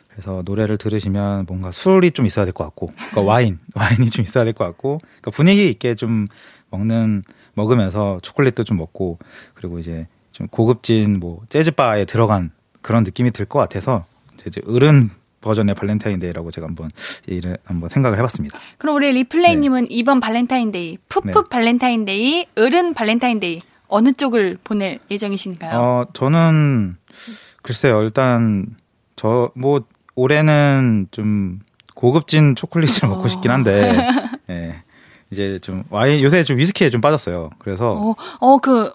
그래서 0.08 0.42
노래를 0.44 0.76
들으시면 0.78 1.46
뭔가 1.48 1.72
술이 1.72 2.12
좀 2.12 2.24
있어야 2.26 2.44
될 2.44 2.54
것 2.54 2.62
같고 2.64 2.86
그러니까 2.94 3.22
와인 3.26 3.58
와인이 3.74 4.08
좀 4.10 4.22
있어야 4.22 4.44
될 4.44 4.52
것 4.52 4.64
같고 4.64 4.98
그러니까 5.02 5.30
분위기 5.32 5.68
있게 5.68 5.94
좀 5.96 6.26
먹는 6.70 7.22
먹으면서 7.54 8.18
초콜릿도 8.22 8.62
좀 8.64 8.76
먹고 8.76 9.18
그리고 9.54 9.78
이제 9.80 10.06
좀 10.32 10.46
고급진 10.48 11.18
뭐 11.18 11.42
재즈 11.48 11.72
바에 11.72 12.04
들어간 12.04 12.50
그런 12.82 13.02
느낌이 13.04 13.30
들 13.32 13.46
것 13.46 13.58
같아서 13.58 14.04
이제 14.46 14.60
어른 14.66 15.10
버전의 15.40 15.74
발렌타인데이라고 15.74 16.50
제가 16.50 16.66
한번 16.66 16.90
이를 17.26 17.58
한번 17.64 17.88
생각을 17.90 18.18
해봤습니다. 18.18 18.58
그럼 18.78 18.96
우리 18.96 19.12
리플레이님은 19.12 19.88
이번 19.90 20.18
발렌타인데이, 20.20 20.98
풋풋 21.08 21.26
네. 21.44 21.50
발렌타인데이, 21.50 22.46
어른 22.56 22.94
발렌타인데이 22.94 23.60
어느 23.94 24.12
쪽을 24.12 24.58
보낼 24.64 24.98
예정이신가요? 25.10 25.78
어 25.80 26.06
저는 26.12 26.96
글쎄요 27.62 28.02
일단 28.02 28.66
저 29.16 29.50
뭐 29.54 29.82
올해는 30.16 31.08
좀 31.10 31.60
고급진 31.94 32.54
초콜릿을 32.56 33.08
먹고 33.08 33.28
싶긴 33.28 33.50
한데 33.50 34.08
예 34.50 34.74
이제 35.30 35.58
좀 35.60 35.82
와인 35.90 36.22
요새 36.22 36.44
좀 36.44 36.56
위스키에 36.58 36.90
좀 36.90 37.00
빠졌어요. 37.00 37.50
그래서 37.58 37.92
어, 37.92 38.14
어, 38.40 38.58
그, 38.58 38.92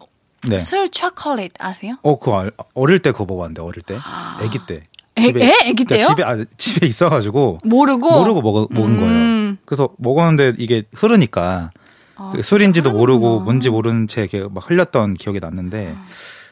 네. 0.48 0.58
술 0.58 0.90
초콜릿 0.90 1.52
아세요? 1.60 1.96
어, 2.04 2.18
그거 2.18 2.40
알- 2.40 2.52
어릴 2.74 3.00
때 3.00 3.12
그거 3.12 3.26
먹었는데, 3.26 3.62
어릴 3.62 3.82
때. 3.84 3.98
아기 4.40 4.58
때. 4.66 4.82
에, 5.18 5.24
에? 5.46 5.70
아기 5.70 5.84
때요? 5.84 6.08
집에, 6.08 6.24
아, 6.24 6.38
집에 6.56 6.88
있어가지고. 6.88 7.58
모르고? 7.66 8.10
모르고 8.20 8.42
먹, 8.42 8.68
먹은 8.72 8.90
음. 8.90 9.00
거예요. 9.00 9.58
그래서 9.66 9.90
먹었는데 9.98 10.54
이게 10.60 10.84
흐르니까. 10.94 11.72
아, 12.20 12.32
그 12.36 12.42
술인지도 12.44 12.92
모르고. 12.92 13.40
뭔지 13.42 13.70
모르는 13.70 14.08
채 14.08 14.22
이렇게 14.22 14.48
막 14.50 14.70
흘렸던 14.70 15.16
기억이 15.16 15.40
났는데. 15.40 15.96
아. 15.98 16.06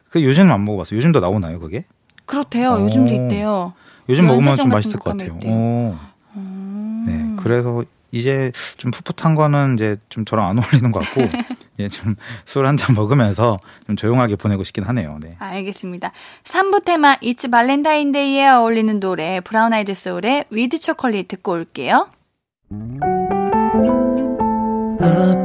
그 0.09 0.24
요즘은 0.24 0.51
안 0.51 0.63
먹어봤어요. 0.65 0.97
요즘도 0.97 1.20
나오나요, 1.20 1.59
그게? 1.59 1.86
그렇대요. 2.26 2.72
어. 2.72 2.82
요즘도 2.82 3.13
있대요. 3.13 3.74
요즘 4.09 4.26
먹으면 4.28 4.55
좀 4.55 4.70
맛있을 4.70 4.99
것 4.99 5.11
같아요. 5.11 5.38
오. 5.45 5.95
음. 6.38 7.03
네. 7.05 7.43
그래서 7.43 7.84
이제 8.11 8.53
좀 8.78 8.89
풋풋한 8.91 9.36
거는 9.36 9.74
이제 9.76 9.97
좀 10.07 10.24
저랑 10.24 10.47
안 10.47 10.57
어울리는 10.57 10.91
것 10.93 11.01
같고, 11.01 11.22
예, 11.80 11.89
좀 11.89 12.13
술 12.47 12.65
한 12.65 12.78
잔 12.78 12.95
먹으면서 12.95 13.57
좀 13.86 13.97
조용하게 13.97 14.38
보내고 14.38 14.63
싶긴 14.63 14.86
하네요. 14.86 15.18
네. 15.22 15.36
알겠습니다. 15.39 16.13
3부 16.45 16.86
테마 16.86 17.15
It's 17.18 17.51
발렌타인데이에 17.51 18.47
어울리는 18.47 18.99
노래 19.01 19.41
브라운 19.41 19.74
아이드 19.74 19.93
소울의 19.93 20.45
With 20.51 20.79
Chocolate 20.79 21.27
듣고 21.28 21.51
올게요. 21.51 22.07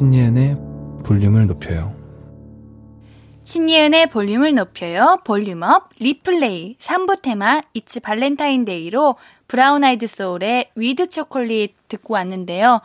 신예은의 0.00 0.56
볼륨을 1.04 1.46
높여요 1.46 1.94
신예은의 3.44 4.08
볼륨을 4.08 4.54
높여요. 4.54 5.18
볼륨업 5.24 5.90
리플레이 5.98 6.76
3부 6.78 7.20
테마 7.20 7.60
It's 7.76 8.00
발렌타인데이로 8.02 9.16
브라운 9.46 9.84
아이드 9.84 10.06
소울의 10.06 10.70
With 10.74 11.10
Chocolate 11.10 11.74
듣고 11.88 12.14
왔는데요. 12.14 12.80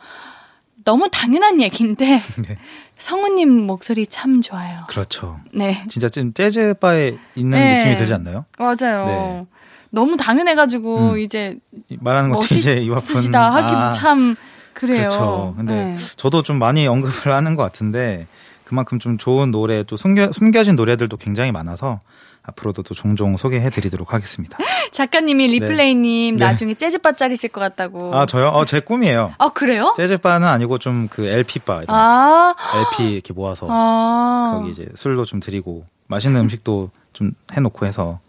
너무 0.84 1.08
당연한 1.10 1.62
얘기인데 1.62 2.04
네. 2.46 2.56
성우님 2.98 3.66
목소리 3.66 4.06
참 4.06 4.42
좋아요. 4.42 4.80
그렇죠. 4.88 5.38
네. 5.54 5.84
진짜 5.88 6.10
좀 6.10 6.34
재즈 6.34 6.74
바에 6.74 7.16
있는 7.34 7.56
네. 7.58 7.78
느낌이 7.78 7.96
들지 7.96 8.12
않나요? 8.12 8.44
맞아요. 8.58 9.06
네. 9.06 9.42
너무 9.88 10.18
당연해가지고 10.18 11.12
음. 11.12 11.18
이제 11.18 11.56
이- 11.88 11.96
말하는 11.98 12.28
것도 12.30 12.44
이제 12.56 12.84
멋있으시다 12.86 13.52
하기도 13.54 13.78
아, 13.78 13.90
참 13.90 14.36
그래요. 14.76 14.98
그렇죠. 14.98 15.54
근데 15.56 15.74
네. 15.74 15.96
저도 16.16 16.42
좀 16.42 16.58
많이 16.58 16.86
언급을 16.86 17.32
하는 17.32 17.54
것 17.56 17.62
같은데 17.62 18.26
그만큼 18.64 18.98
좀 18.98 19.16
좋은 19.16 19.50
노래 19.50 19.82
또 19.84 19.96
숨겨, 19.96 20.30
숨겨진 20.32 20.76
노래들도 20.76 21.16
굉장히 21.16 21.50
많아서 21.52 21.98
앞으로도 22.42 22.82
또 22.82 22.94
종종 22.94 23.36
소개해드리도록 23.36 24.12
하겠습니다. 24.12 24.56
작가님이 24.92 25.46
리플레이님 25.48 26.36
네. 26.36 26.44
나중에 26.44 26.74
재즈바 26.74 27.12
짜리실 27.12 27.50
것 27.50 27.60
같다고. 27.60 28.14
아 28.14 28.26
저요? 28.26 28.48
어 28.48 28.64
제 28.66 28.80
꿈이에요. 28.80 29.34
아, 29.38 29.48
그래요? 29.48 29.94
재즈바는 29.96 30.46
아니고 30.46 30.78
좀 30.78 31.08
그 31.10 31.24
LP바 31.26 31.82
이런 31.84 31.96
아, 31.96 32.54
LP 32.76 33.12
이렇게 33.14 33.32
모아서 33.32 33.66
아. 33.70 34.52
거기 34.58 34.70
이제 34.70 34.86
술도 34.94 35.24
좀 35.24 35.40
드리고 35.40 35.84
맛있는 36.08 36.40
음식도 36.42 36.90
좀 37.14 37.32
해놓고 37.54 37.86
해서 37.86 38.20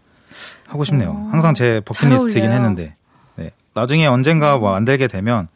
하고 0.67 0.83
싶네요. 0.83 1.09
어, 1.11 1.29
항상 1.31 1.53
제잘 1.53 1.81
버킷리스트이긴. 1.81 2.51
했는데 2.51 2.95
네. 3.35 3.51
나중에 3.73 4.05
언젠가 4.07 4.57
뭐안 4.57 4.85
되게 4.85 5.07
되면 5.07 5.47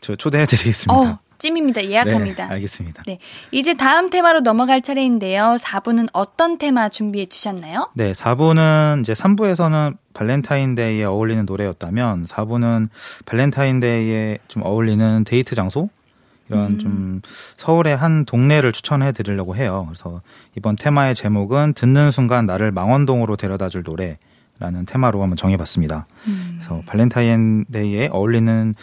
저 0.00 0.16
초대해드리겠습니다. 0.16 0.94
어, 0.94 1.18
찜입니다. 1.38 1.84
예약합니다. 1.84 2.46
네, 2.46 2.54
알겠습니다. 2.54 3.02
네. 3.06 3.18
이제 3.50 3.74
다음 3.74 4.10
테마로 4.10 4.40
넘어갈 4.40 4.82
차례인데요. 4.82 5.56
4부는 5.58 6.08
어떤 6.12 6.58
테마 6.58 6.90
준비해 6.90 7.26
주셨나요? 7.26 7.90
네, 7.94 8.12
4부는 8.12 9.00
이제 9.00 9.14
3부에서는 9.14 9.96
발렌타인데이에 10.12 11.04
어울리는 11.04 11.44
노래였다면 11.46 12.26
4부는 12.26 12.88
발렌타인데이에 13.26 14.38
좀 14.48 14.62
어울리는 14.64 15.24
데이트 15.24 15.54
장소 15.54 15.88
이런 16.50 16.78
좀 16.80 17.22
서울의 17.56 17.96
한 17.96 18.24
동네를 18.24 18.72
추천해 18.72 19.12
드리려고 19.12 19.54
해요. 19.54 19.84
그래서 19.86 20.20
이번 20.56 20.74
테마의 20.76 21.14
제목은 21.14 21.74
듣는 21.74 22.10
순간 22.10 22.44
나를 22.44 22.72
망원동으로 22.72 23.36
데려다 23.36 23.68
줄 23.68 23.84
노래라는 23.84 24.84
테마로 24.86 25.22
한번 25.22 25.36
정해 25.36 25.56
봤습니다. 25.56 26.08
그래서 26.56 26.82
발렌타인데이에 26.86 28.08
어울리는 28.10 28.74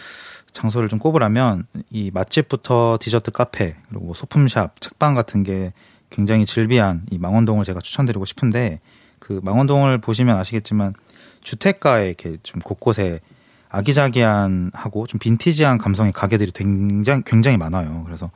장소를 0.52 0.88
좀 0.88 0.98
꼽으라면 0.98 1.66
이 1.90 2.10
맛집부터 2.12 2.98
디저트 3.00 3.30
카페 3.32 3.76
그리고 3.88 4.06
뭐 4.06 4.14
소품샵, 4.14 4.80
책방 4.80 5.14
같은 5.14 5.42
게 5.42 5.72
굉장히 6.10 6.46
즐비한 6.46 7.02
이 7.10 7.18
망원동을 7.18 7.64
제가 7.64 7.80
추천드리고 7.80 8.24
싶은데 8.24 8.80
그 9.18 9.40
망원동을 9.42 9.98
보시면 9.98 10.38
아시겠지만 10.38 10.94
주택가에 11.42 12.06
이렇게 12.06 12.38
좀 12.42 12.60
곳곳에 12.60 13.20
아기자기한 13.68 14.70
하고 14.74 15.06
좀 15.06 15.18
빈티지한 15.18 15.78
감성의 15.78 16.12
가게들이 16.12 16.52
굉장히 16.52 17.22
굉장히 17.24 17.56
많아요. 17.56 18.02
그래서 18.04 18.30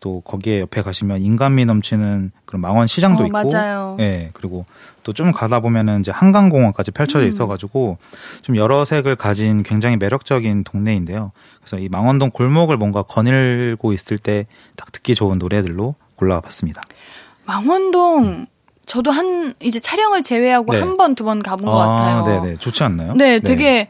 또 0.00 0.20
거기에 0.20 0.60
옆에 0.60 0.82
가시면 0.82 1.20
인간미 1.22 1.64
넘치는 1.64 2.30
그런 2.44 2.60
망원 2.60 2.86
시장도 2.86 3.24
어, 3.24 3.26
있고, 3.26 3.32
맞아요. 3.50 3.96
예 4.00 4.30
그리고 4.32 4.64
또 5.02 5.12
좀 5.12 5.32
가다 5.32 5.60
보면은 5.60 6.00
이제 6.00 6.10
한강공원까지 6.12 6.90
펼쳐져 6.92 7.24
음. 7.24 7.28
있어가지고 7.28 7.96
좀 8.42 8.56
여러 8.56 8.84
색을 8.84 9.16
가진 9.16 9.62
굉장히 9.62 9.96
매력적인 9.96 10.64
동네인데요. 10.64 11.32
그래서 11.60 11.78
이 11.78 11.88
망원동 11.88 12.30
골목을 12.30 12.76
뭔가 12.76 13.02
거닐고 13.02 13.92
있을 13.92 14.18
때 14.18 14.46
딱 14.76 14.92
듣기 14.92 15.14
좋은 15.14 15.38
노래들로 15.38 15.94
골라봤습니다. 16.16 16.82
망원동 17.46 18.46
저도 18.86 19.10
한 19.10 19.52
이제 19.60 19.78
촬영을 19.80 20.22
제외하고 20.22 20.72
네. 20.72 20.80
한 20.80 20.96
번 20.96 21.14
두 21.14 21.24
번 21.24 21.42
가본 21.42 21.66
것 21.66 21.72
같아요. 21.76 22.24
네 22.24 22.50
네 22.52 22.56
좋지 22.58 22.82
않나요? 22.84 23.14
네, 23.14 23.40
되게 23.40 23.88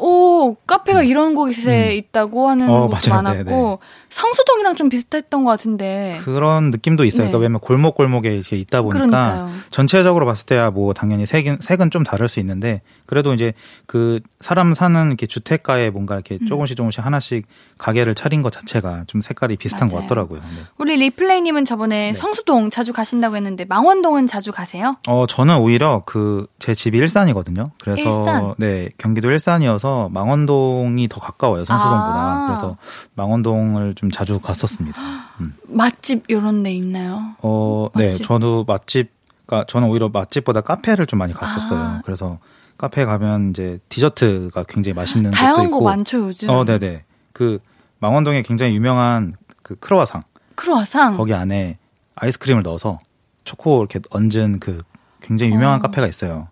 오 0.00 0.54
카페가 0.66 1.02
이런 1.02 1.34
곳에 1.34 1.88
음. 1.88 1.92
있다고 1.92 2.48
하는 2.48 2.70
어, 2.70 2.86
곳도 2.88 3.10
맞아요. 3.10 3.22
많았고 3.22 3.44
네, 3.44 3.52
네. 3.52 3.76
성수동이랑 4.08 4.76
좀 4.76 4.88
비슷했던 4.88 5.44
것 5.44 5.50
같은데. 5.50 6.16
그런 6.20 6.70
느낌도 6.70 7.04
있어요. 7.04 7.24
네. 7.24 7.30
그러니까 7.30 7.38
왜냐면 7.38 7.60
골목 7.60 7.94
골목에 7.96 8.34
이렇게 8.34 8.56
있다 8.56 8.82
보니까 8.82 9.06
그러니까요. 9.06 9.50
전체적으로 9.70 10.24
봤을 10.26 10.46
때야 10.46 10.70
뭐 10.70 10.92
당연히 10.94 11.26
색은 11.26 11.58
색은 11.60 11.90
좀 11.90 12.04
다를 12.04 12.28
수 12.28 12.38
있는데 12.40 12.80
그래도 13.06 13.34
이제 13.34 13.52
그 13.86 14.20
사람 14.40 14.72
사는 14.74 15.06
이렇게 15.08 15.26
주택가에 15.26 15.90
뭔가 15.90 16.14
이렇게 16.14 16.38
음. 16.40 16.46
조금씩 16.46 16.76
조금씩 16.76 17.04
하나씩 17.04 17.46
가게를 17.78 18.14
차린 18.14 18.42
것 18.42 18.52
자체가 18.52 19.04
좀 19.06 19.22
색깔이 19.22 19.56
비슷한 19.56 19.88
것 19.88 19.94
맞아요. 19.94 20.06
같더라고요. 20.06 20.40
네. 20.40 20.62
우리 20.78 20.96
리플레이님은 20.96 21.64
저번에 21.64 22.12
성수동 22.12 22.70
자주 22.70 22.92
가신다고 22.92 23.36
했는데 23.36 23.64
망원동은 23.64 24.26
자주 24.26 24.52
가세요? 24.52 24.96
어, 25.08 25.26
저는 25.28 25.58
오히려 25.58 26.02
그, 26.04 26.46
제 26.58 26.74
집이 26.74 26.98
일산이거든요. 26.98 27.64
그래서, 27.80 28.00
일산? 28.02 28.54
네, 28.58 28.90
경기도 28.98 29.30
일산이어서 29.30 30.08
망원동이 30.12 31.08
더 31.08 31.20
가까워요, 31.20 31.64
성수동보다. 31.64 32.14
아. 32.14 32.46
그래서 32.48 32.76
망원동을 33.14 33.94
좀 33.94 34.10
자주 34.10 34.40
갔었습니다. 34.40 35.00
음. 35.40 35.54
맛집 35.68 36.24
이런 36.28 36.62
데 36.62 36.72
있나요? 36.72 37.34
어, 37.42 37.88
네, 37.94 38.08
맛집? 38.10 38.26
저도 38.26 38.64
맛집, 38.66 39.16
가 39.46 39.64
저는 39.66 39.88
오히려 39.88 40.10
맛집보다 40.10 40.60
카페를 40.60 41.06
좀 41.06 41.18
많이 41.18 41.32
갔었어요. 41.32 41.80
아. 41.80 42.00
그래서 42.04 42.38
카페에 42.76 43.06
가면 43.06 43.50
이제 43.50 43.78
디저트가 43.88 44.64
굉장히 44.68 44.94
맛있는 44.94 45.30
다양한 45.30 45.66
있고. 45.66 45.78
거 45.78 45.84
많죠 45.86 46.18
요즘. 46.26 46.50
어, 46.50 46.64
네네. 46.66 47.04
그, 47.32 47.58
망원동에 48.00 48.42
굉장히 48.42 48.74
유명한 48.74 49.34
그 49.62 49.76
크로와상. 49.76 50.22
크로아상. 50.54 51.16
거기 51.16 51.34
안에 51.34 51.78
아이스크림을 52.16 52.62
넣어서 52.62 52.98
초코 53.44 53.80
이렇게 53.80 54.00
얹은 54.10 54.60
그 54.60 54.82
굉장히 55.20 55.52
유명한 55.52 55.78
어. 55.78 55.82
카페가 55.82 56.06
있어요. 56.06 56.48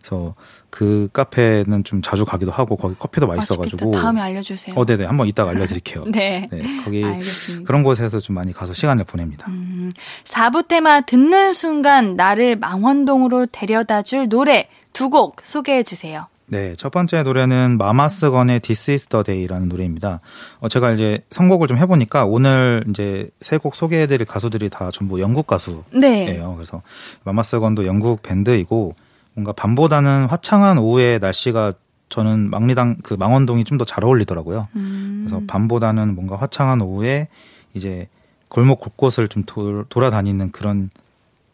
그래서 0.00 0.34
그 0.70 1.08
카페는 1.12 1.82
좀 1.84 2.00
자주 2.02 2.24
가기도 2.24 2.52
하고 2.52 2.76
거기 2.76 2.94
커피도 2.94 3.26
맛있어가지고. 3.26 3.86
맛있겠다. 3.86 4.00
다음에 4.02 4.20
알려주세요. 4.20 4.76
어, 4.76 4.84
네네. 4.84 5.04
한번 5.06 5.26
이따가 5.26 5.50
알려드릴게요. 5.50 6.04
네. 6.12 6.48
네, 6.52 6.82
거기 6.84 7.02
알겠습니다. 7.04 7.66
그런 7.66 7.82
곳에서 7.82 8.20
좀 8.20 8.34
많이 8.36 8.52
가서 8.52 8.72
시간을 8.72 9.04
보냅니다. 9.04 9.46
음, 9.48 9.90
4부 10.24 10.68
테마 10.68 11.00
듣는 11.02 11.52
순간 11.52 12.14
나를 12.16 12.56
망원동으로 12.56 13.46
데려다 13.46 14.02
줄 14.02 14.28
노래 14.28 14.68
두 14.92 15.08
곡 15.10 15.40
소개해 15.42 15.82
주세요. 15.82 16.28
네, 16.48 16.74
첫 16.76 16.92
번째 16.92 17.22
노래는 17.24 17.76
마마스건의 17.78 18.60
This 18.60 18.90
is 18.92 19.06
the 19.06 19.24
Day라는 19.24 19.68
노래입니다. 19.68 20.20
어, 20.60 20.68
제가 20.68 20.92
이제 20.92 21.18
선곡을 21.30 21.66
좀 21.66 21.76
해보니까 21.76 22.24
오늘 22.24 22.84
이제 22.88 23.28
세 23.40 23.58
곡 23.58 23.74
소개해드릴 23.74 24.26
가수들이 24.26 24.70
다 24.70 24.90
전부 24.92 25.20
영국 25.20 25.46
가수. 25.48 25.82
네. 25.92 26.28
예요. 26.36 26.54
그래서 26.54 26.82
마마스건도 27.24 27.86
영국 27.86 28.22
밴드이고 28.22 28.94
뭔가 29.34 29.52
밤보다는 29.52 30.26
화창한 30.26 30.78
오후의 30.78 31.18
날씨가 31.18 31.72
저는 32.08 32.48
망리당 32.50 32.98
그 33.02 33.14
망원동이 33.14 33.64
좀 33.64 33.78
더 33.78 33.84
잘 33.84 34.04
어울리더라고요. 34.04 34.66
음. 34.76 35.24
그래서 35.26 35.42
밤보다는 35.48 36.14
뭔가 36.14 36.36
화창한 36.36 36.80
오후에 36.80 37.26
이제 37.74 38.08
골목 38.48 38.78
곳곳을 38.78 39.26
좀 39.26 39.42
돌, 39.44 39.84
돌아다니는 39.88 40.52
그런 40.52 40.88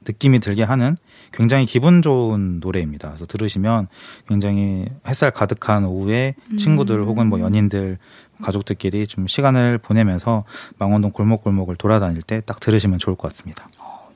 느낌이 0.07 0.41
들게 0.41 0.63
하는 0.63 0.97
굉장히 1.33 1.65
기분 1.65 2.03
좋은 2.03 2.61
노래입니다. 2.61 3.09
그래서 3.09 3.27
들으시면 3.27 3.89
굉장히 4.29 4.87
햇살 5.07 5.31
가득한 5.31 5.85
오후에 5.85 6.35
친구들 6.59 7.03
혹은 7.05 7.29
뭐 7.29 7.41
연인들 7.41 7.99
가족들끼리 8.43 9.07
좀 9.07 9.27
시간을 9.27 9.79
보내면서 9.79 10.45
망원동 10.79 11.13
골목골목을 11.13 11.77
돌아다닐 11.77 12.23
때 12.23 12.41
딱 12.45 12.61
들으시면 12.61 12.99
좋을 12.99 13.17
것 13.17 13.29
같습니다. 13.29 13.67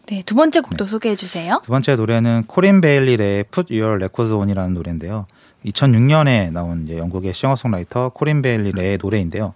네, 0.07 0.23
두 0.25 0.35
번째 0.35 0.61
곡도 0.61 0.87
소개해 0.87 1.17
주세요. 1.17 1.61
두 1.65 1.71
번째 1.71 1.97
노래는 1.97 2.45
코린 2.47 2.81
베일리의 2.81 3.45
Put 3.51 3.73
Your 3.77 3.97
Records 3.97 4.33
On이라는 4.33 4.75
노래인데요. 4.75 5.27
2006년에 5.65 6.53
나온 6.53 6.85
이제 6.85 6.97
영국의 6.99 7.35
싱어송라이터 7.35 8.11
코린 8.11 8.41
베일리의 8.43 8.99
노래인데요. 9.03 9.53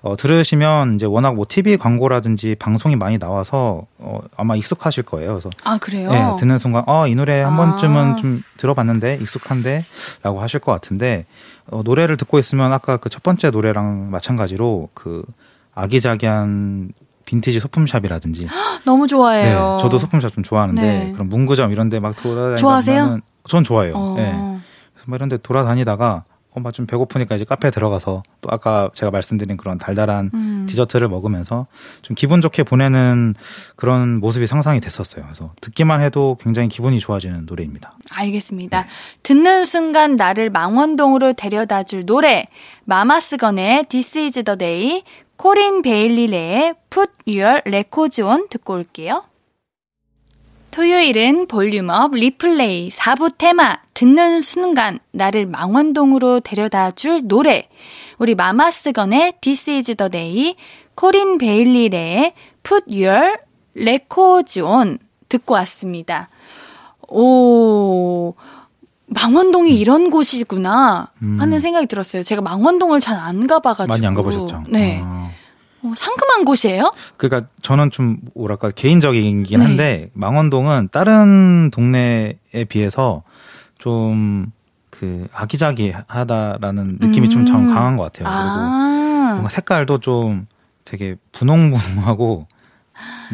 어, 0.00 0.16
들으시면 0.16 0.96
이제 0.96 1.06
워낙 1.06 1.34
뭐 1.34 1.44
TV 1.48 1.76
광고라든지 1.76 2.56
방송이 2.58 2.96
많이 2.96 3.18
나와서 3.18 3.86
어, 3.98 4.20
아마 4.36 4.56
익숙하실 4.56 5.04
거예요. 5.04 5.32
그래서 5.34 5.50
아, 5.64 5.78
그래요? 5.78 6.10
네, 6.10 6.26
듣는 6.38 6.58
순간 6.58 6.82
어, 6.86 7.06
이 7.06 7.14
노래 7.14 7.40
한 7.42 7.52
아. 7.54 7.56
번쯤은 7.56 8.16
좀 8.16 8.42
들어봤는데 8.56 9.18
익숙한데라고 9.20 10.40
하실 10.40 10.58
것 10.58 10.72
같은데 10.72 11.26
어, 11.70 11.82
노래를 11.84 12.16
듣고 12.16 12.38
있으면 12.40 12.72
아까 12.72 12.96
그 12.96 13.08
첫 13.08 13.22
번째 13.22 13.50
노래랑 13.50 14.10
마찬가지로 14.10 14.88
그 14.94 15.22
아기자기한 15.74 16.92
빈티지 17.24 17.60
소품샵이라든지 17.60 18.48
너무 18.84 19.04
네, 19.04 19.08
좋아해요. 19.10 19.78
저도 19.80 19.98
소품샵 19.98 20.32
좀 20.32 20.42
좋아하는데 20.42 20.82
네. 20.82 21.12
그런 21.12 21.28
문구점 21.28 21.70
이런 21.72 21.88
데 21.88 22.00
막 22.00 22.16
돌아다니면 22.16 22.56
좋아하세요? 22.58 23.18
전 23.48 23.62
좋아해요. 23.64 23.94
어. 23.96 24.14
네. 24.16 24.58
뭐 25.06 25.16
이런 25.16 25.28
데 25.28 25.36
돌아다니다가 25.36 26.24
어, 26.54 26.60
막좀 26.60 26.86
배고프니까 26.86 27.34
이제 27.36 27.44
카페에 27.44 27.70
들어가서 27.70 28.22
또 28.42 28.48
아까 28.50 28.90
제가 28.94 29.10
말씀드린 29.10 29.56
그런 29.56 29.78
달달한 29.78 30.30
음. 30.34 30.66
디저트를 30.68 31.08
먹으면서 31.08 31.66
좀 32.02 32.14
기분 32.14 32.40
좋게 32.42 32.62
보내는 32.64 33.34
그런 33.76 34.20
모습이 34.20 34.46
상상이 34.46 34.80
됐었어요. 34.80 35.24
그래서 35.24 35.50
듣기만 35.62 36.02
해도 36.02 36.36
굉장히 36.40 36.68
기분이 36.68 37.00
좋아지는 37.00 37.46
노래입니다. 37.46 37.92
알겠습니다. 38.10 38.86
듣는 39.22 39.64
순간 39.64 40.16
나를 40.16 40.50
망원동으로 40.50 41.32
데려다 41.32 41.84
줄 41.84 42.04
노래 42.04 42.44
마마스건의 42.84 43.84
This 43.88 44.18
is 44.18 44.42
the 44.44 44.58
day 44.58 45.02
코린 45.36 45.80
베일리레의 45.82 46.74
Put 46.90 47.12
Your 47.26 47.62
Records 47.64 48.20
On 48.20 48.48
듣고 48.50 48.74
올게요. 48.74 49.24
토요일은 50.72 51.48
볼륨업 51.48 52.12
리플레이 52.14 52.88
4부 52.88 53.36
테마 53.36 53.76
듣는 53.92 54.40
순간 54.40 54.98
나를 55.10 55.44
망원동으로 55.46 56.40
데려다 56.40 56.90
줄 56.92 57.28
노래 57.28 57.68
우리 58.18 58.34
마마스건의 58.34 59.34
This 59.42 59.68
is 59.70 59.94
the 59.94 60.10
day 60.10 60.56
코린 60.94 61.36
베일리레의 61.36 62.32
Put 62.62 62.84
Your 62.88 63.36
Records 63.76 64.60
On 64.60 64.98
듣고 65.28 65.52
왔습니다. 65.54 66.30
오, 67.06 68.32
망원동이 69.08 69.78
이런 69.78 70.08
곳이구나 70.10 71.10
하는 71.38 71.60
생각이 71.60 71.86
들었어요. 71.86 72.22
제가 72.22 72.40
망원동을 72.40 73.00
잘 73.00 73.18
안 73.18 73.46
가봐가지고. 73.46 73.84
음. 73.84 73.88
많이 73.88 74.06
안 74.06 74.14
가보셨죠? 74.14 74.64
네. 74.68 75.00
아. 75.04 75.30
어, 75.82 75.92
상큼한 75.96 76.44
곳이에요? 76.44 76.92
그러니까 77.16 77.48
저는 77.62 77.90
좀 77.90 78.18
뭐랄까 78.34 78.70
개인적이긴 78.70 79.44
네. 79.44 79.56
한데 79.64 80.10
망원동은 80.14 80.88
다른 80.90 81.70
동네에 81.70 82.64
비해서 82.68 83.22
좀 83.78 84.52
그 85.02 85.26
아기자기하다라는 85.32 86.98
느낌이 87.00 87.28
좀전 87.28 87.68
음. 87.70 87.74
강한 87.74 87.96
것 87.96 88.04
같아요. 88.04 88.28
그리고 88.28 88.40
아, 88.40 89.30
뭔가 89.32 89.48
색깔도 89.48 89.98
좀 89.98 90.46
되게 90.84 91.16
분홍분홍하고 91.32 92.46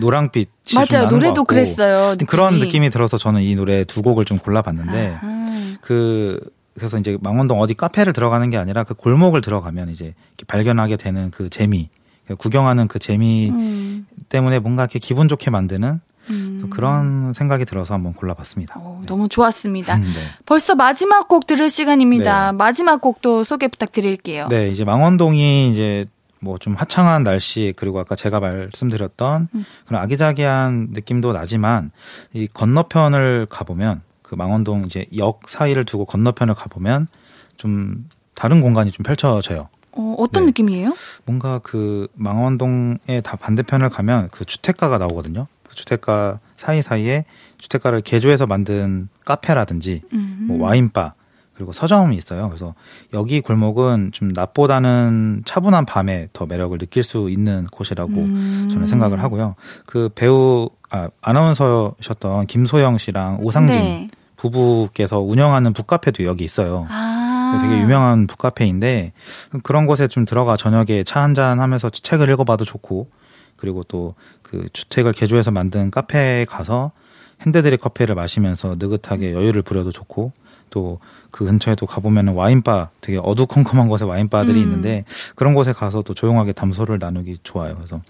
노랑빛이 0.00 0.46
좀 0.64 0.82
맞아요. 0.90 1.08
노래도 1.08 1.44
그랬어요. 1.44 2.16
좀 2.16 2.26
그런 2.26 2.54
느낌이. 2.54 2.66
느낌이 2.66 2.90
들어서 2.90 3.18
저는 3.18 3.42
이 3.42 3.54
노래 3.54 3.84
두 3.84 4.00
곡을 4.00 4.24
좀 4.24 4.38
골라봤는데 4.38 5.18
아하. 5.20 5.76
그 5.82 6.40
그래서 6.74 6.96
이제 6.98 7.18
망원동 7.20 7.60
어디 7.60 7.74
카페를 7.74 8.14
들어가는 8.14 8.48
게 8.48 8.56
아니라 8.56 8.82
그 8.84 8.94
골목을 8.94 9.42
들어가면 9.42 9.90
이제 9.90 10.14
발견하게 10.46 10.96
되는 10.96 11.30
그 11.30 11.50
재미 11.50 11.90
구경하는 12.34 12.88
그 12.88 12.98
재미 12.98 13.50
음, 13.50 14.06
때문에 14.28 14.58
뭔가 14.58 14.82
이렇게 14.84 14.98
기분 14.98 15.28
좋게 15.28 15.50
만드는 15.50 16.00
음. 16.30 16.58
또 16.60 16.68
그런 16.68 17.32
생각이 17.32 17.64
들어서 17.64 17.94
한번 17.94 18.12
골라봤습니다. 18.12 18.74
어, 18.78 18.98
네. 19.00 19.06
너무 19.06 19.28
좋았습니다. 19.28 19.96
음, 19.96 20.02
네. 20.14 20.22
벌써 20.46 20.74
마지막 20.74 21.28
곡 21.28 21.46
들을 21.46 21.70
시간입니다. 21.70 22.52
네. 22.52 22.56
마지막 22.56 23.00
곡도 23.00 23.44
소개 23.44 23.68
부탁드릴게요. 23.68 24.48
네, 24.48 24.68
이제 24.68 24.84
망원동이 24.84 25.70
이제 25.70 26.06
뭐 26.40 26.58
좀 26.58 26.74
화창한 26.74 27.24
날씨 27.24 27.72
그리고 27.76 27.98
아까 27.98 28.14
제가 28.14 28.40
말씀드렸던 28.40 29.48
음. 29.54 29.64
그런 29.86 30.02
아기자기한 30.02 30.88
느낌도 30.92 31.32
나지만 31.32 31.90
이 32.32 32.46
건너편을 32.46 33.46
가보면 33.50 34.02
그 34.22 34.34
망원동 34.34 34.84
이제 34.84 35.06
역 35.16 35.48
사이를 35.48 35.84
두고 35.84 36.04
건너편을 36.04 36.54
가보면 36.54 37.08
좀 37.56 38.06
다른 38.34 38.60
공간이 38.60 38.90
좀 38.92 39.02
펼쳐져요. 39.02 39.68
어, 39.98 40.14
어떤 40.16 40.44
네. 40.44 40.50
느낌이에요? 40.50 40.94
뭔가 41.24 41.58
그 41.58 42.06
망원동의 42.14 43.22
다 43.24 43.36
반대편을 43.36 43.90
가면 43.90 44.28
그 44.30 44.44
주택가가 44.44 44.96
나오거든요. 44.98 45.48
그 45.68 45.74
주택가 45.74 46.38
사이사이에 46.56 47.24
주택가를 47.58 48.00
개조해서 48.00 48.46
만든 48.46 49.08
카페라든지 49.24 50.02
음. 50.14 50.46
뭐 50.48 50.62
와인바 50.66 51.14
그리고 51.54 51.72
서점이 51.72 52.16
있어요. 52.16 52.46
그래서 52.48 52.74
여기 53.12 53.40
골목은 53.40 54.12
좀 54.12 54.28
낮보다는 54.28 55.42
차분한 55.44 55.86
밤에 55.86 56.28
더 56.32 56.46
매력을 56.46 56.78
느낄 56.78 57.02
수 57.02 57.28
있는 57.28 57.66
곳이라고 57.66 58.12
음. 58.12 58.68
저는 58.70 58.86
생각을 58.86 59.20
하고요. 59.20 59.56
그 59.84 60.08
배우 60.14 60.70
아, 60.90 61.08
아나운서셨던 61.20 62.46
김소영 62.46 62.98
씨랑 62.98 63.40
오상진 63.40 63.80
네. 63.80 64.08
부부께서 64.36 65.18
운영하는 65.18 65.72
북카페도 65.72 66.24
여기 66.24 66.44
있어요. 66.44 66.86
아. 66.88 67.27
되게 67.56 67.80
유명한 67.80 68.26
북카페인데 68.26 69.12
그런 69.62 69.86
곳에 69.86 70.08
좀 70.08 70.24
들어가 70.24 70.56
저녁에 70.56 71.04
차 71.04 71.20
한 71.22 71.34
잔 71.34 71.60
하면서 71.60 71.88
책을 71.90 72.28
읽어봐도 72.30 72.64
좋고 72.64 73.08
그리고 73.56 73.82
또 73.84 74.14
그 74.42 74.66
주택을 74.72 75.12
개조해서 75.12 75.50
만든 75.50 75.90
카페에 75.90 76.46
가서 76.46 76.92
핸드드립 77.42 77.80
커피를 77.80 78.14
마시면서 78.14 78.76
느긋하게 78.78 79.32
여유를 79.32 79.62
부려도 79.62 79.90
좋고 79.90 80.32
또 80.70 80.98
그 81.30 81.44
근처에 81.44 81.74
또 81.74 81.86
가보면은 81.86 82.34
와인바 82.34 82.90
되게 83.00 83.18
어두컴컴한 83.22 83.88
곳에 83.88 84.04
와인바들이 84.04 84.58
음. 84.58 84.62
있는데 84.62 85.04
그런 85.34 85.54
곳에 85.54 85.72
가서 85.72 86.02
또 86.02 86.14
조용하게 86.14 86.52
담소를 86.52 86.98
나누기 86.98 87.36
좋아요. 87.42 87.74
그래서 87.76 88.00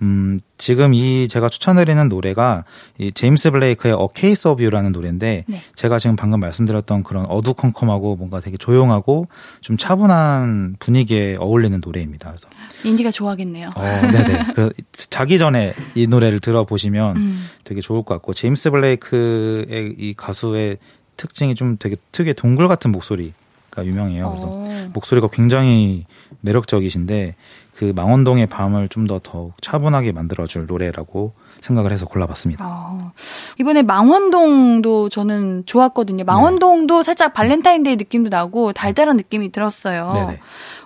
음 0.00 0.38
지금 0.58 0.94
이 0.94 1.28
제가 1.28 1.48
추천드리는 1.48 2.08
노래가 2.08 2.64
이 2.98 3.12
제임스 3.12 3.50
블레이크의 3.50 3.94
A 3.94 4.08
Case 4.14 4.50
of 4.50 4.62
You라는 4.62 4.92
노래인데 4.92 5.44
네. 5.46 5.62
제가 5.74 5.98
지금 5.98 6.16
방금 6.16 6.40
말씀드렸던 6.40 7.02
그런 7.02 7.26
어두컴컴하고 7.26 8.16
뭔가 8.16 8.40
되게 8.40 8.56
조용하고 8.56 9.26
좀 9.60 9.76
차분한 9.76 10.76
분위기에 10.78 11.36
어울리는 11.40 11.80
노래입니다. 11.84 12.30
그래서 12.30 12.48
인디가 12.84 13.10
좋아하겠네요. 13.10 13.70
어, 13.74 13.82
네네. 13.82 14.52
그 14.54 14.72
자기 14.92 15.36
전에 15.36 15.74
이 15.96 16.06
노래를 16.06 16.38
들어보시면 16.38 17.16
음. 17.16 17.44
되게 17.64 17.80
좋을 17.80 18.02
것 18.04 18.14
같고 18.14 18.34
제임스 18.34 18.70
블레이크 18.70 18.77
의 18.84 19.94
이 19.98 20.14
가수의 20.16 20.78
특징이 21.16 21.54
좀 21.54 21.76
되게 21.78 21.96
특유의 22.12 22.34
동굴 22.34 22.68
같은 22.68 22.92
목소리가 22.92 23.84
유명해요. 23.84 24.28
그래서 24.30 24.46
어. 24.48 24.88
목소리가 24.92 25.28
굉장히 25.32 26.06
매력적이신데 26.42 27.34
그 27.74 27.92
망원동의 27.94 28.46
밤을 28.46 28.88
좀 28.88 29.06
더 29.06 29.20
더욱 29.22 29.54
차분하게 29.62 30.12
만들어줄 30.12 30.66
노래라고 30.66 31.32
생각을 31.60 31.92
해서 31.92 32.06
골라봤습니다. 32.06 32.64
어. 32.66 33.12
이번에 33.60 33.82
망원동도 33.82 35.08
저는 35.08 35.64
좋았거든요. 35.66 36.24
망원동도 36.24 37.02
살짝 37.02 37.32
발렌타인데이 37.32 37.96
느낌도 37.96 38.30
나고 38.30 38.72
달달한 38.72 39.16
느낌이 39.16 39.50
들었어요. 39.50 40.12
네네. 40.12 40.38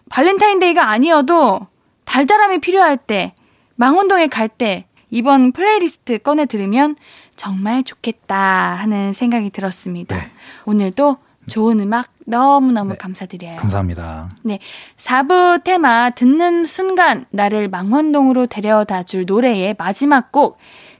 발렌타인데이가 0.08 0.88
아니어도 0.88 1.66
달달함이 2.04 2.60
필요할 2.60 2.96
때, 2.98 3.34
망원동에 3.76 4.26
갈 4.26 4.48
때, 4.48 4.84
이번 5.10 5.52
플레이리스트 5.52 6.18
꺼내 6.18 6.46
들으면 6.46 6.96
정말 7.42 7.82
좋겠다 7.82 8.36
하는 8.36 9.12
생각이 9.12 9.50
들었습니다. 9.50 10.14
네. 10.14 10.30
오늘도 10.64 11.16
좋은 11.48 11.80
음악 11.80 12.06
너무너무 12.24 12.90
네. 12.90 12.96
감사드려요. 12.96 13.56
감사합니다. 13.56 14.30
네. 14.44 14.60
4부 14.96 15.64
테마 15.64 16.10
듣는 16.10 16.64
순간 16.64 17.24
나를 17.30 17.68
망원동으로 17.68 18.46
데려다 18.46 19.02
줄 19.02 19.24
노래의 19.26 19.74
마지막 19.76 20.30
곡 20.30 20.58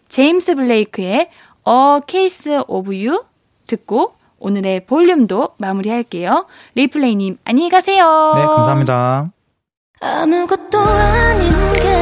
제임스 0.08 0.56
블레이크의 0.56 1.30
A 1.68 2.00
Case 2.08 2.58
of 2.66 2.92
You 2.92 3.22
듣고 3.68 4.16
오늘의 4.40 4.86
볼륨도 4.86 5.50
마무리할게요. 5.58 6.46
리플레이님 6.74 7.38
안녕히 7.44 7.70
가세요. 7.70 8.32
네, 8.34 8.42
감사합니다. 8.42 9.30
아무것도 10.00 10.80
아닌 10.80 11.50
게 11.74 12.01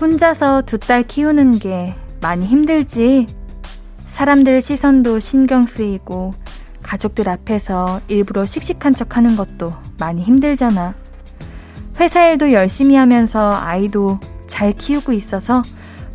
혼자서 0.00 0.62
두 0.62 0.78
딸 0.78 1.02
키우는 1.04 1.58
게 1.58 1.94
많이 2.20 2.46
힘들지? 2.46 3.26
사람들 4.06 4.60
시선도 4.60 5.18
신경 5.20 5.66
쓰이고, 5.66 6.34
가족들 6.82 7.28
앞에서 7.28 8.00
일부러 8.08 8.44
씩씩한 8.44 8.94
척 8.94 9.16
하는 9.16 9.36
것도 9.36 9.72
많이 9.98 10.22
힘들잖아. 10.22 10.94
회사 12.00 12.26
일도 12.26 12.52
열심히 12.52 12.96
하면서 12.96 13.54
아이도 13.54 14.18
잘 14.46 14.72
키우고 14.72 15.12
있어서 15.12 15.62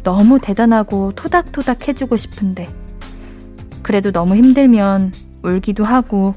너무 0.03 0.39
대단하고 0.39 1.13
토닥토닥 1.15 1.88
해주고 1.88 2.17
싶은데. 2.17 2.67
그래도 3.82 4.11
너무 4.11 4.36
힘들면 4.36 5.13
울기도 5.41 5.84
하고 5.84 6.36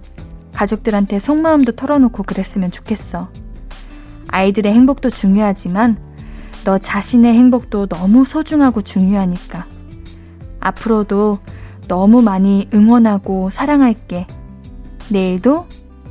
가족들한테 0.54 1.18
속마음도 1.18 1.72
털어놓고 1.72 2.22
그랬으면 2.22 2.70
좋겠어. 2.70 3.28
아이들의 4.28 4.72
행복도 4.72 5.10
중요하지만 5.10 6.11
너 6.64 6.78
자신의 6.78 7.34
행복도 7.34 7.86
너무 7.86 8.24
소중하고 8.24 8.82
중요하니까. 8.82 9.66
앞으로도 10.60 11.38
너무 11.88 12.22
많이 12.22 12.68
응원하고 12.72 13.50
사랑할게. 13.50 14.26
내일도 15.10 15.66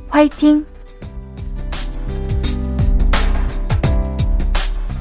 화이팅! 0.08 0.66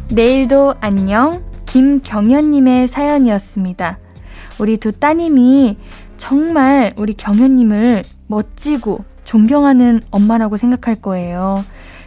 내일도 0.10 0.74
안녕. 0.80 1.44
김경현님의 1.66 2.88
사연이었습니다. 2.88 4.00
우리 4.60 4.78
두 4.78 4.92
따님이 4.92 5.78
정말 6.18 6.94
우리 6.98 7.14
경현님을 7.14 8.04
멋지고 8.28 9.04
존경하는 9.24 10.02
엄마라고 10.12 10.58
생각할 10.58 11.02
거예요. 11.02 11.64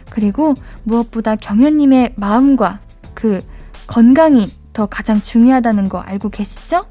그리고 0.09 0.53
무엇보다 0.83 1.35
경현님의 1.35 2.13
마음과 2.15 2.79
그 3.25 3.41
건강이 3.87 4.53
더 4.71 4.85
가장 4.85 5.19
중요하다는 5.19 5.89
거 5.89 5.97
알고 5.97 6.29
계시죠? 6.29 6.85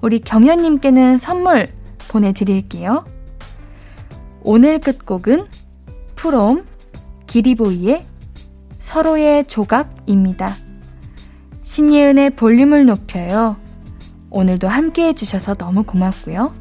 우리 0.00 0.18
경현님께는 0.18 1.16
선물 1.16 1.68
보내드릴게요. 2.08 3.04
오늘 4.42 4.80
끝곡은 4.80 5.46
프롬 6.16 6.66
기리보이의 7.28 8.04
서로의 8.80 9.46
조각입니다. 9.46 10.56
신예은의 11.62 12.30
볼륨을 12.30 12.86
높여요. 12.86 13.56
오늘도 14.30 14.66
함께 14.66 15.06
해주셔서 15.06 15.54
너무 15.54 15.84
고맙고요. 15.84 16.52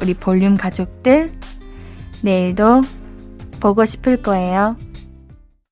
우리 0.00 0.14
볼륨 0.14 0.56
가족들, 0.56 1.30
내일도 2.22 2.82
보고 3.60 3.84
싶을 3.84 4.22
거예요. 4.22 4.76